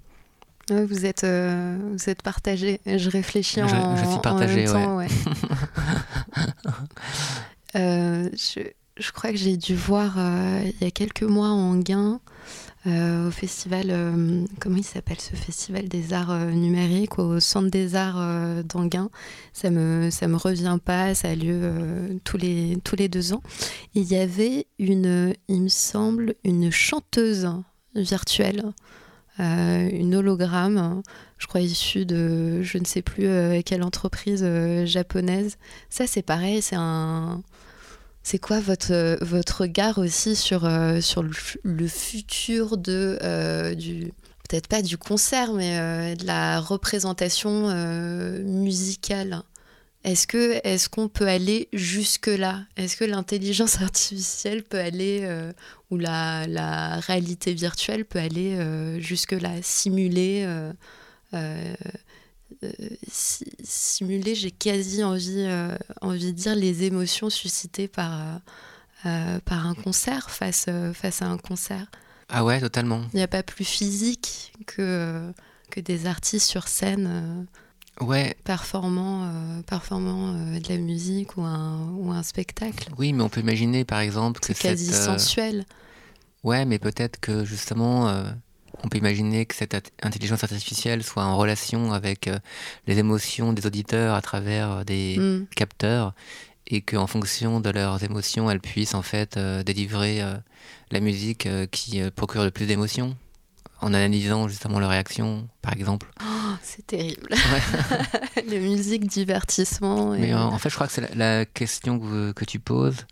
Ouais, 0.71 0.85
vous 0.85 1.05
êtes, 1.07 1.25
euh, 1.25 1.77
vous 1.97 2.09
êtes 2.11 2.23
partagé. 2.23 2.81
Je 2.87 3.11
réfléchis 3.11 3.61
Je- 3.61 3.75
en, 3.75 3.97
je 3.97 4.05
suis 4.05 4.15
en 4.15 4.19
partagé, 4.19 4.65
même 4.65 4.73
temps, 4.73 4.97
ouais. 4.97 5.09
Euh, 7.75 8.29
je, 8.35 8.61
je 8.99 9.13
crois 9.13 9.31
que 9.31 9.39
j'ai 9.39 9.57
dû 9.57 9.75
voir 9.75 10.17
euh, 10.19 10.61
il 10.65 10.85
y 10.85 10.87
a 10.87 10.91
quelques 10.91 11.23
mois 11.23 11.49
en 11.49 11.75
Gain 11.77 12.21
au 12.85 13.31
festival, 13.31 13.95
comment 14.59 14.77
il 14.77 14.83
s'appelle 14.85 15.21
ce 15.21 15.37
festival 15.37 15.89
des 15.89 16.13
arts 16.13 16.37
numériques 16.47 17.17
au 17.21 17.39
Centre 17.39 17.71
des 17.71 17.95
Arts 17.95 18.65
d'Anguin. 18.65 19.09
Ça 19.53 19.71
me, 19.71 20.11
ça 20.11 20.27
me 20.27 20.35
revient 20.37 20.79
pas, 20.85 21.15
ça 21.15 21.29
a 21.29 21.35
lieu 21.37 22.21
tous, 22.25 22.37
les, 22.39 22.77
tous 22.83 22.97
les 22.97 23.09
deux 23.09 23.33
ans. 23.35 23.43
Et 23.95 24.01
il 24.01 24.09
y 24.13 24.17
avait 24.17 24.67
une, 24.81 25.33
il 25.47 25.63
me 25.63 25.69
semble, 25.69 26.35
une 26.43 26.73
chanteuse 26.73 27.49
virtuelle, 27.95 28.65
une 29.39 30.14
hologramme, 30.14 31.03
je 31.39 31.47
crois 31.47 31.61
issue 31.61 32.05
de 32.05 32.62
je 32.62 32.78
ne 32.78 32.85
sais 32.85 33.03
plus 33.03 33.26
euh, 33.26 33.61
quelle 33.64 33.83
entreprise 33.83 34.43
euh, 34.45 34.87
japonaise. 34.87 35.57
Ça 35.91 36.07
c'est 36.07 36.22
pareil, 36.22 36.62
c'est 36.62 36.76
un... 36.78 37.43
C'est 38.24 38.39
quoi 38.39 38.61
votre, 38.61 38.93
euh, 38.93 39.16
votre 39.20 39.62
regard 39.62 39.99
aussi 39.99 40.37
sur, 40.37 40.64
euh, 40.64 41.01
sur 41.01 41.24
le, 41.24 41.89
futur 41.89 42.76
de, 42.76 43.18
euh, 43.22 43.74
du, 43.74 44.12
peut-être 44.49 44.68
pas 44.68 44.80
du 44.83 44.97
concert, 44.97 45.53
mais 45.55 45.78
euh, 45.78 46.14
de 46.14 46.24
la 46.26 46.61
représentation 46.61 47.68
euh, 47.70 48.43
musicale? 48.45 49.43
Est-ce 50.05 50.27
que 50.27 50.61
est-ce 50.67 50.89
qu'on 50.89 51.09
peut 51.09 51.29
aller 51.29 51.69
jusque-là? 51.73 52.65
Est-ce 52.77 52.97
que 52.97 53.05
l'intelligence 53.05 53.81
artificielle 53.83 54.65
peut 54.65 54.81
aller, 54.81 55.21
euh, 55.23 55.53
ou 55.91 55.97
la, 55.97 56.47
la 56.49 56.99
réalité 57.01 57.55
virtuelle 57.55 58.05
peut 58.05 58.19
aller 58.19 58.57
euh, 58.57 58.99
jusque-là, 59.01 59.51
simuler 59.63 60.45
euh, 61.35 61.75
si- 63.09 63.45
simuler, 63.63 64.35
j'ai 64.35 64.51
quasi 64.51 65.03
envie, 65.05 65.47
envie 66.01 66.27
de 66.27 66.31
dire 66.37 66.55
les 66.55 66.85
émotions 66.85 67.31
suscitées 67.31 67.89
par, 67.89 68.41
par 69.03 69.67
un 69.67 69.75
concert 69.75 70.31
face, 70.31 70.67
face 70.95 71.23
à 71.23 71.27
un 71.27 71.39
concert. 71.39 71.87
Ah 72.29 72.45
ouais, 72.45 72.61
totalement. 72.61 73.03
Il 73.13 73.17
n'y 73.17 73.23
a 73.23 73.29
pas 73.29 73.43
plus 73.43 73.65
physique 73.65 74.53
que, 74.67 75.33
que 75.71 75.81
des 75.81 76.07
artistes 76.07 76.49
sur 76.49 76.69
scène 76.69 77.47
Ouais, 78.01 78.36
performant, 78.45 79.24
euh, 79.24 79.62
performant 79.62 80.34
euh, 80.34 80.59
de 80.59 80.68
la 80.68 80.78
musique 80.78 81.36
ou 81.36 81.43
un, 81.43 81.88
ou 81.97 82.11
un 82.11 82.22
spectacle. 82.22 82.88
oui, 82.99 83.12
mais 83.12 83.22
on 83.22 83.28
peut 83.28 83.40
imaginer, 83.40 83.84
par 83.84 84.01
exemple, 84.01 84.40
que 84.40 84.47
C'est 84.49 84.55
quasi 84.59 84.86
cette, 84.86 84.95
euh, 85.09 85.18
sensuel. 85.18 85.64
Ouais, 86.43 86.64
mais 86.64 86.78
peut-être 86.78 87.20
que 87.20 87.45
justement, 87.45 88.12
on 88.82 88.88
peut 88.88 88.99
imaginer 88.99 89.47
que 89.47 89.55
cette 89.55 89.74
int- 89.74 89.90
intelligence 90.03 90.43
artificielle 90.43 91.05
soit 91.05 91.24
en 91.24 91.36
relation 91.36 91.93
avec 91.93 92.28
les 92.88 92.99
émotions 92.99 93.53
des 93.53 93.64
auditeurs 93.66 94.14
à 94.16 94.22
travers 94.22 94.84
des 94.84 95.18
Mm. 95.18 95.47
capteurs 95.55 96.14
et 96.66 96.80
qu'en 96.80 97.07
fonction 97.07 97.61
de 97.61 97.70
leurs 97.70 98.03
émotions, 98.03 98.51
elle 98.51 98.59
puisse 98.61 98.95
en 98.95 99.03
fait 99.03 99.36
euh, 99.36 99.62
délivrer 99.62 100.20
euh, 100.22 100.34
la 100.90 100.99
musique 101.01 101.47
euh, 101.47 101.66
qui 101.66 102.01
procure 102.11 102.43
le 102.43 102.51
plus 102.51 102.66
d'émotions 102.66 103.16
en 103.83 103.93
analysant 103.95 104.49
justement 104.49 104.78
leurs 104.80 104.91
réactions, 104.91 105.49
par 105.61 105.72
exemple. 105.74 106.11
Oh, 106.22 106.55
c'est 106.62 106.87
terrible. 106.87 107.28
la 108.49 108.59
musique, 108.61 109.07
divertissement. 109.07 110.14
et- 110.14 110.20
Mais 110.20 110.33
euh, 110.33 110.39
en 110.39 110.59
fait, 110.59 110.70
je 110.70 110.74
crois 110.76 110.87
que 110.87 110.93
c'est 110.93 111.14
la, 111.14 111.39
la 111.39 111.45
question 111.45 111.99
que, 111.99 112.33
que 112.33 112.45
tu 112.45 112.59
poses. 112.59 113.07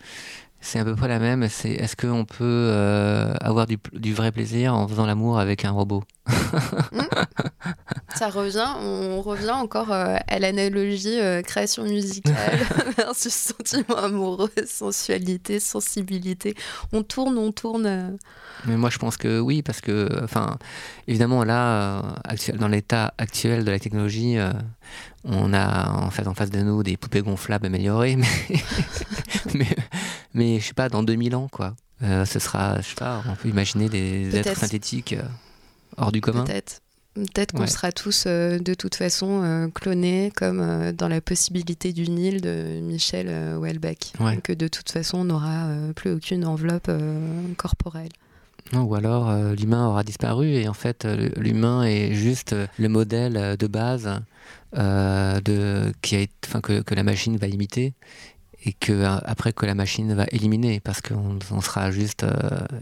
C'est 0.63 0.79
à 0.79 0.85
peu 0.85 0.95
près 0.95 1.09
la 1.09 1.19
même. 1.19 1.49
C'est 1.49 1.71
est-ce 1.71 1.97
qu'on 1.97 2.25
peut 2.27 2.45
euh, 2.45 3.33
avoir 3.41 3.67
du, 3.67 3.79
du 3.95 4.13
vrai 4.15 4.31
plaisir 4.31 4.75
en 4.75 4.87
faisant 4.87 5.07
l'amour 5.07 5.39
avec 5.39 5.65
un 5.65 5.71
robot? 5.71 6.05
Ça 8.21 8.29
revient, 8.29 8.67
on 8.83 9.23
revient 9.23 9.49
encore 9.53 9.91
euh, 9.93 10.15
à 10.29 10.39
l'analogie 10.39 11.19
euh, 11.19 11.41
création 11.41 11.85
musicale 11.85 12.59
versus 12.99 13.33
sentiment 13.33 13.97
amoureux, 13.97 14.51
sensualité, 14.67 15.59
sensibilité. 15.59 16.55
On 16.93 17.03
tourne, 17.03 17.39
on 17.39 17.51
tourne. 17.51 17.87
euh, 17.87 18.11
Mais 18.67 18.77
moi, 18.77 18.91
je 18.91 18.99
pense 18.99 19.17
que 19.17 19.41
oui, 19.41 19.63
parce 19.63 19.81
que, 19.81 20.23
enfin, 20.23 20.59
évidemment, 21.09 21.45
là, 21.45 22.03
euh, 22.03 22.03
actu- 22.29 22.53
dans 22.53 22.69
l'état 22.69 23.15
actuel 23.17 23.65
de 23.65 23.71
la 23.71 23.79
technologie, 23.79 24.37
euh, 24.37 24.53
on 25.25 25.55
a 25.55 25.89
en 25.91 26.11
fait 26.11 26.27
en 26.27 26.35
face 26.35 26.51
de 26.51 26.61
nous 26.61 26.83
des 26.83 26.99
poupées 26.99 27.23
gonflables 27.23 27.65
améliorées, 27.65 28.17
mais, 28.17 28.27
mais, 29.55 29.77
mais 30.35 30.61
je 30.61 30.67
sais 30.67 30.75
pas, 30.75 30.91
dans 30.91 31.03
2000 31.03 31.35
ans, 31.37 31.49
quoi. 31.51 31.75
Ce 32.03 32.39
sera, 32.39 32.83
je 32.83 32.89
sais 32.89 32.95
pas, 32.97 33.23
on 33.27 33.35
peut 33.35 33.49
imaginer 33.49 33.89
des 33.89 34.37
êtres 34.37 34.59
synthétiques 34.59 35.15
hors 35.97 36.13
du 36.13 36.21
commun. 36.21 36.45
Peut-être. 36.45 36.83
Peut-être 37.15 37.53
qu'on 37.53 37.63
Ouais. 37.63 37.67
sera 37.67 37.91
tous 37.91 38.25
euh, 38.27 38.59
de 38.61 38.73
toute 38.73 38.95
façon 38.95 39.43
euh, 39.43 39.67
clonés, 39.69 40.33
comme 40.37 40.61
euh, 40.61 40.93
dans 40.93 41.09
la 41.09 41.21
possibilité 41.21 41.93
du 41.93 42.09
Nil 42.09 42.41
de 42.41 42.81
Michel 42.83 43.29
Houellebecq. 43.59 44.13
Ouais. 44.21 44.37
Que 44.39 44.53
de 44.53 44.69
toute 44.69 44.91
façon, 44.91 45.19
on 45.19 45.25
n'aura 45.25 45.69
plus 45.97 46.13
aucune 46.13 46.45
enveloppe 46.45 46.91
corporelle. 47.57 48.11
Non, 48.73 48.83
ou 48.83 48.95
alors 48.95 49.33
l'humain 49.55 49.89
aura 49.89 50.05
disparu 50.05 50.49
et 50.53 50.69
en 50.69 50.75
fait 50.75 51.05
l'humain 51.37 51.83
est 51.83 52.15
juste 52.15 52.55
le 52.79 52.89
modèle 52.89 53.57
de 53.59 53.67
base 53.67 54.09
de, 54.75 55.93
qui 56.03 56.17
a 56.17 56.27
enfin, 56.47 56.61
que, 56.61 56.81
que 56.83 56.95
la 56.95 57.03
machine 57.03 57.37
va 57.37 57.49
imiter 57.49 57.95
et 58.65 58.73
que 58.75 59.05
après 59.25 59.53
que 59.53 59.67
la 59.67 59.75
machine 59.75 60.15
va 60.15 60.27
éliminer 60.31 60.79
parce 60.79 61.01
qu'on 61.01 61.39
on 61.51 61.61
sera 61.63 61.91
juste 61.91 62.25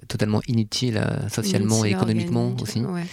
totalement 0.09 0.43
inutile 0.47 1.01
socialement 1.33 1.85
et 1.87 1.91
économiquement 1.91 2.55
aussi 2.61 2.81
ouais. 2.81 3.07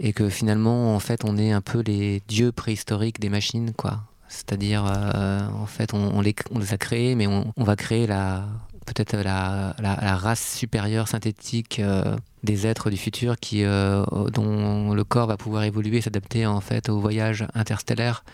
Et 0.00 0.12
que 0.12 0.28
finalement 0.28 0.96
en 0.96 1.00
fait 1.00 1.24
on 1.24 1.36
est 1.38 1.52
un 1.52 1.60
peu 1.60 1.80
les 1.80 2.22
dieux 2.26 2.50
préhistoriques 2.52 3.20
des 3.20 3.28
machines 3.28 3.72
quoi 3.76 4.00
C'est-à-dire, 4.28 4.84
euh, 4.86 5.40
en 5.64 5.66
fait, 5.66 5.92
on, 5.92 6.16
on 6.16 6.20
les, 6.20 6.34
on 6.52 6.58
les 6.60 6.72
a 6.72 6.78
créés, 6.78 7.14
mais 7.16 7.26
on, 7.26 7.52
on 7.56 7.64
va 7.64 7.74
créer 7.76 8.06
la 8.06 8.46
peut-être 8.86 9.14
la, 9.16 9.74
la, 9.78 9.96
la 10.00 10.16
race 10.16 10.56
supérieure 10.56 11.06
synthétique 11.06 11.78
euh, 11.78 12.16
des 12.42 12.66
êtres 12.66 12.90
du 12.90 12.96
futur 12.96 13.36
qui, 13.38 13.62
euh, 13.64 14.04
dont 14.32 14.94
le 14.94 15.04
corps 15.04 15.26
va 15.28 15.36
pouvoir 15.36 15.62
évoluer 15.64 16.00
s'adapter 16.00 16.44
en 16.46 16.60
fait 16.60 16.88
au 16.88 16.98
voyage 16.98 17.44
interstellaire, 17.54 18.24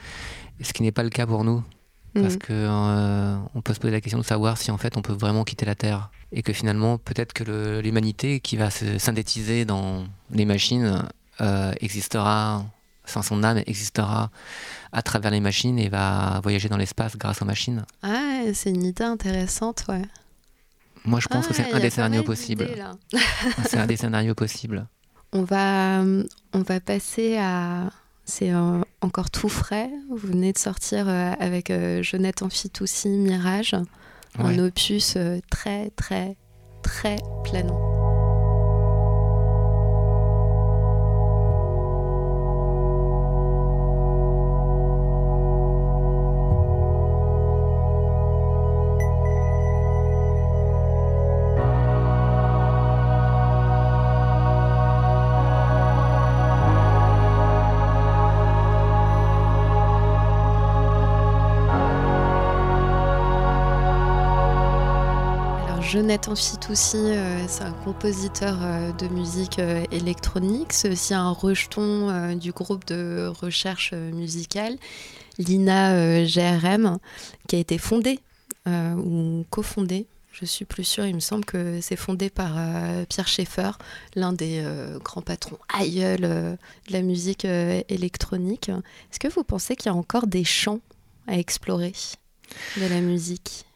ce 0.62 0.72
qui 0.72 0.82
n'est 0.82 0.92
pas 0.92 1.02
le 1.02 1.10
cas 1.10 1.26
pour 1.26 1.44
nous. 1.44 1.62
Parce 2.14 2.34
Mhm. 2.34 2.38
que 2.38 2.52
euh, 2.52 3.36
on 3.54 3.60
peut 3.60 3.74
se 3.74 3.80
poser 3.80 3.92
la 3.92 4.00
question 4.00 4.18
de 4.18 4.24
savoir 4.24 4.56
si 4.56 4.70
en 4.70 4.78
fait 4.78 4.96
on 4.96 5.02
peut 5.02 5.12
vraiment 5.12 5.44
quitter 5.44 5.66
la 5.66 5.74
Terre 5.74 6.10
et 6.32 6.42
que 6.42 6.52
finalement 6.54 6.96
peut-être 6.96 7.34
que 7.34 7.80
l'humanité 7.84 8.40
qui 8.40 8.56
va 8.56 8.70
se 8.70 8.96
synthétiser 8.98 9.66
dans 9.66 10.04
les 10.30 10.46
machines 10.46 11.02
euh, 11.40 11.72
existera, 11.80 12.64
enfin 13.04 13.22
son 13.22 13.42
âme 13.44 13.62
existera 13.66 14.30
à 14.92 15.02
travers 15.02 15.30
les 15.30 15.40
machines 15.40 15.78
et 15.78 15.88
va 15.88 16.40
voyager 16.42 16.68
dans 16.68 16.76
l'espace 16.76 17.16
grâce 17.16 17.42
aux 17.42 17.44
machines. 17.44 17.84
Ah, 18.02 18.40
c'est 18.54 18.70
une 18.70 18.84
idée 18.84 19.04
intéressante, 19.04 19.84
ouais. 19.88 20.02
Moi 21.04 21.20
je 21.20 21.28
pense 21.28 21.44
Ah, 21.44 21.48
que 21.48 21.54
c'est 21.54 21.62
il 21.68 21.72
y 21.72 21.74
un 21.74 21.80
des 21.80 21.90
scénarios 21.90 22.22
possibles. 22.24 22.68
c'est 23.68 23.78
un 23.78 23.86
des 23.86 23.96
scénarios 23.96 24.34
possibles. 24.34 24.86
On 25.32 25.42
va, 25.42 26.00
on 26.52 26.62
va 26.62 26.80
passer 26.80 27.36
à. 27.38 27.90
C'est 28.24 28.52
euh, 28.52 28.80
encore 29.02 29.30
tout 29.30 29.48
frais. 29.48 29.88
Vous 30.10 30.16
venez 30.16 30.52
de 30.52 30.58
sortir 30.58 31.08
euh, 31.08 31.32
avec 31.38 31.70
euh, 31.70 32.02
Jonathan 32.02 32.48
Fitoussi, 32.48 33.08
Mirage, 33.08 33.74
un 33.74 33.84
Ouais. 34.44 34.58
opus 34.60 35.14
euh, 35.16 35.38
très, 35.48 35.90
très, 35.90 36.36
très 36.82 37.16
planant. 37.44 37.95
Jonathan 65.88 66.34
Fitoussi, 66.34 66.96
euh, 66.96 67.46
c'est 67.46 67.62
un 67.62 67.72
compositeur 67.72 68.58
euh, 68.60 68.92
de 68.92 69.06
musique 69.06 69.60
euh, 69.60 69.84
électronique. 69.92 70.72
C'est 70.72 70.90
aussi 70.90 71.14
un 71.14 71.30
rejeton 71.30 72.34
du 72.34 72.50
groupe 72.50 72.84
de 72.86 73.30
recherche 73.40 73.92
musicale, 73.92 74.76
l'INA 75.38 76.24
GRM, 76.24 76.98
qui 77.46 77.56
a 77.56 77.58
été 77.58 77.78
fondé 77.78 78.18
ou 78.66 79.44
cofondé. 79.50 80.06
Je 80.32 80.44
suis 80.44 80.64
plus 80.64 80.84
sûre, 80.84 81.06
il 81.06 81.14
me 81.14 81.20
semble 81.20 81.44
que 81.44 81.80
c'est 81.80 81.96
fondé 81.96 82.30
par 82.30 82.54
Pierre 83.08 83.28
Schaeffer, 83.28 83.70
l'un 84.16 84.32
des 84.32 84.64
grands 85.02 85.22
patrons 85.22 85.58
aïeuls 85.72 86.20
de 86.20 86.58
la 86.90 87.02
musique 87.02 87.44
électronique. 87.44 88.68
Est-ce 88.68 89.20
que 89.20 89.28
vous 89.28 89.44
pensez 89.44 89.76
qu'il 89.76 89.86
y 89.86 89.94
a 89.94 89.96
encore 89.96 90.26
des 90.26 90.44
champs 90.44 90.80
à 91.26 91.38
explorer 91.38 91.92
de 92.76 92.86
la 92.86 93.00
musique? 93.00 93.66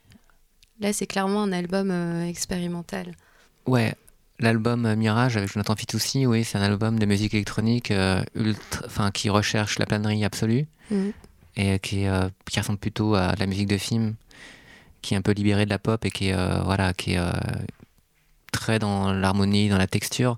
Là, 0.81 0.93
c'est 0.93 1.07
clairement 1.07 1.43
un 1.43 1.53
album 1.53 1.91
euh, 1.91 2.27
expérimental. 2.27 3.13
Ouais, 3.67 3.95
l'album 4.39 4.87
euh, 4.87 4.97
Mirage 4.97 5.37
avec 5.37 5.53
Jonathan 5.53 5.77
Fitoussi, 5.77 6.27
oui, 6.27 6.43
c'est 6.45 6.57
un 6.59 6.63
album 6.63 6.99
de 6.99 7.05
musique 7.07 7.35
électronique 7.35 7.91
euh, 7.91 8.23
ultra, 8.35 9.11
qui 9.11 9.29
recherche 9.29 9.79
la 9.79 9.87
planerie 9.87 10.25
absolue 10.25 10.67
Mhm. 10.91 11.13
et 11.57 11.79
qui, 11.79 12.07
euh, 12.07 12.29
qui 12.51 12.59
ressemble 12.59 12.79
plutôt 12.79 13.15
à 13.15 13.35
de 13.35 13.41
la 13.41 13.47
musique 13.47 13.69
de 13.69 13.77
film, 13.77 14.15
qui 15.03 15.15
est 15.15 15.17
un 15.17 15.23
peu 15.23 15.33
libérée 15.33 15.67
de 15.67 15.71
la 15.71 15.79
pop 15.79 16.05
et 16.05 16.11
qui 16.11 16.29
est 16.31 16.63
voilà, 16.65 16.93
qui 16.95 17.13
est 17.15 17.21
très 18.53 18.79
dans 18.79 19.13
l'harmonie, 19.13 19.69
dans 19.69 19.79
la 19.79 19.87
texture. 19.87 20.37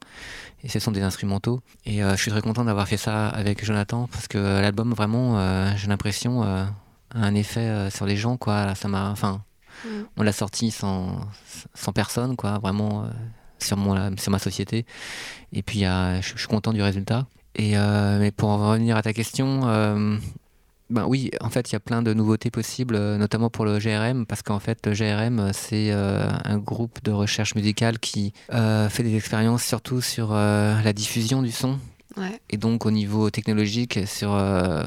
Et 0.64 0.68
ce 0.68 0.78
sont 0.78 0.90
des 0.93 1.03
instrumentaux. 1.03 1.61
Et 1.86 1.99
je 2.03 2.16
suis 2.16 2.30
très 2.30 2.43
content 2.43 2.64
d'avoir 2.64 2.86
fait 2.86 2.97
ça 2.99 3.28
avec 3.28 3.64
Jonathan 3.64 4.09
parce 4.12 4.28
que 4.28 4.38
l'album 4.38 4.93
vraiment, 4.93 5.74
j'ai 5.76 5.88
l'impression, 5.88 6.43
a 6.43 6.68
un 7.14 7.34
effet 7.34 7.90
sur 7.90 8.05
les 8.07 8.16
gens 8.16 8.36
quoi. 8.36 8.74
Ça 8.74 8.88
m'a, 8.88 9.11
enfin, 9.11 9.43
Mhm. 9.85 10.07
on 10.16 10.22
l'a 10.22 10.33
sorti 10.33 10.70
sans, 10.70 11.20
sans 11.74 11.93
personne, 11.93 12.37
quoi, 12.37 12.59
vraiment 12.59 13.05
euh, 13.05 13.09
sur, 13.59 13.76
mon, 13.76 14.16
sur 14.16 14.30
ma 14.30 14.39
société. 14.39 14.87
Et 15.53 15.62
puis, 15.62 15.85
euh, 15.85 16.20
je 16.22 16.39
suis 16.39 16.49
content 16.49 16.72
du 16.72 16.83
résultat. 16.83 17.26
Et, 17.55 17.76
euh, 17.76 18.18
mais 18.18 18.30
pour 18.30 18.49
en 18.49 18.70
revenir 18.70 18.97
à 18.97 19.03
ta 19.03 19.12
question, 19.12 19.62
euh, 19.66 20.16
ben 20.93 21.07
oui, 21.07 21.30
en 21.41 21.49
fait, 21.49 21.70
il 21.70 21.72
y 21.74 21.76
a 21.76 21.80
plein 21.80 22.03
de 22.03 22.12
nouveautés 22.12 22.51
possibles, 22.51 22.95
euh, 22.97 23.16
notamment 23.16 23.51
pour 23.51 23.64
le 23.64 23.78
GRM, 23.78 24.26
parce 24.26 24.43
qu'en 24.43 24.59
fait, 24.59 24.87
le 24.87 24.93
GRM, 24.93 25.39
euh, 25.41 25.51
c'est 25.53 25.91
euh, 25.91 26.28
un 26.45 26.59
groupe 26.59 27.03
de 27.03 27.11
recherche 27.11 27.55
musicale 27.55 27.99
qui 27.99 28.33
euh, 28.53 28.89
fait 28.89 29.03
des 29.03 29.16
expériences 29.16 29.64
surtout 29.64 30.01
sur 30.01 30.33
euh, 30.33 30.80
la 30.83 30.93
diffusion 30.93 31.43
du 31.43 31.51
son. 31.51 31.78
Ouais. 32.16 32.41
Et 32.51 32.59
donc, 32.59 32.85
au 32.85 32.91
niveau 32.91 33.30
technologique, 33.30 34.01
sur 34.07 34.33
euh, 34.35 34.83
euh, 34.83 34.85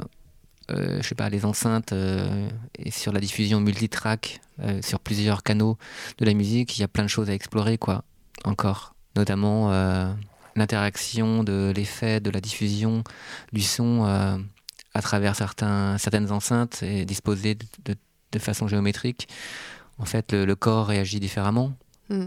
je 0.70 1.02
sais 1.08 1.16
pas, 1.16 1.30
les 1.30 1.46
enceintes 1.46 1.92
euh, 1.94 2.48
et 2.80 2.92
sur 2.92 3.12
la 3.12 3.20
diffusion 3.20 3.60
multitrack 3.60 4.42
euh, 4.62 4.82
sur 4.82 5.00
plusieurs 5.00 5.44
canaux 5.44 5.78
de 6.18 6.26
la 6.26 6.34
musique, 6.34 6.78
il 6.78 6.82
y 6.82 6.84
a 6.84 6.88
plein 6.88 7.04
de 7.04 7.10
choses 7.10 7.30
à 7.30 7.34
explorer, 7.34 7.78
quoi, 7.78 8.04
encore. 8.46 8.96
Notamment 9.16 9.72
euh, 9.72 10.12
l'interaction 10.56 11.44
de 11.44 11.72
l'effet 11.76 12.20
de 12.20 12.30
la 12.30 12.42
diffusion 12.42 13.04
du 13.54 13.62
son 13.62 14.06
euh, 14.06 14.38
à 14.94 15.02
travers 15.02 15.36
certains, 15.36 15.98
certaines 15.98 16.32
enceintes 16.32 16.82
et 16.84 17.06
disposées 17.06 17.56
de, 17.56 17.66
de- 17.86 17.96
de 18.32 18.40
façon 18.40 18.68
géométrique. 18.68 19.28
En 20.00 20.06
fait, 20.06 20.34
le, 20.34 20.46
le 20.46 20.56
corps 20.56 20.88
réagit 20.88 21.20
différemment. 21.20 21.74
Mm. 22.10 22.24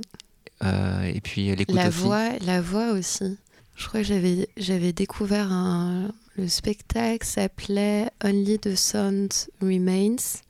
Euh, 0.64 1.02
et 1.02 1.20
puis 1.20 1.54
l'écoute 1.54 1.76
La 1.76 1.88
aussi. 1.88 1.98
voix, 1.98 2.30
la 2.40 2.60
voix 2.60 2.92
aussi. 2.92 3.36
Je 3.76 3.86
crois 3.86 4.00
que 4.00 4.06
j'avais, 4.06 4.48
j'avais 4.56 4.92
découvert 4.92 5.52
un, 5.52 6.08
le 6.38 6.46
spectacle 6.46 7.26
s'appelait 7.26 8.10
Only 8.24 8.60
the 8.60 8.76
Sound 8.76 9.32
Remains. 9.60 10.40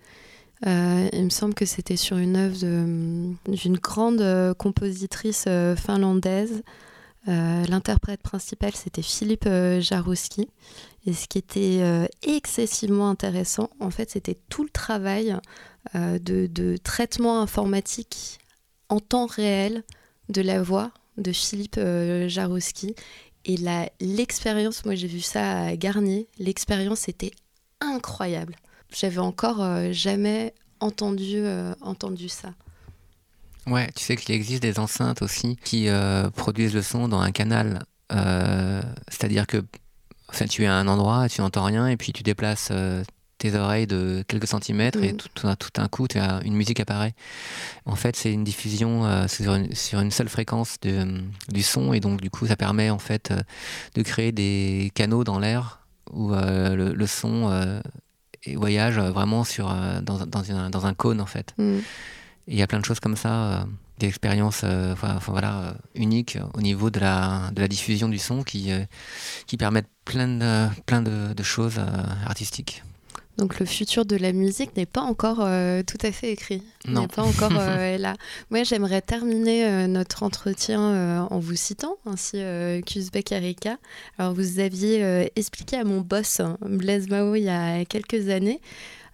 Euh, 0.66 1.08
il 1.14 1.24
me 1.24 1.30
semble 1.30 1.54
que 1.54 1.64
c'était 1.64 1.96
sur 1.96 2.18
une 2.18 2.36
œuvre 2.36 2.56
d'une 2.58 3.78
grande 3.78 4.20
euh, 4.20 4.52
compositrice 4.52 5.46
euh, 5.48 5.74
finlandaise. 5.74 6.62
L'interprète 7.26 8.22
principal, 8.22 8.74
c'était 8.74 9.02
Philippe 9.02 9.46
Jarouski. 9.80 10.48
Et 11.04 11.12
ce 11.12 11.26
qui 11.26 11.36
était 11.36 12.08
excessivement 12.22 13.10
intéressant, 13.10 13.68
en 13.80 13.90
fait, 13.90 14.08
c'était 14.08 14.38
tout 14.48 14.62
le 14.62 14.70
travail 14.70 15.36
de, 15.94 16.46
de 16.46 16.78
traitement 16.78 17.42
informatique 17.42 18.38
en 18.88 18.98
temps 18.98 19.26
réel 19.26 19.84
de 20.30 20.40
la 20.40 20.62
voix 20.62 20.90
de 21.18 21.30
Philippe 21.32 21.78
Jarouski. 22.28 22.94
Et 23.44 23.56
l'expérience, 24.00 24.84
moi 24.84 24.94
j'ai 24.94 25.06
vu 25.06 25.20
ça 25.20 25.62
à 25.62 25.76
Garnier, 25.76 26.28
l'expérience 26.38 27.08
était 27.08 27.30
incroyable. 27.80 28.56
J'avais 28.94 29.18
encore 29.18 29.62
euh, 29.62 29.92
jamais 29.92 30.54
entendu, 30.80 31.36
euh, 31.36 31.74
entendu 31.80 32.28
ça. 32.28 32.52
Ouais, 33.66 33.88
tu 33.94 34.04
sais 34.04 34.16
qu'il 34.16 34.34
existe 34.34 34.62
des 34.62 34.78
enceintes 34.78 35.22
aussi 35.22 35.56
qui 35.62 35.88
euh, 35.88 36.30
produisent 36.30 36.74
le 36.74 36.82
son 36.82 37.08
dans 37.08 37.20
un 37.20 37.32
canal. 37.32 37.84
C'est-à-dire 38.10 39.46
que 39.46 39.62
tu 40.48 40.64
es 40.64 40.66
à 40.66 40.74
un 40.74 40.88
endroit, 40.88 41.28
tu 41.28 41.42
n'entends 41.42 41.64
rien, 41.64 41.86
et 41.86 41.98
puis 41.98 42.12
tu 42.12 42.22
déplaces 42.22 42.72
tes 43.38 43.54
oreilles 43.54 43.86
de 43.86 44.24
quelques 44.28 44.48
centimètres, 44.48 45.02
et 45.02 45.12
Mhm. 45.12 45.16
tout, 45.16 45.28
tout, 45.34 45.48
tout 45.56 45.80
un 45.80 45.88
coup, 45.88 46.08
tu 46.08 46.18
as 46.18 46.40
une 46.44 46.54
musique 46.54 46.80
apparaît. 46.80 47.14
En 47.86 47.94
fait, 47.94 48.16
c'est 48.16 48.32
une 48.32 48.44
diffusion 48.44 49.06
euh, 49.06 49.28
sur, 49.28 49.54
une, 49.54 49.72
sur 49.74 50.00
une 50.00 50.10
seule 50.10 50.28
fréquence 50.28 50.76
de, 50.82 51.22
du 51.48 51.62
son, 51.62 51.92
et 51.92 52.00
donc 52.00 52.20
du 52.20 52.30
coup, 52.30 52.46
ça 52.46 52.56
permet 52.56 52.90
en 52.90 52.98
fait 52.98 53.30
euh, 53.30 53.40
de 53.94 54.02
créer 54.02 54.32
des 54.32 54.90
canaux 54.94 55.24
dans 55.24 55.38
l'air 55.38 55.80
où 56.12 56.32
euh, 56.34 56.74
le, 56.74 56.92
le 56.94 57.06
son 57.06 57.48
euh, 57.50 57.80
voyage 58.54 58.98
vraiment 58.98 59.44
sur, 59.44 59.70
euh, 59.70 60.00
dans, 60.00 60.24
dans, 60.26 60.50
un, 60.52 60.70
dans 60.70 60.86
un 60.86 60.94
cône 60.94 61.20
en 61.20 61.26
fait. 61.26 61.54
Mm. 61.58 61.78
Il 62.48 62.56
y 62.58 62.62
a 62.62 62.66
plein 62.66 62.80
de 62.80 62.84
choses 62.84 62.98
comme 63.00 63.16
ça, 63.16 63.32
euh, 63.34 63.64
des 63.98 64.06
expériences 64.08 64.62
euh, 64.64 64.92
enfin, 64.94 65.18
voilà, 65.26 65.58
euh, 65.58 65.72
uniques 65.94 66.38
au 66.54 66.60
niveau 66.62 66.88
de 66.90 66.98
la, 66.98 67.50
de 67.52 67.60
la 67.60 67.68
diffusion 67.68 68.08
du 68.08 68.18
son 68.18 68.42
qui, 68.42 68.72
euh, 68.72 68.84
qui 69.46 69.56
permettent 69.58 69.90
plein 70.04 70.28
de, 70.28 70.68
plein 70.86 71.02
de, 71.02 71.34
de 71.34 71.42
choses 71.42 71.76
euh, 71.78 71.86
artistiques. 72.26 72.82
Donc 73.38 73.60
le 73.60 73.66
futur 73.66 74.04
de 74.04 74.16
la 74.16 74.32
musique 74.32 74.76
n'est 74.76 74.84
pas 74.84 75.00
encore 75.00 75.38
euh, 75.40 75.82
tout 75.86 75.96
à 76.02 76.10
fait 76.10 76.32
écrit, 76.32 76.60
Non. 76.88 77.02
n'est 77.02 77.08
pas 77.08 77.22
encore 77.22 77.52
euh, 77.58 77.96
là. 77.96 78.14
Moi 78.50 78.64
j'aimerais 78.64 79.00
terminer 79.00 79.64
euh, 79.64 79.86
notre 79.86 80.24
entretien 80.24 80.80
euh, 80.80 81.18
en 81.30 81.38
vous 81.38 81.54
citant, 81.54 81.96
ainsi 82.04 82.38
Kuzbek 82.84 83.30
Erika. 83.30 83.78
Alors 84.18 84.34
vous 84.34 84.58
aviez 84.58 85.30
expliqué 85.36 85.76
à 85.76 85.84
mon 85.84 86.00
boss, 86.00 86.40
hein, 86.40 86.58
Blaise 86.62 87.08
Mao, 87.08 87.36
il 87.36 87.44
y 87.44 87.48
a 87.48 87.84
quelques 87.84 88.28
années, 88.28 88.60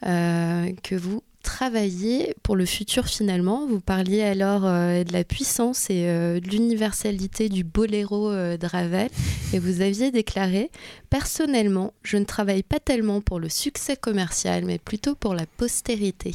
que 0.03 0.95
vous 0.97 1.22
travailler 1.45 2.35
pour 2.43 2.57
le 2.57 2.65
futur 2.65 3.07
finalement. 3.07 3.67
Vous 3.69 3.79
parliez 3.79 4.23
alors 4.23 4.63
euh, 4.65 5.05
de 5.05 5.13
la 5.13 5.23
puissance 5.23 5.91
et 5.91 6.07
euh, 6.09 6.41
de 6.41 6.49
l'universalité 6.49 7.49
du 7.49 7.63
boléro 7.63 8.31
euh, 8.31 8.57
de 8.57 8.67
Ravel 8.67 9.09
et 9.53 9.61
vous 9.61 9.81
aviez 9.81 10.11
déclaré 10.11 10.71
Personnellement, 11.11 11.93
je 12.03 12.17
ne 12.17 12.25
travaille 12.25 12.65
pas 12.65 12.81
tellement 12.81 13.21
pour 13.21 13.39
le 13.39 13.49
succès 13.49 13.97
commercial 13.97 14.65
mais 14.65 14.79
plutôt 14.79 15.15
pour 15.15 15.35
la 15.35 15.47
postérité. 15.47 16.35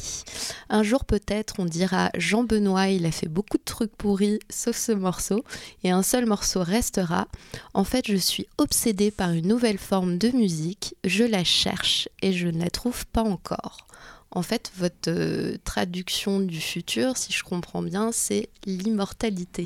Un 0.70 0.82
jour 0.82 1.04
peut-être 1.04 1.56
on 1.58 1.66
dira 1.66 2.10
Jean 2.16 2.44
Benoît, 2.44 2.88
il 2.88 3.04
a 3.04 3.10
fait 3.10 3.28
beaucoup 3.28 3.58
de 3.58 3.64
trucs 3.64 3.94
pourris 3.96 4.38
sauf 4.48 4.76
ce 4.76 4.92
morceau 4.92 5.44
et 5.84 5.90
un 5.90 6.02
seul 6.02 6.24
morceau 6.24 6.62
restera. 6.62 7.26
En 7.74 7.84
fait, 7.84 8.06
je 8.06 8.16
suis 8.16 8.46
obsédée 8.58 9.10
par 9.10 9.32
une 9.32 9.48
nouvelle 9.48 9.78
forme 9.78 10.16
de 10.16 10.30
musique, 10.30 10.94
je 11.04 11.24
la 11.24 11.44
cherche 11.44 12.08
et 12.22 12.32
je 12.32 12.46
ne 12.46 12.62
la 12.62 12.70
trouve 12.70 13.06
pas 13.08 13.22
encore. 13.22 13.86
En 14.32 14.42
fait, 14.42 14.70
votre 14.76 15.08
euh, 15.08 15.56
traduction 15.64 16.38
du 16.40 16.60
futur, 16.60 17.16
si 17.16 17.32
je 17.32 17.42
comprends 17.42 17.82
bien, 17.82 18.12
c'est 18.12 18.48
l'immortalité. 18.64 19.64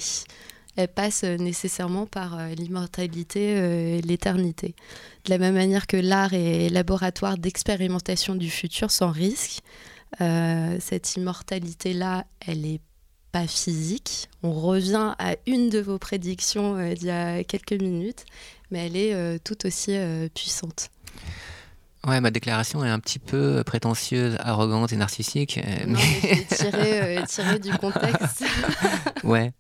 Elle 0.77 0.89
passe 0.89 1.23
euh, 1.25 1.37
nécessairement 1.37 2.07
par 2.07 2.39
euh, 2.39 2.49
l'immortalité 2.55 3.99
et 3.99 4.01
l'éternité. 4.01 4.75
De 5.27 5.31
la 5.31 5.39
même 5.39 5.55
manière 5.55 5.87
que 5.87 5.99
l'art 5.99 6.33
est 6.33 6.71
laboratoire 6.71 7.37
d'expérimentation 7.37 8.35
du 8.35 8.51
futur 8.51 8.91
sans 8.91 9.11
risque, 9.11 9.61
cette 10.21 11.17
immortalité-là, 11.17 12.25
elle 12.47 12.61
n'est 12.61 12.81
pas 13.33 13.49
physique. 13.49 14.29
On 14.45 14.53
revient 14.53 15.17
à 15.19 15.35
une 15.49 15.69
de 15.69 15.81
vos 15.81 15.99
prédictions 15.99 16.77
d'il 16.95 17.09
y 17.09 17.11
a 17.11 17.43
quelques 17.43 17.73
minutes, 17.73 18.25
mais 18.71 18.87
elle 18.87 18.97
est 18.97 19.43
tout 19.43 19.67
aussi 19.67 19.97
puissante. 20.33 20.91
Ouais, 22.07 22.21
ma 22.21 22.31
déclaration 22.31 22.85
est 22.85 22.91
un 22.91 23.01
petit 23.01 23.19
peu 23.19 23.63
prétentieuse, 23.65 24.37
arrogante 24.41 24.93
et 24.93 24.97
narcissique. 24.97 25.59
euh, 25.59 25.87
Non, 25.87 25.99
mais 26.23 26.45
tiré, 26.55 27.19
euh, 27.19 27.25
tiré 27.29 27.59
du 27.59 27.71
contexte. 27.73 28.45
Ouais. 29.25 29.53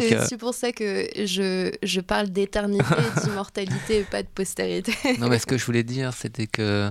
C'est 0.00 0.34
euh, 0.34 0.36
pour 0.38 0.54
ça 0.54 0.72
que 0.72 1.06
je, 1.24 1.70
je 1.84 2.00
parle 2.00 2.30
d'éternité, 2.30 2.84
d'immortalité 3.24 4.00
et 4.00 4.02
pas 4.02 4.22
de 4.24 4.28
postérité. 4.28 4.92
non, 5.20 5.28
mais 5.28 5.38
ce 5.38 5.46
que 5.46 5.56
je 5.56 5.64
voulais 5.64 5.84
dire, 5.84 6.12
c'était 6.14 6.48
que. 6.48 6.90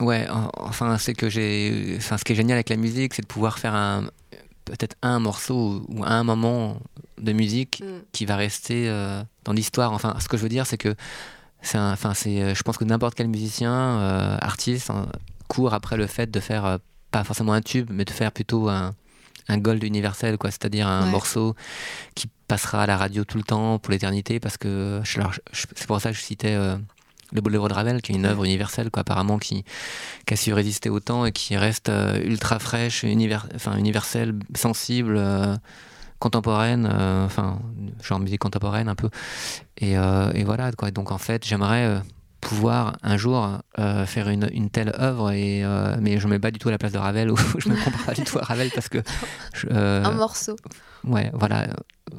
Ouais, 0.00 0.28
en- 0.28 0.50
enfin, 0.56 0.98
c'est 0.98 1.14
que 1.14 1.28
j'ai. 1.30 1.94
Enfin, 1.96 2.18
ce 2.18 2.24
qui 2.24 2.32
est 2.32 2.36
génial 2.36 2.56
avec 2.56 2.68
la 2.70 2.76
musique, 2.76 3.14
c'est 3.14 3.22
de 3.22 3.26
pouvoir 3.28 3.58
faire 3.58 3.74
un. 3.74 4.08
Peut-être 4.64 4.96
un 5.02 5.18
morceau 5.20 5.84
ou 5.88 6.04
un 6.04 6.24
moment 6.24 6.78
de 7.18 7.32
musique 7.32 7.82
Mm. 7.84 8.00
qui 8.12 8.26
va 8.26 8.36
rester 8.36 8.88
euh, 8.88 9.22
dans 9.44 9.52
l'histoire. 9.52 9.92
Enfin, 9.92 10.16
ce 10.20 10.28
que 10.28 10.36
je 10.36 10.42
veux 10.42 10.48
dire, 10.48 10.66
c'est 10.66 10.78
que. 10.78 10.94
Enfin, 11.64 12.12
c'est, 12.14 12.42
euh, 12.42 12.54
je 12.54 12.62
pense 12.62 12.76
que 12.76 12.84
n'importe 12.84 13.14
quel 13.14 13.28
musicien, 13.28 13.72
euh, 13.72 14.36
artiste, 14.40 14.90
hein, 14.90 15.06
court 15.48 15.74
après 15.74 15.96
le 15.96 16.06
fait 16.06 16.30
de 16.30 16.40
faire 16.40 16.64
euh, 16.64 16.78
pas 17.10 17.24
forcément 17.24 17.52
un 17.52 17.60
tube, 17.62 17.90
mais 17.92 18.04
de 18.04 18.10
faire 18.10 18.32
plutôt 18.32 18.68
un, 18.68 18.94
un 19.48 19.58
gold 19.58 19.82
universel, 19.84 20.38
quoi. 20.38 20.50
C'est-à-dire 20.50 20.86
un 20.88 21.04
Ouais. 21.04 21.10
morceau 21.10 21.54
qui 22.14 22.28
passera 22.48 22.82
à 22.82 22.86
la 22.86 22.96
radio 22.96 23.24
tout 23.24 23.38
le 23.38 23.44
temps 23.44 23.78
pour 23.78 23.92
l'éternité, 23.92 24.40
parce 24.40 24.56
que 24.58 25.00
c'est 25.04 25.86
pour 25.86 26.00
ça 26.00 26.10
que 26.10 26.16
je 26.16 26.22
citais 26.22 26.54
euh, 26.54 26.76
le 27.32 27.40
Boléro 27.40 27.68
de 27.68 27.72
Ravel, 27.74 28.02
qui 28.02 28.12
est 28.12 28.16
une 28.16 28.26
œuvre 28.26 28.44
universelle, 28.44 28.90
quoi, 28.90 29.00
apparemment, 29.02 29.38
qui, 29.38 29.64
qui 30.26 30.34
a 30.34 30.36
su 30.36 30.52
résister 30.52 30.90
au 30.90 31.00
temps 31.00 31.24
et 31.24 31.32
qui 31.32 31.56
reste 31.56 31.90
ultra 32.24 32.58
fraîche, 32.58 33.04
univers, 33.04 33.46
enfin, 33.54 33.76
universelle, 33.78 34.34
sensible, 34.54 35.18
contemporaine, 36.22 36.88
euh, 36.90 37.26
enfin, 37.26 37.58
genre 38.02 38.20
musique 38.20 38.40
contemporaine 38.40 38.88
un 38.88 38.94
peu. 38.94 39.10
Et, 39.78 39.98
euh, 39.98 40.30
et 40.34 40.44
voilà, 40.44 40.70
quoi. 40.72 40.90
Donc 40.90 41.10
en 41.12 41.18
fait, 41.18 41.44
j'aimerais 41.44 41.84
euh, 41.86 41.98
pouvoir 42.40 42.96
un 43.02 43.16
jour 43.16 43.58
euh, 43.78 44.06
faire 44.06 44.28
une, 44.28 44.48
une 44.52 44.70
telle 44.70 44.92
œuvre, 44.98 45.32
et, 45.32 45.62
mais 46.00 46.18
je 46.18 46.26
ne 46.26 46.32
mets 46.32 46.38
pas 46.38 46.50
du 46.50 46.58
tout 46.58 46.68
à 46.68 46.70
la 46.72 46.78
place 46.78 46.92
de 46.92 46.98
Ravel, 46.98 47.30
ou 47.30 47.36
je 47.58 47.68
ne 47.68 47.74
me 47.74 47.84
compare 47.84 48.04
pas 48.04 48.14
du 48.14 48.24
tout 48.24 48.38
à 48.38 48.42
Ravel 48.42 48.70
parce 48.74 48.88
que. 48.88 48.98
je- 49.54 49.68
Un 49.68 50.12
morceau. 50.12 50.56
Ouais, 51.04 51.30
voilà. 51.34 51.66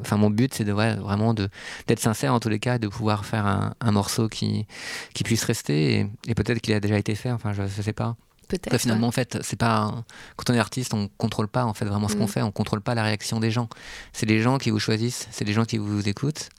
Enfin, 0.01 0.17
mon 0.17 0.29
but, 0.29 0.53
c'est 0.53 0.65
de 0.65 0.73
ouais, 0.73 0.95
vraiment 0.95 1.33
d'être 1.33 1.99
sincère 1.99 2.33
en 2.33 2.39
tous 2.39 2.49
les 2.49 2.59
cas, 2.59 2.77
de 2.79 2.87
pouvoir 2.89 3.25
faire 3.25 3.45
un, 3.45 3.73
un 3.79 3.91
morceau 3.91 4.27
qui 4.27 4.65
qui 5.13 5.23
puisse 5.23 5.43
rester 5.45 5.99
et, 5.99 6.07
et 6.27 6.35
peut-être 6.35 6.59
qu'il 6.61 6.73
a 6.73 6.79
déjà 6.81 6.97
été 6.97 7.15
fait. 7.15 7.31
Enfin, 7.31 7.53
je, 7.53 7.63
je 7.67 7.81
sais 7.81 7.93
pas. 7.93 8.15
Peut-être. 8.47 8.77
Finalement, 8.77 9.07
ouais. 9.07 9.09
en 9.09 9.11
fait, 9.11 9.37
c'est 9.41 9.55
pas 9.59 10.03
quand 10.35 10.49
on 10.49 10.53
est 10.53 10.59
artiste, 10.59 10.93
on 10.93 11.09
contrôle 11.17 11.47
pas 11.47 11.65
en 11.65 11.73
fait 11.73 11.85
vraiment 11.85 12.07
ce 12.07 12.15
qu'on 12.15 12.25
Mm. 12.25 12.27
fait. 12.29 12.41
On 12.41 12.51
contrôle 12.51 12.81
pas 12.81 12.95
la 12.95 13.03
réaction 13.03 13.39
des 13.39 13.51
gens. 13.51 13.69
C'est 14.13 14.25
les 14.25 14.41
gens 14.41 14.57
qui 14.57 14.69
vous 14.69 14.79
choisissent, 14.79 15.27
c'est 15.31 15.45
les 15.45 15.53
gens 15.53 15.65
qui 15.65 15.77
vous 15.77 16.07
écoutent. 16.07 16.49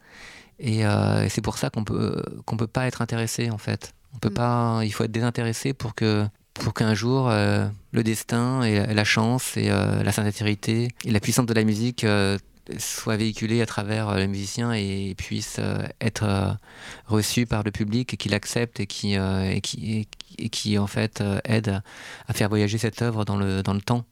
Et, 0.61 0.87
euh, 0.87 1.25
et 1.25 1.29
c'est 1.29 1.41
pour 1.43 1.59
ça 1.59 1.71
qu'on 1.71 1.85
peut 1.85 2.23
qu'on 2.47 2.57
peut 2.57 2.67
pas 2.69 2.87
être 2.87 3.03
intéressé 3.03 3.51
en 3.51 3.59
fait. 3.59 3.93
On 4.15 4.19
peut 4.19 4.31
Mm. 4.31 4.35
pas. 4.35 4.81
Il 4.85 4.93
faut 4.93 5.05
être 5.05 5.13
désintéressé 5.13 5.73
pour 5.73 5.95
que 5.95 6.27
pour 6.55 6.73
qu'un 6.73 6.95
jour 6.95 7.29
euh, 7.29 7.67
le 7.93 8.03
destin 8.05 8.63
et 8.63 8.95
la 8.95 9.05
chance 9.05 9.57
et 9.57 9.71
euh, 9.71 10.03
la 10.05 10.13
sincérité 10.13 10.89
et 11.05 11.11
la 11.11 11.19
puissance 11.19 11.47
de 11.47 11.55
la 11.55 11.65
musique 11.65 12.05
soient 12.79 13.17
véhiculés 13.17 13.61
à 13.63 13.67
travers 13.67 14.09
euh, 14.09 14.19
les 14.19 14.27
musiciens 14.27 14.73
et 14.73 15.15
puissent 15.17 15.59
euh, 15.59 15.87
être 16.01 16.25
euh, 16.25 16.53
reçus 17.07 17.47
par 17.47 17.63
le 17.63 17.71
public 17.71 18.15
et 18.15 18.17
qui 18.17 18.29
l'acceptent 18.29 18.81
et 18.81 18.87
qui 18.87 19.15
et 19.15 19.61
qui 19.61 20.09
et, 20.39 20.49
qui 20.49 20.79
en 20.79 20.87
fait 20.87 21.23
aident 21.45 21.83
à 22.27 22.33
faire 22.33 22.49
voyager 22.49 22.79
cette 22.79 23.03
œuvre 23.03 23.25
dans 23.25 23.37
le 23.37 23.63
dans 23.63 23.75
le 23.75 23.81
temps. 23.81 24.05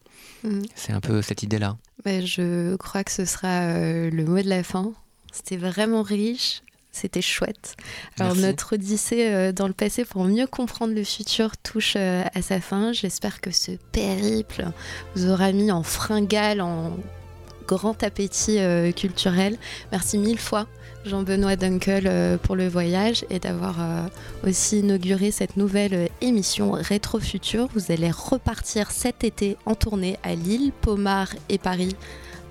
Mm. 0.44 0.62
C'est 0.74 0.92
un 0.92 1.00
peu 1.00 1.22
cette 1.22 1.42
idée 1.42 1.58
là. 1.58 1.76
Ouais, 2.04 2.24
je 2.24 2.76
crois 2.76 3.04
que 3.04 3.10
ce 3.10 3.24
sera 3.24 3.78
le 3.78 4.24
mot 4.24 4.40
de 4.40 4.48
la 4.48 4.62
fin. 4.62 4.92
C'était 5.32 5.56
vraiment 5.56 6.02
riche. 6.02 6.62
C'était 6.94 7.22
chouette. 7.22 7.76
Alors 8.18 8.34
Merci. 8.34 8.46
notre 8.48 8.74
odyssée 8.74 9.52
dans 9.54 9.66
le 9.66 9.72
passé 9.72 10.04
pour 10.04 10.24
mieux 10.24 10.46
comprendre 10.46 10.94
le 10.94 11.04
futur 11.04 11.56
touche 11.56 11.96
à 11.96 12.42
sa 12.42 12.60
fin. 12.60 12.92
J'espère 12.92 13.40
que 13.40 13.50
ce 13.50 13.72
périple 13.92 14.66
vous 15.16 15.30
aura 15.30 15.52
mis 15.52 15.72
en 15.72 15.82
fringale, 15.82 16.60
en 16.60 16.98
grand 17.66 18.02
appétit 18.02 18.58
euh, 18.58 18.92
culturel. 18.92 19.56
Merci 19.90 20.18
mille 20.18 20.38
fois 20.38 20.66
Jean-Benoît 21.04 21.56
Dunkel 21.56 22.04
euh, 22.06 22.36
pour 22.38 22.54
le 22.54 22.68
voyage 22.68 23.24
et 23.28 23.38
d'avoir 23.38 23.80
euh, 23.80 24.06
aussi 24.46 24.80
inauguré 24.80 25.30
cette 25.30 25.56
nouvelle 25.56 26.08
émission 26.20 26.72
Rétro 26.72 27.18
Futur. 27.18 27.68
Vous 27.74 27.90
allez 27.90 28.10
repartir 28.10 28.90
cet 28.90 29.24
été 29.24 29.56
en 29.66 29.74
tournée 29.74 30.16
à 30.22 30.34
Lille, 30.34 30.72
Pomard 30.80 31.30
et 31.48 31.58
Paris 31.58 31.96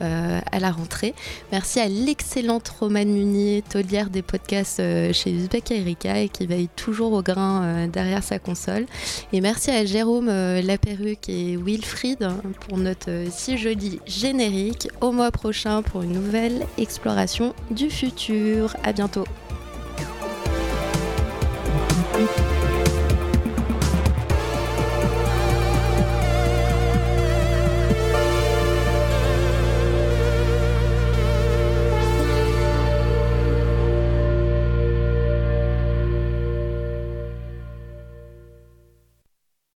à 0.02 0.60
la 0.60 0.72
rentrée. 0.72 1.14
Merci 1.52 1.80
à 1.80 1.88
l'excellente 1.88 2.70
Romane 2.80 3.10
Munier, 3.10 3.64
taulière 3.70 4.10
des 4.10 4.22
podcasts 4.22 4.80
euh, 4.80 5.14
chez 5.14 5.32
Uzbek 5.32 5.72
Erika 5.72 6.20
et 6.20 6.30
qui 6.30 6.47
veille 6.47 6.70
toujours 6.76 7.14
au 7.14 7.22
grain 7.22 7.64
euh, 7.64 7.88
derrière 7.88 8.24
sa 8.24 8.39
console. 8.39 8.86
Et 9.34 9.41
merci 9.41 9.72
à 9.72 9.86
Jérôme 9.86 10.30
euh, 10.30 10.62
Laperruque 10.62 11.30
et 11.30 11.58
Wilfried 11.58 12.24
hein, 12.24 12.38
pour 12.68 12.78
notre 12.78 13.10
euh, 13.10 13.28
si 13.30 13.58
joli 13.58 13.99
générique. 14.06 14.89
Au 15.02 15.12
mois 15.12 15.32
prochain 15.32 15.82
pour 15.82 16.02
une 16.02 16.14
nouvelle 16.14 16.66
exploration 16.78 17.54
du 17.70 17.89
futur. 17.89 18.76
À 18.84 18.93
bientôt. 18.93 19.26